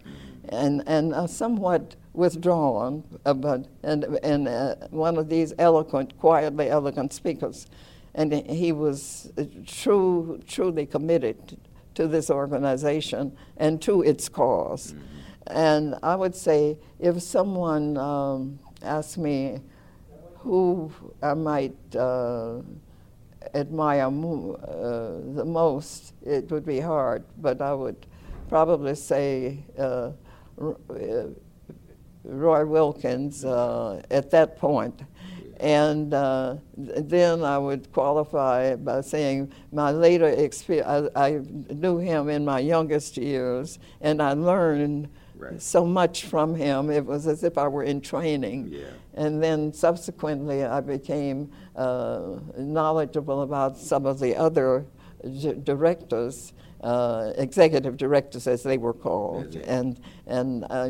and 0.50 0.84
and 0.88 1.14
uh, 1.14 1.28
somewhat 1.28 1.96
withdrawn, 2.14 3.04
uh, 3.26 3.34
but 3.34 3.68
and 3.84 4.04
and 4.24 4.48
uh, 4.48 4.76
one 4.90 5.18
of 5.18 5.30
these 5.30 5.54
eloquent, 5.58 6.18
quietly 6.20 6.70
eloquent 6.70 7.14
speakers, 7.14 7.68
and 8.16 8.34
he 8.34 8.72
was 8.72 9.32
true, 9.66 10.40
truly 10.48 10.86
committed 10.86 11.58
to 11.96 12.08
this 12.08 12.30
organization 12.30 13.36
and 13.58 13.82
to 13.82 14.02
its 14.02 14.30
because 14.30 14.94
mm-hmm. 14.94 15.12
And 15.48 15.96
I 16.04 16.16
would 16.16 16.36
say 16.36 16.78
if 17.00 17.22
someone 17.22 17.98
um, 17.98 18.60
asked 18.82 19.18
me 19.18 19.60
who 20.39 20.92
I 21.22 21.34
might 21.34 21.76
uh, 21.96 22.62
admire 23.54 24.10
mo- 24.10 24.54
uh, 24.56 25.36
the 25.36 25.46
most, 25.46 26.14
it 26.24 26.50
would 26.52 26.66
be 26.66 26.80
hard, 26.80 27.24
but 27.38 27.62
I 27.62 27.74
would 27.74 28.06
probably 28.50 28.96
say 28.96 29.60
uh, 29.78 30.12
uh 30.60 30.74
Roy 32.24 32.66
Wilkins 32.66 33.44
uh, 33.44 34.02
at 34.12 34.30
that 34.30 34.58
point. 34.60 35.02
And 35.62 36.12
uh, 36.12 36.55
then 36.76 37.43
I 37.43 37.59
would 37.59 37.91
qualify 37.91 38.76
by 38.76 39.01
saying 39.01 39.53
my 39.72 39.91
later 39.91 40.28
experience, 40.28 41.12
I, 41.16 41.28
I, 41.28 41.41
knew 41.70 41.99
him 41.99 42.30
in 42.30 42.43
my 42.43 42.57
youngest 42.57 43.16
years, 43.16 43.78
and 44.01 44.24
I 44.24 44.34
learned 44.34 45.07
right. 45.38 45.62
so 45.62 45.86
much 45.86 46.26
from 46.26 46.55
him. 46.55 46.89
It 46.89 47.05
was 47.05 47.28
as 47.28 47.43
if 47.43 47.59
I 47.59 47.68
were 47.68 47.84
in 47.84 48.01
training. 48.01 48.70
Yeah. 48.72 48.86
And 49.14 49.41
then 49.41 49.72
subsequently, 49.72 50.64
I 50.64 50.82
became 50.82 51.51
uh, 51.76 52.39
knowledgeable 52.57 53.43
about 53.43 53.78
some 53.78 54.07
of 54.07 54.20
the 54.20 54.36
other 54.36 54.84
directors 55.64 56.53
uh, 56.82 57.34
executive 57.38 57.96
directors, 57.98 58.48
as 58.48 58.64
they 58.64 58.78
were 58.78 58.94
called, 58.94 59.56
and 59.56 60.00
and 60.26 60.66
uh, 60.70 60.90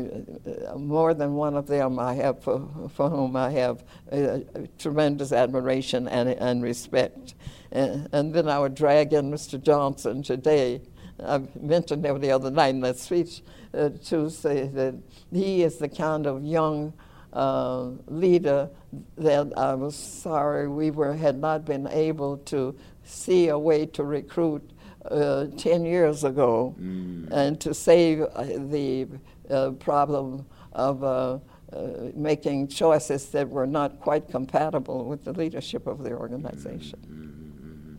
more 0.76 1.14
than 1.14 1.34
one 1.34 1.54
of 1.56 1.66
them 1.66 1.98
I 1.98 2.14
have 2.14 2.42
for, 2.42 2.68
for 2.94 3.10
whom 3.10 3.36
I 3.36 3.50
have 3.50 3.84
uh, 4.10 4.38
tremendous 4.78 5.32
admiration 5.32 6.08
and, 6.08 6.28
and 6.28 6.62
respect. 6.62 7.34
And, 7.72 8.08
and, 8.12 8.32
then 8.32 8.48
I 8.48 8.58
would 8.58 8.74
drag 8.74 9.12
in 9.12 9.30
Mr. 9.30 9.60
Johnson 9.60 10.22
today. 10.22 10.80
I 11.24 11.42
mentioned 11.60 12.04
him 12.04 12.20
the 12.20 12.30
other 12.30 12.50
night 12.50 12.68
in 12.68 12.80
that 12.82 12.98
speech 12.98 13.42
uh, 13.74 13.90
to 14.04 14.30
say 14.30 14.66
that 14.68 14.94
he 15.32 15.62
is 15.62 15.78
the 15.78 15.88
kind 15.88 16.26
of 16.26 16.44
young 16.44 16.92
uh, 17.32 17.90
leader 18.06 18.68
that 19.16 19.52
I 19.56 19.74
was 19.74 19.96
sorry 19.96 20.68
we 20.68 20.90
were 20.90 21.14
had 21.14 21.38
not 21.38 21.64
been 21.64 21.88
able 21.88 22.36
to 22.38 22.76
see 23.04 23.48
a 23.48 23.58
way 23.58 23.86
to 23.86 24.04
recruit 24.04 24.71
uh, 25.10 25.46
10 25.56 25.84
years 25.84 26.24
ago 26.24 26.74
mm. 26.80 27.30
and 27.30 27.60
to 27.60 27.74
save 27.74 28.22
uh, 28.22 28.44
the 28.44 29.06
uh, 29.50 29.70
problem 29.72 30.46
of 30.72 31.02
uh, 31.04 31.38
uh, 31.72 32.10
making 32.14 32.68
choices 32.68 33.30
that 33.30 33.48
were 33.48 33.66
not 33.66 34.00
quite 34.00 34.28
compatible 34.30 35.04
with 35.04 35.24
the 35.24 35.32
leadership 35.32 35.86
of 35.86 36.04
the 36.04 36.12
organization. 36.12 37.98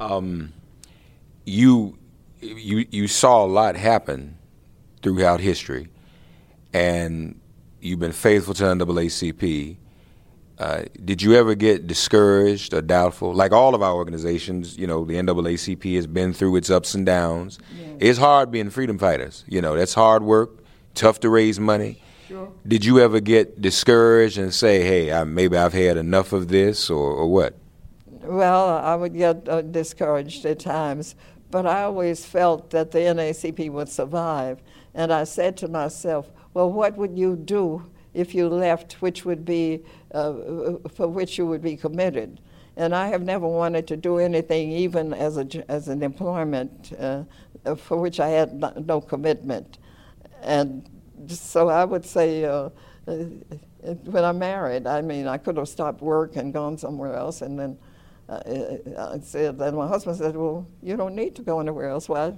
Mm-hmm. 0.00 0.12
Um, 0.12 0.52
you, 1.44 1.98
you, 2.40 2.86
you 2.90 3.08
saw 3.08 3.44
a 3.44 3.46
lot 3.46 3.76
happen 3.76 4.38
throughout 5.02 5.40
history, 5.40 5.88
and 6.72 7.40
you've 7.80 7.98
been 7.98 8.12
faithful 8.12 8.54
to 8.54 8.64
NAACP 8.64 9.76
uh, 10.58 10.82
did 11.04 11.22
you 11.22 11.34
ever 11.34 11.54
get 11.54 11.86
discouraged 11.86 12.74
or 12.74 12.82
doubtful? 12.82 13.32
Like 13.32 13.52
all 13.52 13.76
of 13.76 13.82
our 13.82 13.94
organizations, 13.94 14.76
you 14.76 14.88
know, 14.88 15.04
the 15.04 15.14
NAACP 15.14 15.94
has 15.94 16.06
been 16.08 16.32
through 16.32 16.56
its 16.56 16.68
ups 16.68 16.94
and 16.94 17.06
downs. 17.06 17.58
It's 18.00 18.18
hard 18.18 18.50
being 18.50 18.70
freedom 18.70 18.98
fighters. 18.98 19.44
You 19.46 19.62
know, 19.62 19.76
that's 19.76 19.94
hard 19.94 20.24
work, 20.24 20.64
tough 20.94 21.20
to 21.20 21.30
raise 21.30 21.60
money. 21.60 22.02
Sure. 22.26 22.52
Did 22.66 22.84
you 22.84 22.98
ever 22.98 23.20
get 23.20 23.62
discouraged 23.62 24.36
and 24.36 24.52
say, 24.52 24.82
hey, 24.82 25.12
I, 25.12 25.24
maybe 25.24 25.56
I've 25.56 25.72
had 25.72 25.96
enough 25.96 26.32
of 26.32 26.48
this 26.48 26.90
or, 26.90 27.12
or 27.12 27.28
what? 27.28 27.54
Well, 28.22 28.68
I 28.68 28.96
would 28.96 29.14
get 29.14 29.48
uh, 29.48 29.62
discouraged 29.62 30.44
at 30.44 30.58
times, 30.58 31.14
but 31.50 31.66
I 31.66 31.82
always 31.82 32.26
felt 32.26 32.70
that 32.70 32.90
the 32.90 32.98
NAACP 32.98 33.70
would 33.70 33.88
survive. 33.88 34.60
And 34.92 35.12
I 35.12 35.22
said 35.24 35.56
to 35.58 35.68
myself, 35.68 36.30
well, 36.52 36.70
what 36.70 36.96
would 36.96 37.16
you 37.16 37.36
do 37.36 37.88
if 38.14 38.34
you 38.34 38.48
left, 38.48 39.00
which 39.02 39.24
would 39.24 39.44
be 39.44 39.84
uh, 40.12 40.32
for 40.94 41.08
which 41.08 41.38
you 41.38 41.46
would 41.46 41.62
be 41.62 41.76
committed. 41.76 42.40
And 42.76 42.94
I 42.94 43.08
have 43.08 43.22
never 43.22 43.46
wanted 43.46 43.86
to 43.88 43.96
do 43.96 44.18
anything, 44.18 44.70
even 44.72 45.12
as 45.12 45.36
a 45.36 45.46
as 45.70 45.88
an 45.88 46.02
employment, 46.02 46.92
uh, 46.98 47.24
for 47.76 47.96
which 47.96 48.20
I 48.20 48.28
had 48.28 48.86
no, 48.86 49.00
commitment. 49.00 49.78
And 50.42 50.88
so 51.26 51.68
I 51.68 51.84
would 51.84 52.04
say, 52.04 52.44
uh, 52.44 52.70
uh, 53.08 53.14
when 54.04 54.24
I 54.24 54.32
married, 54.32 54.86
I 54.86 55.02
mean, 55.02 55.26
I 55.26 55.38
could 55.38 55.56
have 55.56 55.68
stopped 55.68 56.00
work 56.00 56.36
and 56.36 56.52
gone 56.52 56.78
somewhere 56.78 57.14
else, 57.14 57.42
and 57.42 57.58
then. 57.58 57.78
Uh, 58.30 58.42
I 58.98 59.18
said, 59.20 59.58
and 59.58 59.74
my 59.74 59.88
husband 59.88 60.18
said, 60.18 60.36
"Well, 60.36 60.68
you 60.82 60.98
don't 60.98 61.14
need 61.14 61.34
to 61.36 61.42
go 61.42 61.60
anywhere 61.60 61.88
else. 61.88 62.10
Why, 62.10 62.32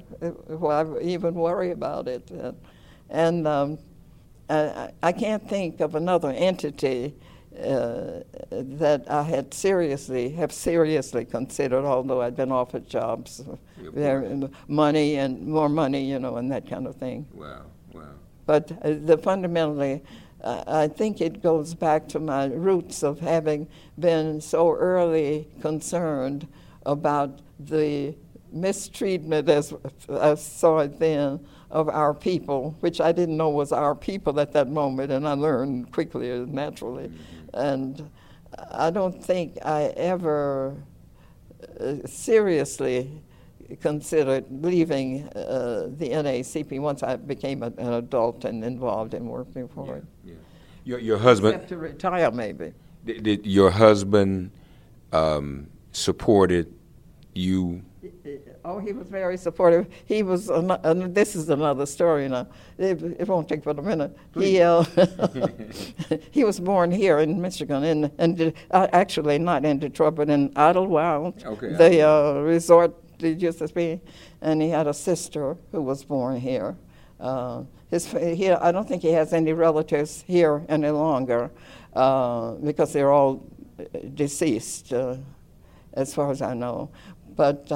why 0.46 0.86
even 1.00 1.34
worry 1.34 1.72
about 1.72 2.06
it?" 2.06 2.30
And, 2.30 2.56
and 3.10 3.48
um, 3.48 3.78
I, 4.50 4.92
I 5.02 5.12
can't 5.12 5.48
think 5.48 5.80
of 5.80 5.94
another 5.94 6.30
entity 6.30 7.14
uh, 7.58 8.20
that 8.50 9.04
I 9.08 9.22
had 9.22 9.52
seriously 9.52 10.30
have 10.30 10.52
seriously 10.52 11.24
considered, 11.24 11.84
although 11.84 12.22
I'd 12.22 12.36
been 12.36 12.52
offered 12.52 12.88
jobs, 12.88 13.42
there, 13.94 14.48
money 14.68 15.16
and 15.16 15.46
more 15.46 15.68
money, 15.68 16.04
you 16.04 16.18
know, 16.18 16.36
and 16.36 16.50
that 16.52 16.68
kind 16.68 16.86
of 16.86 16.96
thing. 16.96 17.26
Wow, 17.32 17.66
wow. 17.92 18.02
But 18.46 18.72
uh, 18.82 18.94
the 19.04 19.18
fundamentally, 19.18 20.02
uh, 20.42 20.64
I 20.66 20.88
think 20.88 21.20
it 21.20 21.42
goes 21.42 21.74
back 21.74 22.08
to 22.08 22.18
my 22.18 22.46
roots 22.46 23.02
of 23.02 23.20
having 23.20 23.68
been 23.98 24.40
so 24.40 24.72
early 24.72 25.48
concerned 25.60 26.46
about 26.86 27.40
the 27.58 28.14
mistreatment, 28.52 29.48
as 29.48 29.74
I 30.08 30.34
saw 30.34 30.78
it 30.78 30.98
then, 30.98 31.40
of 31.70 31.88
our 31.88 32.12
people, 32.12 32.76
which 32.80 33.00
I 33.00 33.12
didn't 33.12 33.36
know 33.36 33.50
was 33.50 33.72
our 33.72 33.94
people 33.94 34.40
at 34.40 34.52
that 34.52 34.68
moment, 34.68 35.12
and 35.12 35.26
I 35.26 35.32
learned 35.32 35.92
quickly 35.92 36.30
and 36.30 36.52
naturally. 36.52 37.08
Mm-hmm. 37.08 37.56
And 37.56 38.10
I 38.72 38.90
don't 38.90 39.24
think 39.24 39.58
I 39.64 39.84
ever 39.96 40.74
uh, 41.78 41.94
seriously 42.06 43.22
considered 43.80 44.44
leaving 44.50 45.28
uh, 45.28 45.88
the 45.96 46.10
NAACP 46.10 46.80
once 46.80 47.04
I 47.04 47.16
became 47.16 47.62
a, 47.62 47.66
an 47.66 47.92
adult 47.94 48.44
and 48.44 48.64
involved 48.64 49.14
in 49.14 49.26
working 49.26 49.68
for 49.68 49.86
yeah, 49.86 49.94
it. 49.94 50.04
Yeah. 50.24 50.34
Your, 50.84 50.98
your 50.98 51.18
husband. 51.18 51.54
Except 51.54 51.68
to 51.68 51.76
retire, 51.76 52.30
maybe. 52.32 52.72
Did, 53.04 53.22
did 53.22 53.46
your 53.46 53.70
husband 53.70 54.50
um, 55.12 55.68
supported 55.92 56.74
you 57.34 57.82
Oh, 58.70 58.78
he 58.78 58.92
was 58.92 59.08
very 59.08 59.36
supportive. 59.36 59.88
He 60.04 60.22
was, 60.22 60.48
uh, 60.48 60.94
this 61.08 61.34
is 61.34 61.48
another 61.50 61.86
story 61.86 62.28
now. 62.28 62.46
It, 62.78 63.02
it 63.18 63.26
won't 63.26 63.48
take 63.48 63.64
but 63.64 63.76
a 63.80 63.82
minute. 63.82 64.16
He, 64.34 64.60
uh, 64.60 64.84
he 66.30 66.44
was 66.44 66.60
born 66.60 66.92
here 66.92 67.18
in 67.18 67.40
Michigan, 67.40 67.82
and, 67.82 68.12
and 68.18 68.52
uh, 68.70 68.86
actually 68.92 69.38
not 69.38 69.64
in 69.64 69.80
Detroit, 69.80 70.14
but 70.14 70.30
in 70.30 70.52
Idlewild, 70.54 71.42
okay, 71.44 71.72
the 71.72 72.08
uh, 72.08 72.32
resort 72.42 72.94
that 73.18 73.40
used 73.42 73.58
to 73.58 73.66
be. 73.68 74.00
And 74.40 74.62
he 74.62 74.68
had 74.68 74.86
a 74.86 74.94
sister 74.94 75.56
who 75.72 75.82
was 75.82 76.04
born 76.04 76.38
here. 76.38 76.76
Uh, 77.18 77.64
his, 77.90 78.06
he, 78.12 78.50
I 78.50 78.70
don't 78.70 78.86
think 78.86 79.02
he 79.02 79.10
has 79.12 79.32
any 79.32 79.52
relatives 79.52 80.22
here 80.28 80.64
any 80.68 80.90
longer 80.90 81.50
uh, 81.94 82.52
because 82.52 82.92
they're 82.92 83.10
all 83.10 83.44
deceased, 84.14 84.92
as 85.94 86.14
far 86.14 86.30
as 86.30 86.40
I 86.40 86.54
know. 86.54 86.90
But 87.34 87.66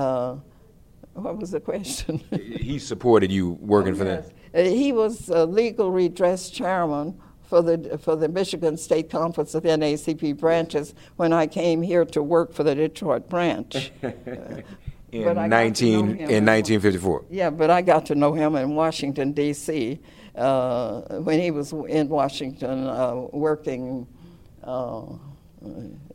What 1.15 1.39
was 1.39 1.53
the 1.53 1.61
question? 1.61 2.23
he 2.31 2.79
supported 2.79 3.31
you 3.31 3.53
working 3.61 3.95
for 3.95 4.05
them. 4.05 4.25
Uh, 4.55 4.63
he 4.63 4.93
was 4.93 5.31
uh, 5.31 5.45
legal 5.45 5.91
redress 5.91 6.51
chairman 6.51 7.21
for 7.43 7.63
the 7.63 7.99
for 7.99 8.17
the 8.17 8.29
Michigan 8.29 8.77
State 8.77 9.11
Conference 9.11 9.55
of 9.55 9.63
NAACP 9.63 10.37
branches 10.37 10.95
when 11.17 11.33
I 11.33 11.47
came 11.47 11.83
here 11.83 12.05
to 12.07 12.23
work 12.23 12.53
for 12.53 12.65
the 12.65 12.75
Detroit 12.75 13.29
branch. 13.29 13.93
in 14.03 15.25
But 15.25 15.39
I 15.39 15.49
got 15.49 15.77
to 15.77 15.85
19 15.85 15.99
in 15.99 16.45
1954. 16.45 17.27
Yeah, 17.31 17.51
but 17.51 17.71
I 17.71 17.81
got 17.83 18.07
to 18.07 18.15
know 18.17 18.33
him 18.33 18.57
in 18.57 18.75
Washington 18.75 19.33
D.C. 19.33 20.01
Uh, 20.35 21.01
when 21.21 21.41
he 21.41 21.53
was 21.53 21.73
in 21.73 22.09
Washington 22.09 22.89
uh, 22.89 23.15
working 23.33 24.07
uh, 24.65 25.05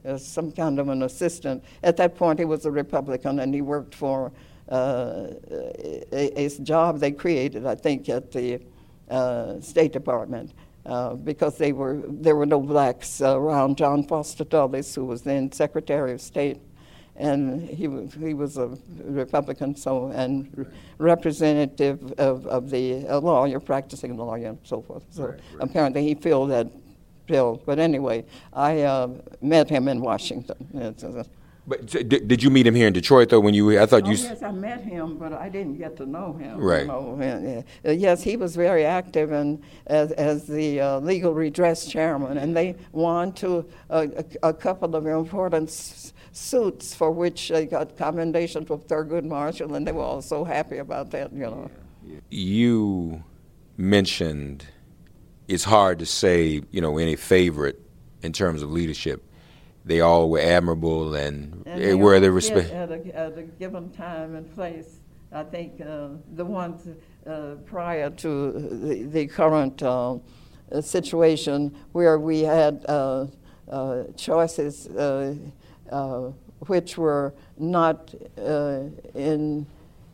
as 0.03 0.25
some 0.25 0.51
kind 0.51 0.79
of 0.79 0.89
an 0.89 1.03
assistant. 1.03 1.63
At 1.83 1.97
that 1.97 2.15
point, 2.15 2.39
he 2.39 2.45
was 2.45 2.65
a 2.65 2.71
Republican, 2.71 3.39
and 3.39 3.53
he 3.53 3.61
worked 3.61 3.95
for 3.95 4.27
uh, 4.27 4.31
a, 4.69 6.45
a 6.45 6.49
job 6.61 6.99
they 6.99 7.11
created, 7.11 7.65
I 7.65 7.75
think, 7.75 8.09
at 8.09 8.31
the 8.31 8.61
uh, 9.09 9.59
State 9.61 9.93
Department. 9.93 10.53
Uh, 10.85 11.13
because 11.13 11.57
they 11.57 11.71
were 11.73 12.01
there 12.07 12.35
were 12.35 12.45
no 12.45 12.59
blacks 12.59 13.21
uh, 13.21 13.37
around 13.37 13.77
John 13.77 14.01
Foster 14.01 14.45
Dulles, 14.45 14.95
who 14.95 15.05
was 15.05 15.21
then 15.21 15.51
Secretary 15.51 16.13
of 16.13 16.21
State, 16.21 16.57
and 17.17 17.69
he 17.69 17.87
was 17.87 18.13
he 18.13 18.33
was 18.33 18.57
a 18.57 18.75
Republican, 19.03 19.75
so 19.75 20.07
and 20.07 20.65
representative 20.97 22.13
of, 22.17 22.47
of 22.47 22.69
the 22.69 23.05
a 23.07 23.19
lawyer, 23.19 23.59
practicing 23.59 24.17
lawyer, 24.17 24.47
and 24.47 24.57
so 24.63 24.81
forth. 24.81 25.03
So 25.11 25.35
apparently 25.59 26.03
he 26.03 26.15
filled 26.15 26.49
that 26.51 26.67
bill. 27.27 27.61
But 27.65 27.77
anyway, 27.77 28.25
I 28.53 28.81
uh, 28.81 29.09
met 29.41 29.69
him 29.69 29.89
in 29.89 30.01
Washington. 30.01 30.57
Uh, 31.71 31.75
But 31.77 31.85
did, 32.09 32.27
did 32.27 32.43
you 32.43 32.49
meet 32.49 32.65
him 32.67 32.75
here 32.75 32.87
in 32.87 32.93
Detroit 32.93 33.29
though? 33.29 33.39
When 33.39 33.53
you, 33.53 33.79
I 33.79 33.85
thought 33.85 34.03
Oh, 34.05 34.09
you. 34.11 34.15
yes, 34.17 34.41
I 34.43 34.51
met 34.51 34.81
him, 34.83 35.17
but 35.17 35.33
I 35.33 35.49
didn't 35.49 35.77
get 35.77 35.95
to 35.97 36.05
know 36.05 36.33
him. 36.33 36.57
Right. 36.59 36.87
and, 36.89 37.63
uh, 37.85 37.91
yes, 37.91 38.23
he 38.23 38.37
was 38.37 38.55
very 38.55 38.85
active 38.85 39.31
and 39.31 39.61
as, 39.87 40.11
as 40.13 40.47
the 40.47 40.81
uh, 40.81 40.99
legal 40.99 41.33
redress 41.33 41.85
chairman, 41.87 42.37
and 42.37 42.55
they 42.55 42.75
won 42.91 43.33
to 43.33 43.65
a, 43.89 44.09
a, 44.43 44.49
a 44.49 44.53
couple 44.53 44.95
of 44.95 45.05
important 45.05 45.69
s- 45.69 46.13
suits 46.31 46.93
for 46.93 47.11
which 47.11 47.49
they 47.49 47.65
got 47.65 47.97
commendation 47.97 48.65
from 48.65 48.79
Thurgood 48.81 49.23
Marshall, 49.25 49.75
and 49.75 49.85
they 49.87 49.91
were 49.91 50.03
all 50.03 50.21
so 50.21 50.43
happy 50.43 50.77
about 50.77 51.11
that. 51.11 51.31
You 51.33 51.39
know. 51.39 51.71
you 52.29 53.23
mentioned 53.77 54.65
it's 55.47 55.63
hard 55.63 55.99
to 55.99 56.05
say, 56.05 56.61
you 56.71 56.81
know, 56.81 56.97
any 56.97 57.15
favorite 57.15 57.79
in 58.21 58.31
terms 58.31 58.61
of 58.61 58.71
leadership. 58.71 59.23
They 59.89 60.01
all 60.01 60.29
were 60.29 60.39
admirable 60.39 61.15
and, 61.15 61.63
And 61.65 61.81
they 61.81 61.95
were 61.95 62.19
the 62.19 62.31
respect. 62.31 62.71
At 62.71 62.91
a, 62.91 63.17
at 63.17 63.35
a 63.39 63.41
given 63.41 63.89
time 63.89 64.35
and 64.35 64.45
place. 64.53 64.99
I 65.31 65.41
think 65.43 65.81
uh, 65.81 66.09
the 66.35 66.45
ones 66.45 66.87
uh, 67.25 67.55
prior 67.65 68.11
to 68.11 68.51
the, 68.51 69.03
the 69.05 69.25
current 69.25 69.81
uh, 69.81 70.19
situation 70.79 71.75
where 71.91 72.19
we 72.19 72.41
had 72.41 72.85
uh, 72.87 73.25
uh, 73.67 74.03
choices 74.15 74.87
uh, 74.89 75.33
uh, 75.91 76.31
which 76.67 76.95
were 76.99 77.33
not 77.57 78.13
uh, 78.37 78.81
in, 79.15 79.65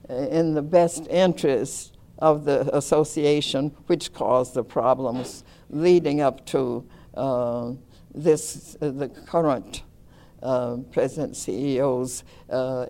in 0.07 0.53
the 0.53 0.61
best 0.61 1.05
interest 1.09 1.97
of 2.19 2.45
the 2.45 2.73
association, 2.73 3.75
which 3.87 4.13
caused 4.13 4.53
the 4.53 4.63
problems 4.63 5.43
leading 5.69 6.21
up 6.21 6.45
to 6.45 6.85
uh, 7.15 7.73
this, 8.15 8.77
uh, 8.81 8.91
the 8.91 9.09
current 9.09 9.83
uh, 10.41 10.77
President 10.91 11.33
CEO's 11.33 12.23
uh, 12.49 12.87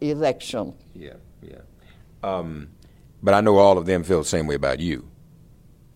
election. 0.00 0.74
Yeah, 0.94 1.14
yeah. 1.42 1.60
Um, 2.22 2.68
but 3.22 3.34
I 3.34 3.40
know 3.40 3.58
all 3.58 3.78
of 3.78 3.86
them 3.86 4.04
feel 4.04 4.18
the 4.18 4.28
same 4.28 4.46
way 4.46 4.54
about 4.54 4.80
you. 4.80 5.08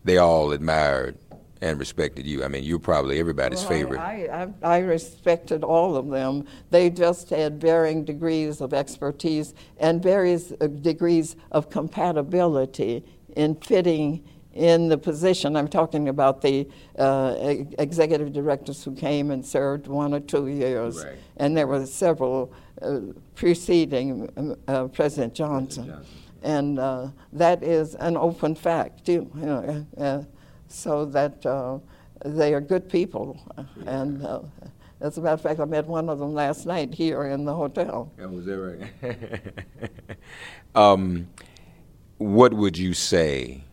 They 0.05 0.18
all 0.18 0.53
admired 0.53 1.16
and 1.61 1.78
respected 1.78 2.26
you. 2.26 2.43
I 2.43 2.49
mean, 2.49 2.64
you're 2.64 2.80
probably 2.80 3.20
everybody's 3.20 3.61
Well, 3.61 3.68
favorite. 3.68 4.01
I, 4.01 4.49
I, 4.62 4.76
I 4.76 4.78
respected 4.78 5.62
all 5.62 5.95
of 5.95 6.09
them. 6.09 6.45
They 6.70 6.90
just 6.90 7.30
had 7.30 7.61
varying 7.61 8.05
degrees 8.05 8.61
of 8.61 8.74
expertise 8.74 9.55
and 9.78 10.03
various 10.03 10.53
uh, 10.61 10.66
degrees 10.66 11.36
of 11.53 11.70
compatibility 11.70 13.05
in 13.36 13.55
fitting 13.55 14.24
in 14.55 14.88
the 14.88 14.98
position. 14.98 15.57
I'm 15.57 15.68
talking 15.68 16.09
about 16.09 16.40
the 16.42 16.68
uh, 16.98 17.34
executive 17.78 18.32
directors 18.32 18.84
who 18.84 18.94
came 18.94 19.30
and 19.30 19.44
served 19.44 19.86
one 19.86 20.12
or 20.14 20.20
two 20.20 20.48
years, 20.48 21.05
Right. 21.05 21.16
and 21.38 21.57
there 21.57 21.66
were 21.66 21.86
several 21.86 22.53
uh, 22.80 23.00
preceding 23.34 24.30
um, 24.36 24.57
uh, 24.68 24.88
President 24.88 25.34
Johnson. 25.34 25.86
Johnson. 25.86 26.07
And 26.42 26.78
uh, 26.78 27.09
that 27.32 27.62
is 27.62 27.94
an 27.94 28.16
open 28.16 28.55
fact, 28.55 29.07
too. 29.07 29.30
You 29.36 29.46
know, 29.46 29.86
uh, 29.96 30.00
uh, 30.00 30.24
so 30.66 31.05
that 31.07 31.44
uh, 31.46 31.78
they 32.24 32.53
are 32.53 32.61
good 32.61 32.88
people. 32.88 33.38
And 33.86 34.24
uh, 34.26 34.40
as 35.00 35.18
a 35.18 35.20
matter 35.20 35.34
of 35.34 35.40
fact, 35.40 35.61
I 35.61 35.64
met 35.66 35.86
one 35.86 36.09
of 36.09 36.18
them 36.18 36.34
last 36.34 36.66
night 36.66 36.94
here 36.94 37.24
in 37.24 37.44
the 37.44 37.55
hotel. 37.55 38.11
Oh, 38.20 38.28
was 38.28 38.46
that 38.46 38.59
right? 39.03 40.18
um, 40.74 41.28
what 42.18 42.53
would 42.55 42.76
you 42.76 42.92
say 42.94 43.64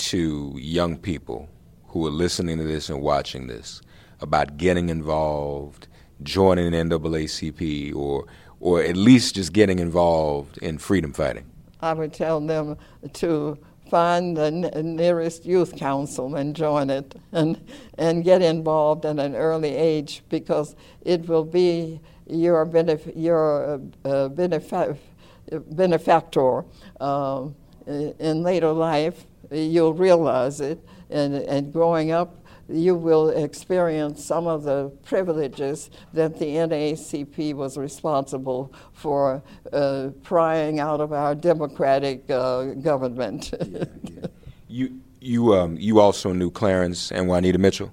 to 0.00 0.54
young 0.58 0.96
people 0.96 1.48
who 1.88 2.06
are 2.06 2.10
listening 2.10 2.58
to 2.58 2.64
this 2.64 2.88
and 2.88 3.00
watching 3.00 3.46
this 3.46 3.82
about 4.20 4.56
getting 4.56 4.88
involved, 4.88 5.88
joining 6.22 6.72
NAACP, 6.72 7.94
or 7.94 8.26
or 8.60 8.82
at 8.82 8.96
least 8.96 9.36
just 9.36 9.52
getting 9.52 9.78
involved 9.78 10.58
in 10.58 10.78
freedom 10.78 11.12
fighting? 11.12 11.46
I 11.80 11.94
would 11.94 12.12
tell 12.12 12.40
them 12.40 12.76
to 13.14 13.58
find 13.90 14.36
the 14.36 14.44
n- 14.44 14.96
nearest 14.96 15.44
youth 15.44 15.74
council 15.76 16.36
and 16.36 16.54
join 16.54 16.90
it 16.90 17.14
and, 17.32 17.60
and 17.98 18.22
get 18.22 18.42
involved 18.42 19.04
at 19.06 19.18
an 19.18 19.34
early 19.34 19.74
age 19.74 20.22
because 20.28 20.76
it 21.02 21.26
will 21.26 21.44
be 21.44 22.00
your, 22.28 22.66
benef- 22.66 23.12
your 23.16 23.64
uh, 23.64 24.08
uh, 24.08 24.28
benefa- 24.28 24.98
benefactor 25.70 26.64
uh, 27.00 27.48
in 27.86 28.42
later 28.42 28.72
life. 28.72 29.24
You'll 29.50 29.94
realize 29.94 30.60
it, 30.60 30.78
and, 31.10 31.34
and 31.34 31.72
growing 31.72 32.12
up, 32.12 32.36
you 32.68 32.94
will 32.94 33.30
experience 33.30 34.24
some 34.24 34.46
of 34.46 34.62
the 34.62 34.90
privileges 35.04 35.90
that 36.12 36.38
the 36.38 36.46
NAACP 36.46 37.54
was 37.54 37.76
responsible 37.76 38.72
for 38.92 39.42
uh, 39.72 40.10
prying 40.22 40.78
out 40.78 41.00
of 41.00 41.12
our 41.12 41.34
democratic 41.34 42.30
uh, 42.30 42.74
government. 42.74 43.52
You 44.70 45.00
you 45.20 45.52
um 45.54 45.76
you 45.80 45.98
also 45.98 46.32
knew 46.32 46.48
Clarence 46.48 47.10
and 47.10 47.26
Juanita 47.26 47.58
Mitchell. 47.58 47.92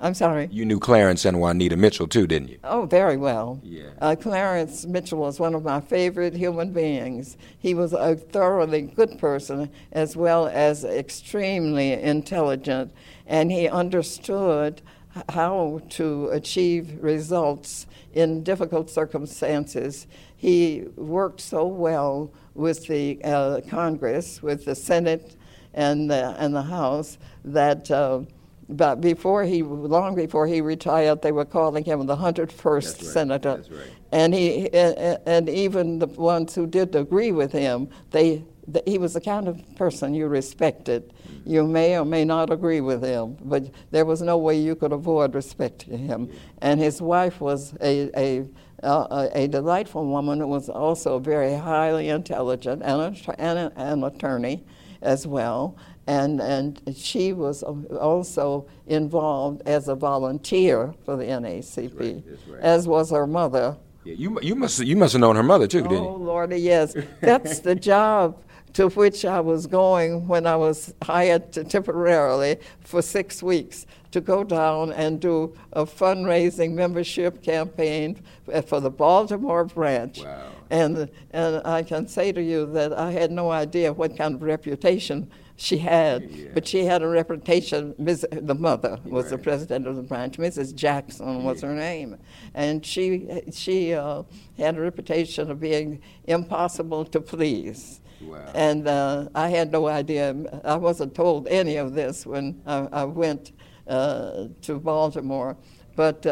I'm 0.00 0.14
sorry. 0.14 0.48
You 0.50 0.64
knew 0.64 0.78
Clarence 0.78 1.24
and 1.24 1.40
Juanita 1.40 1.76
Mitchell 1.76 2.06
too, 2.06 2.26
didn't 2.26 2.48
you? 2.48 2.58
Oh, 2.64 2.86
very 2.86 3.16
well. 3.16 3.60
Yeah. 3.62 3.90
Uh, 4.00 4.14
Clarence 4.14 4.84
Mitchell 4.84 5.18
was 5.18 5.40
one 5.40 5.54
of 5.54 5.64
my 5.64 5.80
favorite 5.80 6.34
human 6.34 6.72
beings. 6.72 7.36
He 7.58 7.74
was 7.74 7.92
a 7.92 8.16
thoroughly 8.16 8.82
good 8.82 9.18
person 9.18 9.70
as 9.92 10.16
well 10.16 10.46
as 10.48 10.84
extremely 10.84 11.92
intelligent, 11.92 12.92
and 13.26 13.50
he 13.50 13.68
understood 13.68 14.82
how 15.30 15.80
to 15.88 16.28
achieve 16.28 16.98
results 17.02 17.86
in 18.12 18.42
difficult 18.42 18.90
circumstances. 18.90 20.06
He 20.36 20.84
worked 20.96 21.40
so 21.40 21.66
well 21.66 22.32
with 22.54 22.86
the 22.86 23.18
uh, 23.24 23.60
Congress, 23.68 24.42
with 24.42 24.66
the 24.66 24.74
Senate, 24.74 25.36
and 25.72 26.10
the, 26.10 26.34
and 26.38 26.54
the 26.54 26.62
House 26.62 27.18
that. 27.44 27.90
Uh, 27.90 28.22
but 28.68 29.00
before 29.00 29.44
he, 29.44 29.62
long 29.62 30.14
before 30.14 30.46
he 30.46 30.60
retired, 30.60 31.22
they 31.22 31.32
were 31.32 31.44
calling 31.44 31.84
him 31.84 32.04
the 32.06 32.16
101st 32.16 32.82
That's 32.82 33.02
right, 33.02 33.12
senator. 33.12 33.56
that's 33.56 33.70
right. 33.70 33.90
And 34.12 34.34
he, 34.34 34.72
and, 34.72 35.18
and 35.26 35.48
even 35.48 35.98
the 35.98 36.06
ones 36.06 36.54
who 36.54 36.66
did 36.66 36.94
agree 36.94 37.32
with 37.32 37.52
him, 37.52 37.88
they, 38.10 38.44
th 38.72 38.82
he 38.86 38.98
was 38.98 39.12
the 39.14 39.20
kind 39.20 39.46
of 39.46 39.56
person 39.76 40.14
you 40.14 40.26
respected. 40.26 41.12
You 41.44 41.64
may 41.64 41.96
or 41.96 42.04
may 42.04 42.24
not 42.24 42.50
agree 42.50 42.80
with 42.80 43.02
him, 43.04 43.36
but 43.44 43.70
there 43.92 44.04
was 44.04 44.20
no 44.20 44.36
way 44.36 44.58
you 44.58 44.74
could 44.74 44.92
avoid 44.92 45.34
respecting 45.34 45.98
him. 45.98 46.28
And 46.60 46.80
his 46.80 47.00
wife 47.00 47.40
was 47.40 47.74
a, 47.80 48.10
a, 48.16 48.46
uh, 48.82 49.28
a 49.32 49.46
delightful 49.46 50.04
woman 50.06 50.40
who 50.40 50.48
was 50.48 50.68
also 50.68 51.20
very 51.20 51.54
highly 51.54 52.08
intelligent 52.08 52.82
and, 52.82 53.00
a, 53.00 53.40
and 53.40 53.58
a, 53.58 53.72
an 53.76 54.02
attorney 54.02 54.64
as 55.02 55.24
well. 55.26 55.76
And, 56.06 56.40
and 56.40 56.80
she 56.94 57.32
was 57.32 57.62
also 57.64 58.66
involved 58.86 59.62
as 59.66 59.88
a 59.88 59.94
volunteer 59.96 60.94
for 61.04 61.16
the 61.16 61.24
NAACP, 61.24 61.98
right, 61.98 62.24
that's 62.24 62.46
right. 62.46 62.60
as 62.60 62.86
was 62.86 63.10
her 63.10 63.26
mother. 63.26 63.76
Yeah, 64.04 64.14
you 64.14 64.40
you 64.40 64.54
must 64.54 64.78
you 64.78 64.94
must 64.94 65.14
have 65.14 65.20
known 65.20 65.34
her 65.34 65.42
mother 65.42 65.66
too, 65.66 65.82
didn't 65.82 65.96
you? 65.96 66.08
Oh. 66.08 66.14
Lordy, 66.14 66.58
yes. 66.58 66.96
That's 67.20 67.58
the 67.58 67.74
job 67.92 68.40
to 68.74 68.88
which 68.90 69.24
I 69.24 69.40
was 69.40 69.66
going 69.66 70.28
when 70.28 70.46
I 70.46 70.54
was 70.54 70.94
hired 71.02 71.50
temporarily 71.70 72.58
for 72.80 73.00
six 73.00 73.42
weeks 73.42 73.86
to 74.10 74.20
go 74.20 74.44
down 74.44 74.92
and 74.92 75.18
do 75.18 75.56
a 75.72 75.86
fundraising 75.86 76.74
membership 76.74 77.42
campaign 77.42 78.22
for 78.66 78.80
the 78.80 78.90
Baltimore 78.90 79.64
branch. 79.64 80.22
Wow. 80.22 80.52
And, 80.68 81.10
and 81.30 81.66
I 81.66 81.82
can 81.84 82.06
say 82.06 82.32
to 82.32 82.42
you 82.42 82.66
that 82.72 82.92
I 82.92 83.12
had 83.12 83.30
no 83.30 83.50
idea 83.50 83.94
what 83.94 84.16
kind 84.16 84.34
of 84.34 84.42
reputation 84.42 85.30
she 85.56 85.78
had, 85.78 86.30
Yeah. 86.30 86.48
but 86.54 86.66
she 86.66 86.84
had 86.84 87.02
a 87.02 87.08
reputation. 87.08 87.94
Ms. 87.98 88.26
The 88.30 88.54
mother 88.54 88.98
was 89.04 89.30
the 89.30 89.38
president 89.38 89.86
of 89.86 89.96
the 89.96 90.02
branch. 90.02 90.36
Mrs. 90.36 90.74
Jackson 90.74 91.44
was 91.44 91.62
her 91.62 91.74
name, 91.74 92.18
and 92.54 92.84
she 92.84 93.42
she 93.52 93.94
uh, 93.94 94.22
had 94.58 94.76
a 94.76 94.80
reputation 94.80 95.50
of 95.50 95.58
being 95.58 96.00
impossible 96.26 97.04
to 97.06 97.20
please. 97.20 98.00
Wow. 98.20 98.50
And 98.54 98.86
uh, 98.86 99.28
I 99.34 99.48
had 99.48 99.72
no 99.72 99.88
idea. 99.88 100.34
I 100.64 100.76
wasn't 100.76 101.14
told 101.14 101.48
any 101.48 101.76
of 101.76 101.94
this 101.94 102.26
when 102.26 102.60
I, 102.66 102.88
I 102.92 103.04
went 103.04 103.52
uh, 103.88 104.48
to 104.62 104.78
Baltimore, 104.78 105.56
but. 105.96 106.26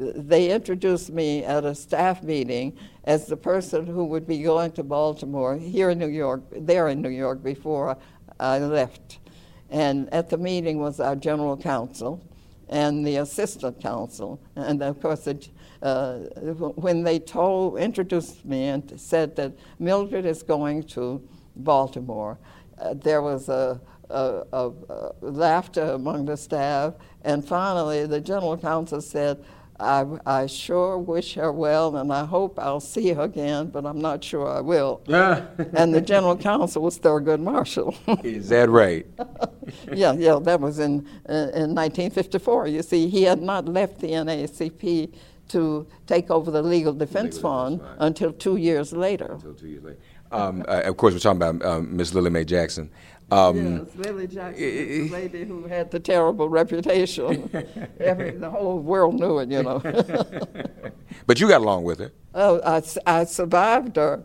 They 0.00 0.50
introduced 0.50 1.10
me 1.10 1.44
at 1.44 1.66
a 1.66 1.74
staff 1.74 2.22
meeting 2.22 2.78
as 3.04 3.26
the 3.26 3.36
person 3.36 3.86
who 3.86 4.06
would 4.06 4.26
be 4.26 4.42
going 4.42 4.72
to 4.72 4.82
Baltimore 4.82 5.58
here 5.58 5.90
in 5.90 5.98
New 5.98 6.08
York, 6.08 6.42
there 6.52 6.88
in 6.88 7.02
New 7.02 7.10
York 7.10 7.42
before 7.42 7.98
I 8.38 8.60
left. 8.60 9.18
And 9.68 10.08
at 10.12 10.30
the 10.30 10.38
meeting 10.38 10.78
was 10.78 11.00
our 11.00 11.14
general 11.16 11.54
counsel 11.54 12.24
and 12.70 13.06
the 13.06 13.16
assistant 13.16 13.78
counsel. 13.82 14.40
And 14.56 14.82
of 14.82 15.02
course, 15.02 15.28
uh, 15.82 16.18
when 16.76 17.02
they 17.02 17.18
told, 17.18 17.78
introduced 17.78 18.46
me 18.46 18.68
and 18.68 18.98
said 18.98 19.36
that 19.36 19.52
Mildred 19.78 20.24
is 20.24 20.42
going 20.42 20.84
to 20.84 21.20
Baltimore, 21.56 22.38
uh, 22.78 22.94
there 22.94 23.20
was 23.20 23.50
a, 23.50 23.78
a, 24.08 24.44
a, 24.52 24.70
a 24.88 25.12
laughter 25.20 25.82
among 25.82 26.24
the 26.24 26.38
staff. 26.38 26.94
And 27.22 27.46
finally, 27.46 28.06
the 28.06 28.20
general 28.20 28.56
counsel 28.56 29.02
said, 29.02 29.44
I, 29.80 30.04
I 30.26 30.46
sure 30.46 30.98
wish 30.98 31.34
her 31.34 31.50
well, 31.50 31.96
and 31.96 32.12
I 32.12 32.24
hope 32.24 32.58
I'll 32.58 32.80
see 32.80 33.12
her 33.12 33.22
again, 33.22 33.68
but 33.68 33.86
I'm 33.86 34.00
not 34.00 34.22
sure 34.22 34.48
I 34.48 34.60
will. 34.60 35.02
and 35.08 35.94
the 35.94 36.00
general 36.00 36.36
counsel 36.36 36.82
was 36.82 36.98
Thurgood 36.98 37.40
Marshall. 37.40 37.94
Is 38.22 38.48
that 38.50 38.68
right? 38.68 39.06
yeah, 39.92 40.12
yeah, 40.12 40.38
that 40.42 40.60
was 40.60 40.78
in, 40.78 41.06
uh, 41.28 41.50
in 41.54 41.74
1954. 41.74 42.66
You 42.68 42.82
see, 42.82 43.08
he 43.08 43.22
had 43.22 43.40
not 43.40 43.66
left 43.66 44.00
the 44.00 44.08
NAACP 44.08 45.14
to 45.48 45.86
take 46.06 46.30
over 46.30 46.50
the 46.50 46.62
Legal 46.62 46.92
Defense 46.92 47.36
Legal 47.36 47.50
Fund 47.50 47.78
Defense 47.78 47.90
Fund. 47.90 48.00
until 48.00 48.32
two 48.32 48.56
years 48.56 48.92
later. 48.92 49.32
Until 49.32 49.54
two 49.54 49.68
years 49.68 49.82
later. 49.82 49.98
Um, 50.32 50.64
uh, 50.68 50.82
of 50.84 50.96
course, 50.96 51.12
we're 51.12 51.18
talking 51.18 51.42
about 51.42 51.64
um, 51.64 51.96
Miss 51.96 52.14
Lillie 52.14 52.30
Mae 52.30 52.44
Jackson. 52.44 52.90
Um, 53.30 53.56
yes, 53.56 53.86
Lillie 53.96 54.26
Jackson 54.26 54.62
the 54.62 55.08
lady 55.08 55.44
who 55.44 55.66
had 55.66 55.90
the 55.90 56.00
terrible 56.00 56.48
reputation. 56.48 57.48
Every, 58.00 58.32
the 58.32 58.50
whole 58.50 58.80
world 58.80 59.20
knew 59.20 59.38
it, 59.38 59.50
you 59.50 59.62
know. 59.62 59.80
But 61.26 61.40
you 61.40 61.48
got 61.48 61.60
along 61.60 61.84
with 61.84 61.98
her. 62.00 62.12
Oh, 62.34 62.60
I, 62.64 62.82
I 63.06 63.24
survived 63.24 63.96
her. 63.96 64.22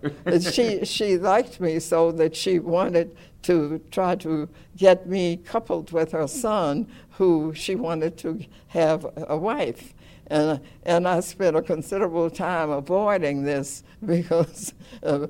She, 0.51 0.85
she 0.85 1.17
liked 1.17 1.59
me 1.59 1.79
so 1.79 2.11
that 2.13 2.35
she 2.35 2.59
wanted 2.59 3.15
to 3.43 3.79
try 3.91 4.15
to 4.15 4.49
get 4.75 5.07
me 5.07 5.37
coupled 5.37 5.91
with 5.91 6.11
her 6.13 6.27
son, 6.27 6.87
who 7.11 7.53
she 7.53 7.75
wanted 7.75 8.17
to 8.19 8.43
have 8.67 9.05
a 9.15 9.37
wife. 9.37 9.93
And, 10.27 10.59
and 10.83 11.07
I 11.07 11.19
spent 11.19 11.55
a 11.55 11.61
considerable 11.61 12.29
time 12.29 12.71
avoiding 12.71 13.43
this 13.43 13.83
because 14.05 14.73
uh, 15.03 15.27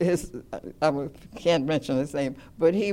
his, 0.00 0.32
I 0.82 1.08
can't 1.36 1.66
mention 1.66 1.98
his 1.98 2.14
name, 2.14 2.36
but 2.58 2.74
he 2.74 2.92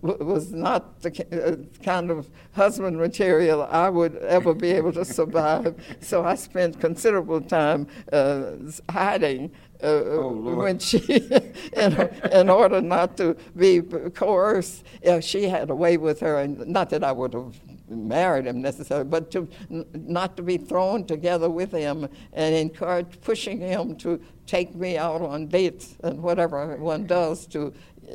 was 0.00 0.52
not 0.52 1.00
the 1.02 1.10
uh, 1.32 1.82
kind 1.82 2.10
of 2.10 2.28
husband 2.52 2.98
material 2.98 3.62
I 3.62 3.88
would 3.88 4.16
ever 4.16 4.54
be 4.54 4.70
able 4.70 4.92
to 4.92 5.04
survive. 5.04 5.74
So 6.00 6.24
I 6.24 6.34
spent 6.34 6.80
considerable 6.80 7.40
time 7.40 7.86
uh, 8.12 8.52
hiding 8.90 9.52
uh, 9.82 10.00
when 10.00 10.78
she, 10.78 10.98
in, 11.72 12.08
in 12.32 12.48
order 12.48 12.80
not 12.80 13.16
to 13.18 13.36
be 13.56 13.82
coerced. 14.14 14.84
Yeah, 15.02 15.20
she 15.20 15.48
had 15.48 15.70
a 15.70 15.74
way 15.74 15.96
with 15.96 16.20
her, 16.20 16.38
and 16.38 16.66
not 16.66 16.90
that 16.90 17.04
I 17.04 17.12
would 17.12 17.34
have 17.34 17.54
married 17.92 18.46
him 18.46 18.60
necessarily, 18.62 19.04
but 19.08 19.30
to 19.32 19.48
n- 19.70 19.84
not 19.94 20.36
to 20.36 20.42
be 20.42 20.56
thrown 20.56 21.04
together 21.04 21.48
with 21.50 21.72
him 21.72 22.08
and 22.32 22.54
encourage 22.54 23.20
pushing 23.20 23.58
him 23.60 23.96
to 23.96 24.20
take 24.46 24.74
me 24.74 24.96
out 24.98 25.22
on 25.22 25.46
dates 25.46 25.96
and 26.02 26.22
whatever 26.22 26.76
one 26.76 27.06
does 27.06 27.46
to 27.46 27.72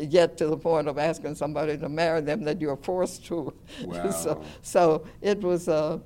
get 0.10 0.38
to 0.38 0.48
the 0.48 0.58
point 0.58 0.88
of 0.88 0.98
asking 0.98 1.34
somebody 1.34 1.78
to 1.78 1.90
marry 1.90 2.22
them 2.22 2.44
that 2.44 2.60
you're 2.62 2.76
forced 2.78 3.26
to. 3.26 3.54
so, 4.12 4.34
Wow. 4.36 4.44
so 4.62 5.06
it 5.22 5.42
was 5.42 5.68
uh, 5.70 6.00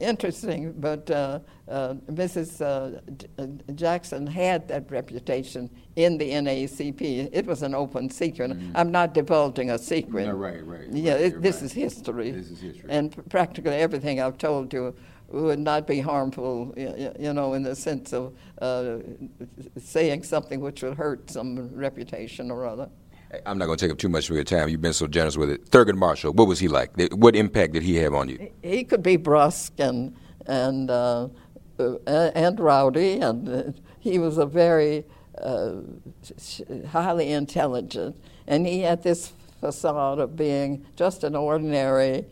interesting, 0.00 0.72
but 0.72 1.10
uh, 1.10 1.40
uh, 1.68 1.94
Mrs. 2.10 2.60
Uh, 2.60 3.00
uh, 3.38 3.46
Jackson 3.74 4.26
had 4.26 4.68
that 4.68 4.90
reputation 4.90 5.70
in 5.96 6.18
the 6.18 6.30
NAACP. 6.30 7.30
It 7.32 7.46
was 7.46 7.62
an 7.62 7.74
open 7.74 8.10
secret. 8.10 8.56
I'm 8.74 8.90
not 8.90 9.14
divulging 9.14 9.70
a 9.70 9.78
secret. 9.78 10.26
No, 10.26 10.32
right, 10.32 10.64
right, 10.66 10.88
Yeah, 10.90 11.12
right, 11.12 11.22
it, 11.22 11.42
this 11.42 11.56
right. 11.56 11.64
is 11.64 11.72
history. 11.72 12.30
This 12.30 12.50
is 12.50 12.60
history. 12.60 12.90
And 12.90 13.28
practically 13.30 13.74
everything 13.74 14.20
I've 14.20 14.38
told 14.38 14.72
you 14.72 14.94
would 15.28 15.58
not 15.58 15.86
be 15.86 16.00
harmful, 16.00 16.72
you 16.76 17.32
know, 17.32 17.54
in 17.54 17.62
the 17.62 17.74
sense 17.74 18.12
of 18.12 18.34
uh, 18.60 18.98
saying 19.78 20.22
something 20.22 20.60
which 20.60 20.82
would 20.82 20.96
hurt 20.96 21.30
some 21.30 21.74
reputation 21.74 22.50
or 22.50 22.66
other. 22.66 22.88
I'm 23.46 23.58
not 23.58 23.66
going 23.66 23.78
to 23.78 23.84
take 23.84 23.92
up 23.92 23.98
too 23.98 24.08
much 24.08 24.28
of 24.30 24.36
your 24.36 24.44
time. 24.44 24.68
You've 24.68 24.80
been 24.80 24.92
so 24.92 25.06
generous 25.06 25.36
with 25.36 25.50
it. 25.50 25.70
Thurgood 25.70 25.96
Marshall, 25.96 26.32
what 26.32 26.48
was 26.48 26.58
he 26.58 26.68
like? 26.68 26.92
What 27.12 27.36
impact 27.36 27.72
did 27.72 27.82
he 27.82 27.96
have 27.96 28.14
on 28.14 28.28
you? 28.28 28.50
he 28.62 28.84
could 28.84 29.02
be 29.02 29.16
brusque 29.16 29.78
and 29.78 30.14
and 30.46 30.90
uh, 30.90 31.28
uh, 31.78 31.96
and 32.06 32.60
rowdy, 32.60 33.18
and 33.20 33.48
uh, 33.48 33.62
he 33.98 34.18
was 34.18 34.38
a 34.38 34.46
very 34.46 35.04
uh, 35.40 35.72
highly 36.88 37.32
intelligent, 37.32 38.16
and 38.46 38.66
he 38.66 38.80
had 38.80 39.02
this 39.02 39.32
facade 39.60 40.18
of 40.18 40.36
being 40.36 40.84
just 40.96 41.24
an 41.24 41.34
ordinary 41.34 42.24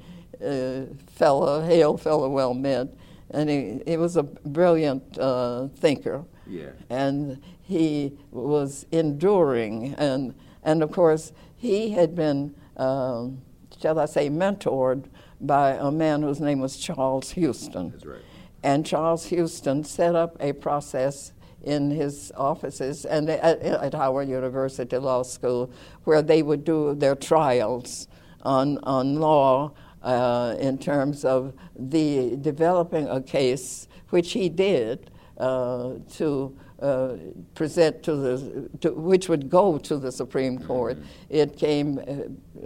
uh, 0.44 0.82
fellow, 1.06 1.62
hail 1.62 1.96
fellow, 1.96 2.28
well 2.28 2.54
met, 2.54 2.88
and 3.30 3.48
he, 3.48 3.80
he 3.86 3.96
was 3.96 4.16
a 4.16 4.22
brilliant 4.22 5.18
uh, 5.18 5.68
thinker. 5.76 6.24
Yeah. 6.46 6.70
And 6.90 7.42
he 7.62 8.12
was 8.30 8.84
enduring, 8.92 9.94
and 9.94 10.34
and 10.62 10.82
of 10.82 10.92
course 10.92 11.32
he 11.56 11.90
had 11.90 12.14
been, 12.14 12.54
um, 12.76 13.42
shall 13.80 13.98
I 13.98 14.06
say, 14.06 14.28
mentored 14.28 15.04
by 15.40 15.72
a 15.72 15.90
man 15.90 16.22
whose 16.22 16.40
name 16.40 16.60
was 16.60 16.76
Charles 16.76 17.32
Houston. 17.32 17.90
That's 17.90 18.06
right. 18.06 18.20
And 18.62 18.86
Charles 18.86 19.26
Houston 19.26 19.84
set 19.84 20.14
up 20.14 20.36
a 20.40 20.52
process 20.52 21.32
in 21.62 21.90
his 21.90 22.32
offices 22.36 23.04
and 23.04 23.28
at, 23.30 23.60
at 23.60 23.94
Howard 23.94 24.28
University 24.28 24.96
Law 24.98 25.22
School 25.22 25.70
where 26.04 26.22
they 26.22 26.42
would 26.42 26.64
do 26.64 26.94
their 26.94 27.14
trials 27.14 28.08
on, 28.42 28.78
on 28.78 29.16
law 29.16 29.72
uh, 30.02 30.56
in 30.58 30.78
terms 30.78 31.24
of 31.24 31.54
the 31.76 32.36
developing 32.36 33.08
a 33.08 33.22
case, 33.22 33.86
which 34.10 34.32
he 34.32 34.48
did, 34.48 35.10
uh, 35.38 35.94
to 36.14 36.56
uh, 36.82 37.16
present 37.54 38.02
to 38.02 38.16
the, 38.16 38.68
to, 38.80 38.92
which 38.92 39.28
would 39.28 39.48
go 39.48 39.78
to 39.78 39.96
the 39.96 40.10
Supreme 40.10 40.58
Court. 40.58 40.98
It 41.28 41.56
came 41.56 41.98
uh, 41.98 42.02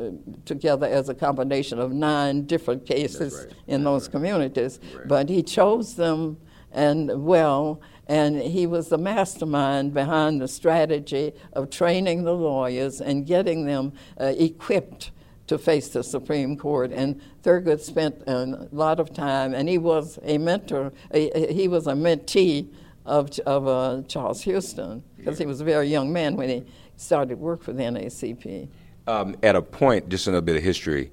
uh, 0.01 0.11
together 0.45 0.87
as 0.87 1.09
a 1.09 1.15
combination 1.15 1.79
of 1.79 1.93
nine 1.93 2.47
different 2.47 2.87
cases 2.87 3.45
right. 3.47 3.55
in 3.67 3.85
those 3.85 4.09
communities, 4.09 4.81
Right. 4.97 5.07
but 5.09 5.29
he 5.29 5.43
chose 5.43 5.95
them 5.97 6.39
and 6.73 7.25
well, 7.25 7.81
and 8.07 8.37
he 8.41 8.67
was 8.67 8.89
the 8.89 8.99
mastermind 8.99 9.93
behind 9.95 10.41
the 10.41 10.49
strategy 10.49 11.33
of 11.53 11.71
training 11.71 12.25
the 12.25 12.35
lawyers 12.35 13.01
and 13.01 13.27
getting 13.27 13.67
them 13.67 13.93
uh, 14.21 14.33
equipped 14.37 15.11
to 15.47 15.59
face 15.59 15.89
the 15.89 16.03
Supreme 16.03 16.57
Court. 16.57 16.91
And 16.93 17.21
Thurgood 17.43 17.81
spent 17.81 18.23
a 18.27 18.69
lot 18.73 18.99
of 19.01 19.13
time, 19.13 19.55
and 19.55 19.69
he 19.69 19.79
was 19.79 20.19
a 20.23 20.39
mentor, 20.39 20.93
a- 21.13 21.53
he 21.53 21.69
was 21.69 21.87
a 21.87 21.93
mentee 21.93 22.69
of, 23.07 23.39
of 23.47 23.67
uh, 23.67 24.03
Charles 24.09 24.43
Houston, 24.43 25.03
because 25.17 25.39
he 25.39 25.47
was 25.47 25.61
a 25.61 25.65
very 25.65 25.89
young 25.89 26.13
man 26.13 26.37
when 26.37 26.49
he 26.49 26.65
started 26.97 27.39
work 27.39 27.63
for 27.63 27.73
the 27.73 27.83
NAACP. 27.83 28.69
Um, 29.07 29.37
at 29.43 29.55
a 29.55 29.63
point, 29.63 30.09
just 30.09 30.27
a 30.27 30.31
little 30.31 30.43
bit 30.43 30.57
of 30.57 30.63
history, 30.63 31.11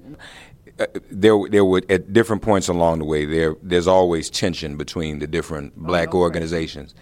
uh, 0.80 0.86
there 1.10 1.38
there 1.48 1.64
would 1.64 1.88
at 1.90 2.12
different 2.12 2.42
points 2.42 2.66
along 2.66 2.98
the 2.98 3.04
way 3.04 3.24
there 3.24 3.54
there's 3.62 3.86
always 3.86 4.28
tension 4.28 4.76
between 4.76 5.20
the 5.20 5.26
different 5.28 5.76
black 5.76 6.14
organizations. 6.14 6.94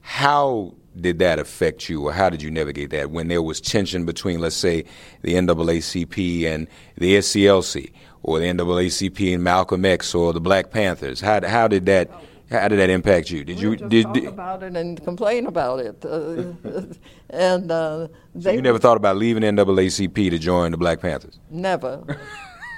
How 0.00 0.74
did 1.00 1.20
that 1.20 1.38
affect 1.38 1.88
you, 1.88 2.06
or 2.06 2.12
how 2.12 2.28
did 2.28 2.42
you 2.42 2.50
navigate 2.50 2.90
that 2.90 3.10
when 3.10 3.28
there 3.28 3.42
was 3.42 3.60
tension 3.60 4.04
between, 4.04 4.40
let's 4.40 4.56
say, 4.56 4.84
the 5.22 5.34
NAACP 5.34 6.44
and 6.46 6.68
the 6.96 7.16
SCLC, 7.16 7.92
or 8.22 8.38
the 8.38 8.46
NAACP 8.46 9.34
and 9.34 9.42
Malcolm 9.44 9.84
X, 9.84 10.14
or 10.14 10.32
the 10.32 10.40
Black 10.40 10.70
Panthers? 10.70 11.20
How 11.20 11.46
how 11.46 11.68
did 11.68 11.86
that 11.86 12.10
How 12.50 12.68
did 12.68 12.78
that 12.78 12.90
impact 12.90 13.30
you? 13.30 13.44
Did 13.44 13.56
we 13.56 13.62
you 13.62 13.76
just 13.76 13.90
did, 13.90 14.04
talk 14.04 14.14
did 14.14 14.24
about 14.26 14.62
it 14.62 14.76
and 14.76 15.02
complain 15.02 15.46
about 15.46 15.80
it? 15.80 16.04
Uh, 16.04 16.52
and 17.30 17.70
uh, 17.70 18.08
they 18.34 18.54
you 18.54 18.62
never 18.62 18.78
thought 18.78 18.96
about 18.96 19.16
leaving 19.16 19.42
NAACP 19.42 20.30
to 20.30 20.38
join 20.38 20.70
the 20.70 20.76
Black 20.76 21.00
Panthers? 21.00 21.38
never. 21.50 22.04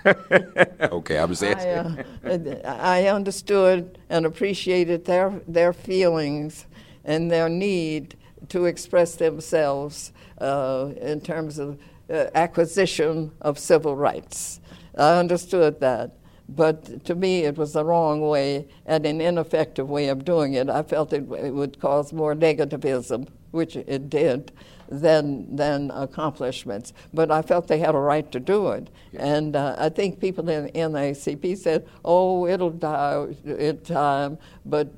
okay, 0.06 1.18
I 1.18 1.24
was 1.24 1.42
I, 1.42 1.48
asking. 1.48 2.64
uh, 2.64 2.76
I 2.80 3.08
understood 3.08 3.98
and 4.08 4.24
appreciated 4.24 5.04
their 5.04 5.40
their 5.48 5.72
feelings 5.72 6.66
and 7.04 7.30
their 7.30 7.48
need 7.48 8.16
to 8.50 8.66
express 8.66 9.16
themselves 9.16 10.12
uh, 10.38 10.90
in 11.00 11.20
terms 11.20 11.58
of 11.58 11.78
uh, 12.08 12.26
acquisition 12.34 13.32
of 13.40 13.58
civil 13.58 13.96
rights. 13.96 14.60
I 14.96 15.18
understood 15.18 15.80
that. 15.80 16.12
But 16.48 17.04
to 17.06 17.14
me, 17.14 17.40
it 17.40 17.58
was 17.58 17.72
the 17.72 17.84
wrong 17.84 18.20
way 18.20 18.68
and 18.86 19.04
an 19.04 19.20
ineffective 19.20 19.90
way 19.90 20.08
of 20.08 20.24
doing 20.24 20.54
it. 20.54 20.68
I 20.68 20.82
felt 20.82 21.12
it, 21.12 21.30
it 21.32 21.52
would 21.52 21.80
cause 21.80 22.12
more 22.12 22.34
negativism, 22.34 23.28
which 23.50 23.74
it 23.74 24.08
did, 24.08 24.52
than, 24.88 25.56
than 25.56 25.90
accomplishments. 25.90 26.92
But 27.12 27.32
I 27.32 27.42
felt 27.42 27.66
they 27.66 27.78
had 27.78 27.96
a 27.96 27.98
right 27.98 28.30
to 28.30 28.38
do 28.38 28.68
it. 28.68 28.88
And 29.18 29.56
uh, 29.56 29.74
I 29.76 29.88
think 29.88 30.20
people 30.20 30.48
in 30.48 30.68
NAACP 30.68 31.58
said, 31.58 31.88
oh, 32.04 32.46
it'll 32.46 32.70
die 32.70 33.26
in 33.44 33.80
time, 33.80 34.38
but, 34.64 34.88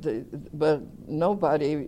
but 0.58 0.82
nobody 1.08 1.86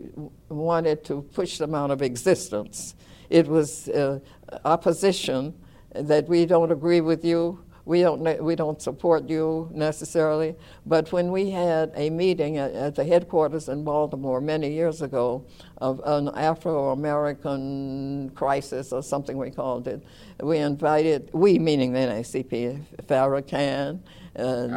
wanted 0.49 1.05
to 1.05 1.23
push 1.35 1.59
them 1.59 1.75
out 1.75 1.91
of 1.91 2.01
existence. 2.01 2.95
It 3.29 3.47
was 3.47 3.89
uh, 3.89 4.21
opposition 4.65 5.55
that 5.95 6.29
we 6.29 6.47
don't 6.47 6.73
agree 6.73 7.01
with 7.01 7.25
you, 7.25 7.63
we 7.91 8.03
don't, 8.03 8.45
we 8.45 8.55
don't 8.55 8.81
support 8.81 9.29
you 9.29 9.69
necessarily, 9.75 10.55
but 10.87 11.11
when 11.11 11.33
we 11.33 11.51
had 11.51 11.91
a 11.97 12.09
meeting 12.09 12.57
at, 12.57 12.71
at 12.73 12.95
the 12.95 13.05
headquarters 13.05 13.69
in 13.69 13.83
Baltimore 13.83 14.41
many 14.41 14.71
years 14.71 15.03
ago 15.03 15.45
of 15.79 16.01
an 16.05 16.29
Afro 16.37 16.91
American 16.91 18.31
crisis 18.37 18.93
or 18.93 19.03
something 19.03 19.37
we 19.37 19.51
called 19.51 19.89
it, 19.89 20.05
we 20.41 20.59
invited, 20.59 21.31
we 21.33 21.59
meaning 21.59 21.93
the 21.93 21.99
NAACP, 21.99 22.81
Farrakhan, 23.09 23.99
and, 24.37 24.73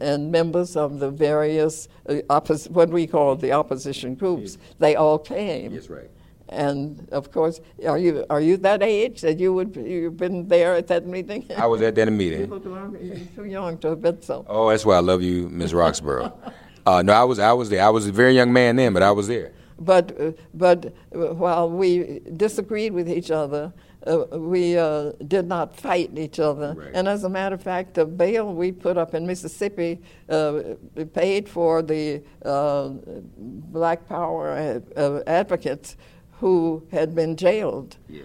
and 0.00 0.32
members 0.32 0.74
of 0.74 0.98
the 1.00 1.10
various 1.10 1.88
uh, 2.08 2.14
oppos- 2.30 2.70
what 2.70 2.88
we 2.88 3.06
call 3.06 3.36
the 3.36 3.52
opposition 3.52 4.14
groups. 4.14 4.56
They 4.78 4.96
all 4.96 5.18
came. 5.18 5.74
Yes, 5.74 5.90
right. 5.90 6.10
And 6.48 7.08
of 7.10 7.32
course, 7.32 7.60
are 7.86 7.98
you 7.98 8.26
are 8.28 8.40
you 8.40 8.56
that 8.58 8.82
age 8.82 9.22
that 9.22 9.38
you 9.38 9.52
would 9.54 9.76
you've 9.76 10.16
been 10.16 10.46
there 10.46 10.74
at 10.74 10.86
that 10.88 11.06
meeting? 11.06 11.46
I 11.56 11.66
was 11.66 11.80
at 11.82 11.94
that 11.94 12.12
meeting. 12.12 12.48
you're 12.48 13.26
too 13.34 13.44
young 13.44 13.78
to 13.78 13.88
have 13.88 14.02
been 14.02 14.20
so. 14.20 14.44
Oh, 14.48 14.68
that's 14.68 14.84
why 14.84 14.96
I 14.96 15.00
love 15.00 15.22
you, 15.22 15.48
Miss 15.48 15.72
Roxborough. 15.72 16.32
uh, 16.86 17.02
no, 17.02 17.12
I 17.12 17.24
was 17.24 17.38
I 17.38 17.52
was 17.52 17.70
there. 17.70 17.82
I 17.82 17.88
was 17.88 18.06
a 18.06 18.12
very 18.12 18.34
young 18.34 18.52
man 18.52 18.76
then, 18.76 18.92
but 18.92 19.02
I 19.02 19.10
was 19.10 19.26
there. 19.26 19.52
But 19.78 20.20
uh, 20.20 20.32
but 20.52 20.86
uh, 21.14 21.34
while 21.34 21.70
we 21.70 22.20
disagreed 22.36 22.92
with 22.92 23.08
each 23.08 23.30
other, 23.30 23.72
uh, 24.06 24.38
we 24.38 24.76
uh, 24.76 25.12
did 25.26 25.46
not 25.46 25.74
fight 25.76 26.10
each 26.16 26.38
other. 26.38 26.74
Right. 26.74 26.90
And 26.94 27.08
as 27.08 27.24
a 27.24 27.28
matter 27.28 27.54
of 27.54 27.62
fact, 27.62 27.94
the 27.94 28.04
bail 28.04 28.52
we 28.52 28.70
put 28.72 28.96
up 28.96 29.14
in 29.14 29.26
Mississippi 29.26 30.00
uh, 30.28 30.74
paid 31.12 31.48
for 31.48 31.82
the 31.82 32.22
uh, 32.44 32.90
Black 33.38 34.06
Power 34.08 34.82
uh, 34.96 35.20
advocates 35.26 35.96
who 36.44 36.86
had 36.90 37.14
been 37.14 37.36
jailed. 37.36 37.96
Yeah, 38.06 38.22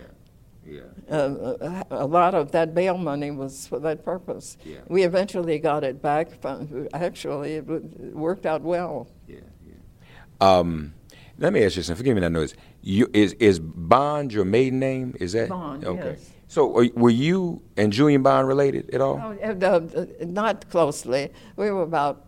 yeah. 0.68 0.82
Uh, 1.10 1.84
a 1.90 2.06
lot 2.06 2.36
of 2.36 2.52
that 2.52 2.76
bail 2.76 2.98
money 2.98 3.32
was 3.32 3.66
for 3.66 3.80
that 3.80 4.04
purpose. 4.04 4.58
Yeah. 4.66 4.80
We 4.90 5.04
eventually 5.04 5.58
got 5.58 5.86
it 5.86 6.02
back. 6.02 6.28
Actually, 6.94 7.54
it 7.54 7.66
worked 8.14 8.46
out 8.46 8.62
well. 8.62 9.08
Yeah, 9.26 9.38
yeah. 9.66 9.76
Um, 10.42 10.94
let 11.38 11.54
me 11.54 11.64
ask 11.64 11.78
you 11.78 11.84
something. 11.84 12.04
Forgive 12.04 12.18
me, 12.18 12.26
I 12.26 12.28
know 12.28 12.42
this. 12.42 12.56
You, 12.82 13.10
is 13.14 13.32
is 13.40 13.58
Bond 13.62 14.34
your 14.34 14.44
maiden 14.44 14.80
name? 14.80 15.16
Is 15.22 15.32
that 15.32 15.48
Bond, 15.48 15.86
Okay. 15.86 16.18
yes. 16.18 16.30
So 16.50 16.76
are, 16.78 16.88
were 16.96 17.10
you 17.10 17.62
and 17.78 17.94
Julian 17.94 18.22
Bond 18.22 18.50
related 18.50 18.94
at 18.94 19.00
all? 19.00 19.18
Oh, 19.24 19.38
uh, 19.42 19.66
uh, 20.02 20.06
not 20.26 20.70
closely. 20.70 21.32
We 21.56 21.72
were 21.72 21.84
about 21.84 22.26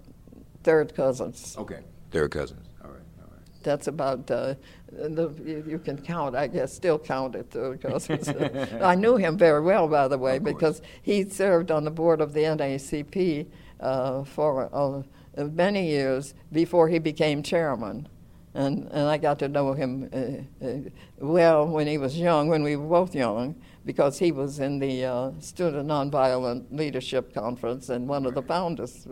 third 0.63 0.95
cousins. 0.95 1.55
Okay. 1.57 1.81
Third 2.11 2.31
cousins. 2.31 2.65
All 2.81 2.91
right. 2.91 3.01
All 3.19 3.27
right. 3.29 3.63
That's 3.63 3.87
about 3.87 4.31
uh, 4.31 4.55
the 4.91 5.33
you, 5.45 5.63
you 5.67 5.79
can 5.79 5.97
count. 6.01 6.35
I 6.35 6.47
guess 6.47 6.73
still 6.73 6.99
count 6.99 7.35
it 7.35 7.51
cousins. 7.81 8.27
I 8.81 8.95
knew 8.95 9.17
him 9.17 9.37
very 9.37 9.61
well, 9.61 9.87
by 9.87 10.07
the 10.07 10.17
way, 10.17 10.39
because 10.39 10.81
he 11.01 11.27
served 11.27 11.71
on 11.71 11.83
the 11.83 11.91
board 11.91 12.21
of 12.21 12.33
the 12.33 12.41
NAACP 12.41 13.47
uh, 13.79 14.23
for 14.23 14.69
uh, 14.73 15.03
many 15.37 15.87
years 15.87 16.33
before 16.51 16.87
he 16.87 16.99
became 16.99 17.43
chairman. 17.43 18.07
And, 18.53 18.89
and 18.91 19.07
I 19.07 19.17
got 19.17 19.39
to 19.39 19.47
know 19.47 19.73
him 19.73 20.09
uh, 20.11 20.65
uh, 20.65 20.73
well 21.19 21.67
when 21.67 21.87
he 21.87 21.97
was 21.97 22.17
young, 22.17 22.49
when 22.49 22.63
we 22.63 22.75
were 22.75 22.87
both 22.87 23.15
young, 23.15 23.55
because 23.85 24.19
he 24.19 24.33
was 24.33 24.59
in 24.59 24.79
the 24.79 25.05
uh, 25.05 25.31
Student 25.39 25.87
Nonviolent 25.87 26.65
Leadership 26.69 27.33
Conference 27.33 27.89
and 27.89 28.07
one 28.09 28.25
of 28.25 28.35
the 28.35 28.41
founders. 28.41 29.07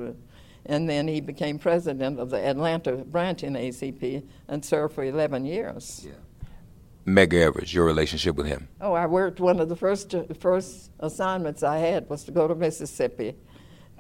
And 0.66 0.89
then 0.89 1.07
he 1.07 1.22
became 1.22 1.57
president 1.57 2.20
of 2.20 2.30
the 2.30 2.38
Atlanta 2.45 2.97
branch 2.97 3.41
NAACP 3.41 4.24
and 4.47 4.64
served 4.64 4.93
for 4.93 5.03
11 5.03 5.45
years. 5.45 6.05
Yeah. 6.05 6.14
Medgar 7.05 7.41
Evers, 7.47 7.74
your 7.74 7.86
relationship 7.86 8.36
with 8.36 8.45
him. 8.45 8.68
Oh, 8.82 8.93
I 8.93 9.07
worked, 9.07 9.39
one 9.39 9.60
of 9.60 9.70
the 9.70 9.76
first, 9.76 10.14
first 10.39 10.91
assignments 10.99 11.64
I 11.64 11.78
had 11.78 12.07
was 12.10 12.24
to 12.26 12.32
go 12.32 12.47
to 12.47 12.53
Mississippi 12.53 13.36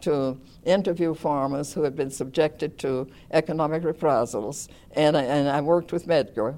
to 0.01 0.39
interview 0.63 1.13
farmers 1.15 1.73
who 1.73 1.81
had 1.83 1.95
been 1.95 2.11
subjected 2.11 2.77
to 2.79 3.07
economic 3.31 3.83
reprisals. 3.83 4.69
And, 4.91 5.17
I- 5.17 5.23
and 5.23 5.49
I 5.49 5.61
worked 5.61 5.91
with 5.91 6.05
Medgar. 6.07 6.57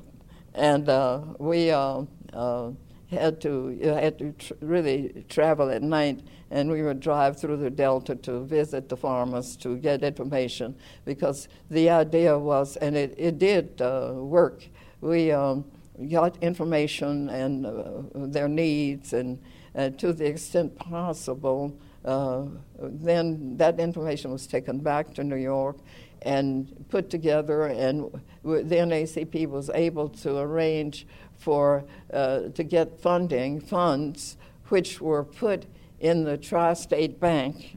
And 0.53 0.89
uh, 0.89 1.21
we 1.39 1.71
uh, 1.71 2.03
uh, 2.33 2.71
had 3.11 3.41
to, 3.41 3.77
you 3.81 3.89
had 3.89 4.17
to 4.19 4.31
tr- 4.33 4.53
really 4.61 5.25
travel 5.29 5.69
at 5.69 5.81
night, 5.81 6.21
and 6.49 6.69
we 6.69 6.81
would 6.81 6.99
drive 6.99 7.39
through 7.39 7.57
the 7.57 7.69
Delta 7.69 8.15
to 8.15 8.43
visit 8.45 8.89
the 8.89 8.97
farmers 8.97 9.55
to 9.57 9.77
get 9.77 10.03
information 10.03 10.75
because 11.05 11.47
the 11.69 11.89
idea 11.89 12.37
was, 12.37 12.77
and 12.77 12.95
it, 12.95 13.13
it 13.17 13.37
did 13.37 13.81
uh, 13.81 14.13
work. 14.15 14.63
We 15.01 15.31
um, 15.31 15.65
got 16.09 16.41
information 16.41 17.29
and 17.29 17.65
uh, 17.65 18.01
their 18.13 18.47
needs, 18.47 19.13
and 19.13 19.39
uh, 19.75 19.89
to 19.89 20.13
the 20.13 20.25
extent 20.25 20.77
possible, 20.77 21.77
uh, 22.05 22.45
then 22.79 23.57
that 23.57 23.79
information 23.79 24.31
was 24.31 24.47
taken 24.47 24.79
back 24.79 25.13
to 25.15 25.23
New 25.23 25.35
York 25.35 25.77
and 26.23 26.85
put 26.89 27.09
together, 27.09 27.65
and 27.65 28.11
w- 28.43 28.63
the 28.63 28.75
NAACP 28.75 29.47
was 29.47 29.69
able 29.73 30.09
to 30.09 30.37
arrange 30.37 31.07
for 31.37 31.83
uh, 32.13 32.41
to 32.53 32.63
get 32.63 32.99
funding 33.01 33.59
funds, 33.59 34.37
which 34.69 35.01
were 35.01 35.23
put 35.23 35.65
in 35.99 36.23
the 36.23 36.37
Tri-State 36.37 37.19
Bank, 37.19 37.75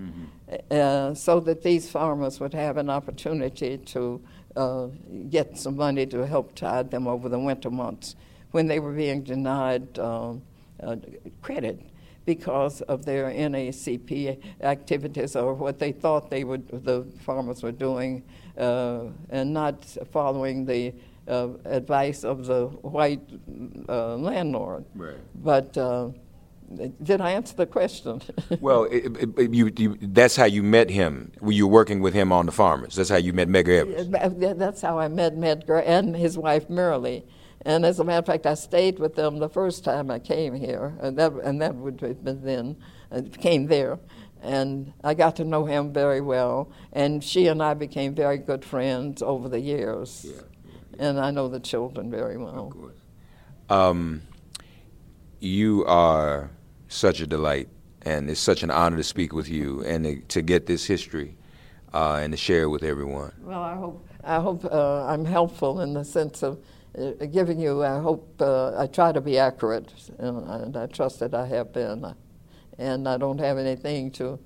uh, 0.71 1.15
so 1.15 1.41
that 1.41 1.63
these 1.63 1.91
farmers 1.91 2.41
would 2.41 2.55
have 2.55 2.77
an 2.77 2.89
opportunity 2.91 3.79
to 3.79 4.21
uh, 4.57 4.87
get 5.31 5.59
some 5.59 5.77
money 5.77 6.07
to 6.07 6.27
help 6.27 6.55
tide 6.55 6.91
them 6.91 7.07
over 7.07 7.29
the 7.29 7.39
winter 7.39 7.71
months 7.71 8.15
when 8.53 8.67
they 8.67 8.79
were 8.79 8.93
being 8.93 9.23
denied 9.23 9.99
um, 9.99 10.43
uh, 10.83 10.97
credit 11.43 11.81
because 12.25 12.81
of 12.83 13.05
their 13.05 13.27
NAACP 13.31 14.39
activities 14.63 15.37
or 15.37 15.55
what 15.55 15.79
they 15.79 15.93
thought 15.93 16.31
they 16.31 16.45
would, 16.45 16.67
the 16.85 17.05
farmers 17.21 17.63
were 17.63 17.73
doing, 17.73 18.23
uh, 18.59 19.05
and 19.31 19.53
not 19.53 19.85
following 20.11 20.65
the 20.65 20.95
uh, 21.29 21.49
advice 21.65 22.25
of 22.25 22.47
the 22.47 22.67
white 22.67 23.21
uh, 23.89 24.17
landlord. 24.17 24.85
Right. 24.95 25.17
But 25.35 25.77
uh, 25.77 26.11
did 27.03 27.21
I 27.21 27.33
answer 27.33 27.55
the 27.57 27.67
question? 27.67 28.21
Well, 28.61 28.85
it, 28.85 29.05
it, 29.17 29.39
it- 29.39 29.55
you, 29.55 29.71
you, 29.77 29.99
that's 30.01 30.37
how 30.37 30.45
you 30.47 30.63
met 30.63 30.89
him. 30.91 31.33
Were 31.41 31.53
you 31.53 31.67
working 31.67 32.01
with 32.01 32.15
him 32.15 32.33
on 32.33 32.47
the 32.47 32.53
farmers? 32.53 32.95
That's 32.95 33.11
how 33.11 33.17
you 33.17 33.33
met 33.33 33.49
Medgar 33.49 33.81
Evers. 33.87 34.57
That's 34.57 34.81
how 34.81 34.99
I 34.99 35.09
met 35.09 35.37
Medgar 35.37 35.83
and 35.85 36.17
his 36.17 36.39
wife 36.39 36.69
Myrlie. 36.69 37.25
And 37.65 37.87
as 37.87 37.99
a 37.99 38.05
matter 38.05 38.19
of 38.19 38.27
fact, 38.27 38.47
I 38.47 38.55
stayed 38.55 38.99
with 38.99 39.15
them 39.15 39.39
the 39.39 39.49
first 39.49 39.85
time 39.85 40.11
I 40.11 40.19
came 40.19 40.55
here, 40.55 40.95
and 41.01 41.17
that, 41.19 41.33
and 41.33 41.63
that 41.63 41.75
would 41.75 42.01
have 42.03 42.23
been 42.23 42.43
then, 42.43 42.77
I 43.11 43.23
came 43.23 43.67
there. 43.67 43.99
And 44.43 44.93
I 45.03 45.15
got 45.15 45.37
to 45.37 45.45
know 45.45 45.65
him 45.65 45.93
very 45.93 46.21
well, 46.21 46.71
and 46.93 47.25
she 47.25 47.47
and 47.47 47.63
I 47.63 47.73
became 47.73 48.15
very 48.15 48.37
good 48.37 48.63
friends 48.63 49.23
over 49.23 49.49
the 49.49 49.61
years. 49.61 50.27
Yeah. 50.29 50.43
And 50.99 51.19
I 51.19 51.31
know 51.31 51.49
the 51.49 51.61
children 51.61 52.11
very 52.11 52.37
well. 52.37 52.67
Of 52.67 52.73
course. 52.75 52.97
Um, 53.71 54.23
you 55.41 55.87
are 55.87 56.51
such 56.89 57.21
a 57.21 57.27
delight, 57.27 57.69
and 58.03 58.29
it's 58.29 58.41
such 58.41 58.63
an 58.63 58.71
honor 58.71 58.99
to 58.99 59.03
speak 59.03 59.33
with 59.33 59.49
you 59.49 59.83
and 59.85 60.05
to, 60.05 60.17
to 60.21 60.43
get 60.43 60.67
this 60.67 60.85
history 60.85 61.37
uh, 61.95 62.21
and 62.23 62.33
to 62.33 62.37
share 62.37 62.65
it 62.65 62.69
with 62.69 62.83
everyone. 62.83 63.33
Well, 63.41 63.63
I 63.63 63.75
hope 63.75 64.07
I 64.23 64.41
hope 64.41 64.65
uh, 64.65 65.07
I'm 65.07 65.25
helpful 65.25 65.81
in 65.81 65.95
the 65.95 66.05
sense 66.05 66.43
of 66.43 66.59
uh, 66.59 66.61
giving 67.33 67.59
you. 67.59 67.83
I 67.85 67.99
hope 67.99 68.41
uh, 68.41 68.79
I 68.79 68.87
try 68.87 69.13
to 69.13 69.21
be 69.21 69.39
accurate, 69.39 69.93
and, 70.19 70.49
and 70.49 70.77
I 70.77 70.87
trust 70.87 71.21
that 71.21 71.35
I 71.35 71.47
have 71.47 71.73
been. 71.73 72.15
And 72.79 73.09
I 73.09 73.17
don't 73.17 73.39
have 73.39 73.59
anything 73.59 74.11
to 74.13 74.39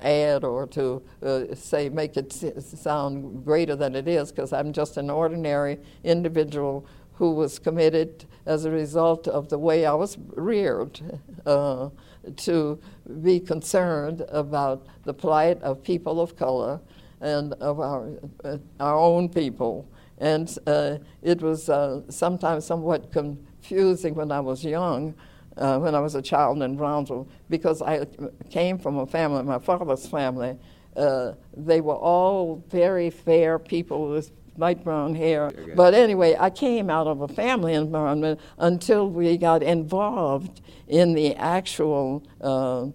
add 0.00 0.44
or 0.44 0.66
to 0.66 1.02
uh, 1.22 1.54
say 1.54 1.88
make 1.88 2.16
it 2.16 2.32
sound 2.32 3.44
greater 3.44 3.76
than 3.76 3.94
it 3.94 4.08
is 4.08 4.30
because 4.30 4.52
I'm 4.52 4.72
just 4.72 4.96
an 4.96 5.10
ordinary 5.10 5.78
individual 6.04 6.86
who 7.14 7.32
was 7.32 7.58
committed 7.58 8.24
as 8.46 8.64
a 8.64 8.70
result 8.70 9.26
of 9.26 9.48
the 9.48 9.58
way 9.58 9.84
I 9.86 9.92
was 9.92 10.16
reared 10.36 11.00
uh, 11.44 11.90
to 12.36 12.78
be 13.22 13.40
concerned 13.40 14.24
about 14.28 14.86
the 15.04 15.12
plight 15.12 15.60
of 15.62 15.82
people 15.82 16.20
of 16.20 16.36
color 16.36 16.80
and 17.20 17.54
of 17.54 17.80
our, 17.80 18.08
uh, 18.44 18.58
our 18.78 18.96
own 18.96 19.28
people. 19.28 19.88
And 20.18 20.52
uh, 20.66 20.98
it 21.22 21.40
was 21.40 21.68
uh, 21.68 22.02
sometimes 22.08 22.64
somewhat 22.64 23.12
confusing 23.12 24.14
when 24.14 24.32
I 24.32 24.40
was 24.40 24.64
young 24.64 25.14
uh, 25.58 25.78
when 25.78 25.94
I 25.94 26.00
was 26.00 26.14
a 26.14 26.22
child 26.22 26.62
in 26.62 26.76
Brownsville 26.76 27.28
because 27.50 27.82
I 27.82 28.06
came 28.50 28.78
from 28.78 28.98
a 28.98 29.06
family, 29.06 29.42
my 29.42 29.58
father's 29.58 30.06
family. 30.06 30.56
Uh, 30.96 31.32
they 31.56 31.80
were 31.80 31.96
all 31.96 32.64
very 32.68 33.10
fair 33.10 33.58
people 33.58 34.08
with 34.08 34.30
light 34.56 34.82
brown 34.82 35.14
hair. 35.14 35.52
But 35.76 35.94
anyway, 35.94 36.36
I 36.38 36.50
came 36.50 36.90
out 36.90 37.06
of 37.06 37.20
a 37.20 37.28
family 37.28 37.74
environment 37.74 38.40
until 38.58 39.08
we 39.08 39.36
got 39.36 39.62
involved 39.62 40.60
in 40.88 41.14
the 41.14 41.36
actual 41.36 42.24
uh, 42.40 42.86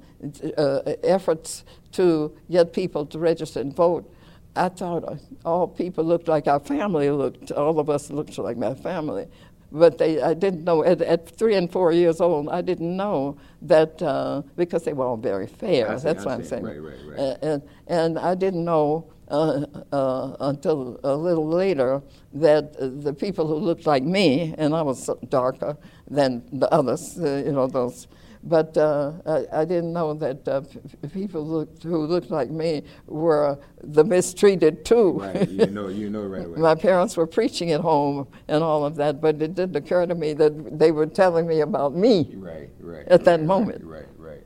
uh, 0.57 0.81
efforts 1.03 1.63
to 1.93 2.35
get 2.49 2.73
people 2.73 3.05
to 3.05 3.19
register 3.19 3.61
and 3.61 3.73
vote. 3.73 4.12
I 4.55 4.69
thought 4.69 5.19
all 5.43 5.67
people 5.67 6.03
looked 6.03 6.27
like 6.27 6.47
our 6.47 6.59
family 6.59 7.09
looked, 7.09 7.51
all 7.51 7.79
of 7.79 7.89
us 7.89 8.09
looked 8.11 8.37
like 8.37 8.57
my 8.57 8.75
family 8.75 9.27
but 9.73 9.97
they, 9.97 10.21
I 10.21 10.35
didn't 10.35 10.63
know 10.63 10.83
at, 10.83 11.01
at, 11.01 11.27
three 11.27 11.55
and 11.55 11.69
four 11.69 11.91
years 11.91 12.21
old. 12.21 12.47
I 12.49 12.61
didn't 12.61 12.95
know 12.95 13.37
that 13.63 13.99
uh, 14.03 14.43
because 14.55 14.83
they 14.83 14.93
were 14.93 15.05
all 15.05 15.17
very 15.17 15.47
fair. 15.47 15.97
See, 15.97 16.03
That's 16.03 16.25
I 16.25 16.35
what 16.37 16.45
see. 16.45 16.55
I'm 16.55 16.61
saying. 16.61 16.63
Right, 16.63 16.81
right, 16.81 16.97
right. 17.07 17.19
Uh, 17.19 17.37
and, 17.41 17.63
and 17.87 18.19
I 18.19 18.35
didn't 18.35 18.63
know 18.63 19.11
uh, 19.29 19.65
uh, 19.91 20.35
until 20.41 20.99
a 21.03 21.15
little 21.15 21.47
later 21.47 22.03
that 22.33 22.73
the 23.03 23.13
people 23.13 23.47
who 23.47 23.55
looked 23.55 23.87
like 23.87 24.03
me, 24.03 24.53
and 24.59 24.75
I 24.75 24.83
was 24.83 25.09
darker 25.29 25.75
than 26.07 26.43
the 26.53 26.71
others, 26.71 27.17
uh, 27.19 27.41
you 27.43 27.51
know, 27.51 27.65
those 27.65 28.07
but 28.43 28.77
uh, 28.77 29.13
I, 29.25 29.61
I, 29.61 29.65
didn't 29.65 29.93
know 29.93 30.13
that 30.15 30.47
uh, 30.47 30.61
p- 30.61 31.07
people 31.13 31.45
looked, 31.47 31.83
who 31.83 32.05
looked 32.05 32.29
like 32.29 32.49
me 32.49 32.83
were 33.07 33.57
the 33.81 34.03
mistreated 34.03 34.83
too. 34.83 35.11
Right, 35.11 35.49
you 35.49 35.67
know, 35.67 35.87
you 35.87 36.09
know 36.09 36.23
right 36.23 36.45
away. 36.45 36.57
My 36.59 36.75
parents 36.75 37.15
were 37.15 37.27
preaching 37.27 37.71
at 37.71 37.79
home 37.79 38.27
and 38.49 38.63
all 38.63 38.85
of 38.85 38.95
that, 38.95 39.21
but 39.21 39.41
it 39.41 39.55
didn't 39.55 39.75
occur 39.75 40.05
to 40.05 40.15
me 40.15 40.33
that 40.33 40.77
they 40.77 40.91
were 40.91 41.05
telling 41.05 41.47
me 41.47 41.61
about 41.61 41.95
me. 41.95 42.31
Right, 42.35 42.69
right. 42.79 43.07
At 43.07 43.23
that 43.25 43.41
moment. 43.41 43.83
Right, 43.83 44.07
right. 44.17 44.43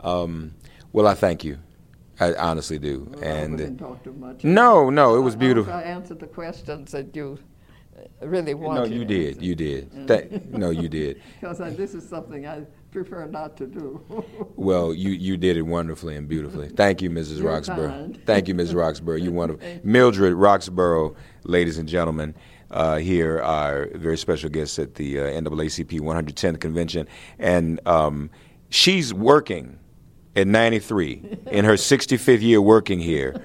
Um, 0.00 0.54
well, 0.92 1.06
I 1.06 1.14
thank 1.14 1.44
you. 1.44 1.58
I 2.18 2.32
honestly 2.34 2.78
do. 2.78 3.06
Well, 3.10 3.22
and 3.22 3.54
I 3.54 3.56
didn't 3.56 3.78
talk 3.78 4.02
too 4.02 4.14
much. 4.14 4.44
No, 4.44 4.88
no, 4.88 5.16
it 5.16 5.20
was 5.20 5.36
beautiful. 5.36 5.72
I 5.72 5.82
answered 5.82 6.20
the 6.20 6.26
questions 6.26 6.92
that 6.92 7.14
you 7.14 7.38
really 8.20 8.54
wanted. 8.54 8.90
No, 8.90 8.96
you 8.96 9.04
did. 9.04 9.42
You 9.46 9.54
did. 9.54 10.08
That, 10.08 10.50
no, 10.50 10.70
you 10.70 10.88
did. 10.88 11.22
Because 11.40 11.58
this 11.76 11.94
is 11.94 12.08
something 12.08 12.46
I 12.46 12.64
prefer 13.04 13.26
not 13.26 13.58
to 13.58 13.66
do. 13.66 14.02
well, 14.56 14.94
you, 14.94 15.10
you 15.10 15.36
did 15.36 15.58
it 15.58 15.62
wonderfully 15.62 16.16
and 16.16 16.26
beautifully. 16.26 16.70
Thank 16.70 17.02
you, 17.02 17.10
Roxborough. 17.10 17.90
Kind. 17.90 18.22
Thank 18.24 18.48
you, 18.48 18.54
Mrs. 18.54 18.74
Roxborough. 18.74 19.22
You're 19.22 19.32
wonderful. 19.32 19.66
Mildred 19.84 20.32
Roxborough, 20.32 21.14
ladies 21.44 21.76
and 21.76 21.86
gentlemen. 21.86 22.34
Uh, 22.70 22.96
here 22.96 23.40
are 23.42 23.90
very 23.94 24.16
special 24.16 24.48
guests 24.48 24.78
at 24.78 24.94
the 24.94 25.20
uh, 25.20 25.24
NAACP 25.24 26.00
110th 26.00 26.58
convention, 26.58 27.06
and 27.38 27.86
um, 27.86 28.30
she's 28.70 29.12
working 29.12 29.78
at 30.34 30.46
93 30.46 31.38
in 31.50 31.64
her 31.64 31.74
65th 31.74 32.40
year 32.40 32.60
working 32.60 32.98
here 32.98 33.42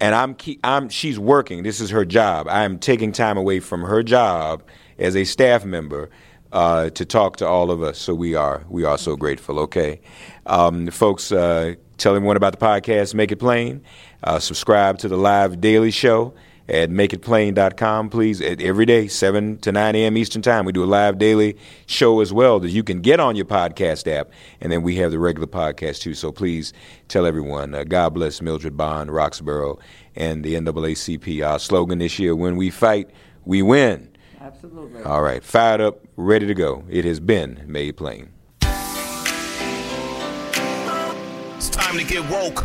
and 0.00 0.14
I'm, 0.14 0.36
I'm 0.62 0.88
she's 0.88 1.18
working. 1.18 1.64
This 1.64 1.80
is 1.80 1.90
her 1.90 2.04
job. 2.04 2.46
I 2.48 2.62
am 2.62 2.78
taking 2.78 3.10
time 3.10 3.36
away 3.36 3.58
from 3.58 3.82
her 3.82 4.04
job 4.04 4.62
as 4.96 5.16
a 5.16 5.24
staff 5.24 5.64
member 5.64 6.08
uh, 6.52 6.90
to 6.90 7.04
talk 7.04 7.36
to 7.36 7.46
all 7.46 7.70
of 7.70 7.82
us. 7.82 7.98
So 7.98 8.14
we 8.14 8.34
are 8.34 8.64
we 8.68 8.84
are 8.84 8.98
so 8.98 9.16
grateful. 9.16 9.58
Okay, 9.60 10.00
um, 10.46 10.88
folks, 10.88 11.32
uh, 11.32 11.74
tell 11.96 12.14
everyone 12.14 12.36
about 12.36 12.58
the 12.58 12.64
podcast. 12.64 13.14
Make 13.14 13.32
it 13.32 13.36
plain. 13.36 13.82
Uh, 14.22 14.38
subscribe 14.38 14.98
to 14.98 15.08
the 15.08 15.16
live 15.16 15.60
daily 15.60 15.90
show 15.90 16.34
at 16.68 16.90
makeitplain.com, 16.90 18.10
please. 18.10 18.40
At 18.40 18.60
every 18.60 18.84
day, 18.84 19.08
7 19.08 19.58
to 19.58 19.72
9 19.72 19.94
a.m. 19.94 20.16
Eastern 20.18 20.42
Time, 20.42 20.64
we 20.64 20.72
do 20.72 20.84
a 20.84 20.86
live 20.86 21.18
daily 21.18 21.56
show 21.86 22.20
as 22.20 22.32
well 22.32 22.60
that 22.60 22.70
you 22.70 22.82
can 22.82 23.00
get 23.00 23.20
on 23.20 23.36
your 23.36 23.46
podcast 23.46 24.10
app. 24.10 24.30
And 24.60 24.70
then 24.70 24.82
we 24.82 24.96
have 24.96 25.10
the 25.10 25.18
regular 25.18 25.46
podcast 25.46 26.00
too. 26.00 26.14
So 26.14 26.30
please 26.30 26.72
tell 27.08 27.26
everyone, 27.26 27.74
uh, 27.74 27.84
God 27.84 28.10
bless 28.14 28.42
Mildred 28.42 28.76
Bond, 28.76 29.10
Roxborough, 29.10 29.78
and 30.14 30.44
the 30.44 30.54
NAACP. 30.54 31.46
Our 31.46 31.58
slogan 31.58 31.98
this 31.98 32.18
year, 32.18 32.36
when 32.36 32.56
we 32.56 32.70
fight, 32.70 33.10
we 33.44 33.62
win. 33.62 34.10
Absolutely. 34.40 35.02
All 35.02 35.22
right, 35.22 35.42
fired 35.42 35.80
up, 35.80 36.00
ready 36.16 36.46
to 36.46 36.54
go. 36.54 36.84
It 36.88 37.04
has 37.04 37.20
been 37.20 37.64
made 37.66 37.96
plain. 37.96 38.30
It's 41.56 41.68
time 41.70 41.98
to 41.98 42.04
get 42.04 42.28
woke. 42.30 42.64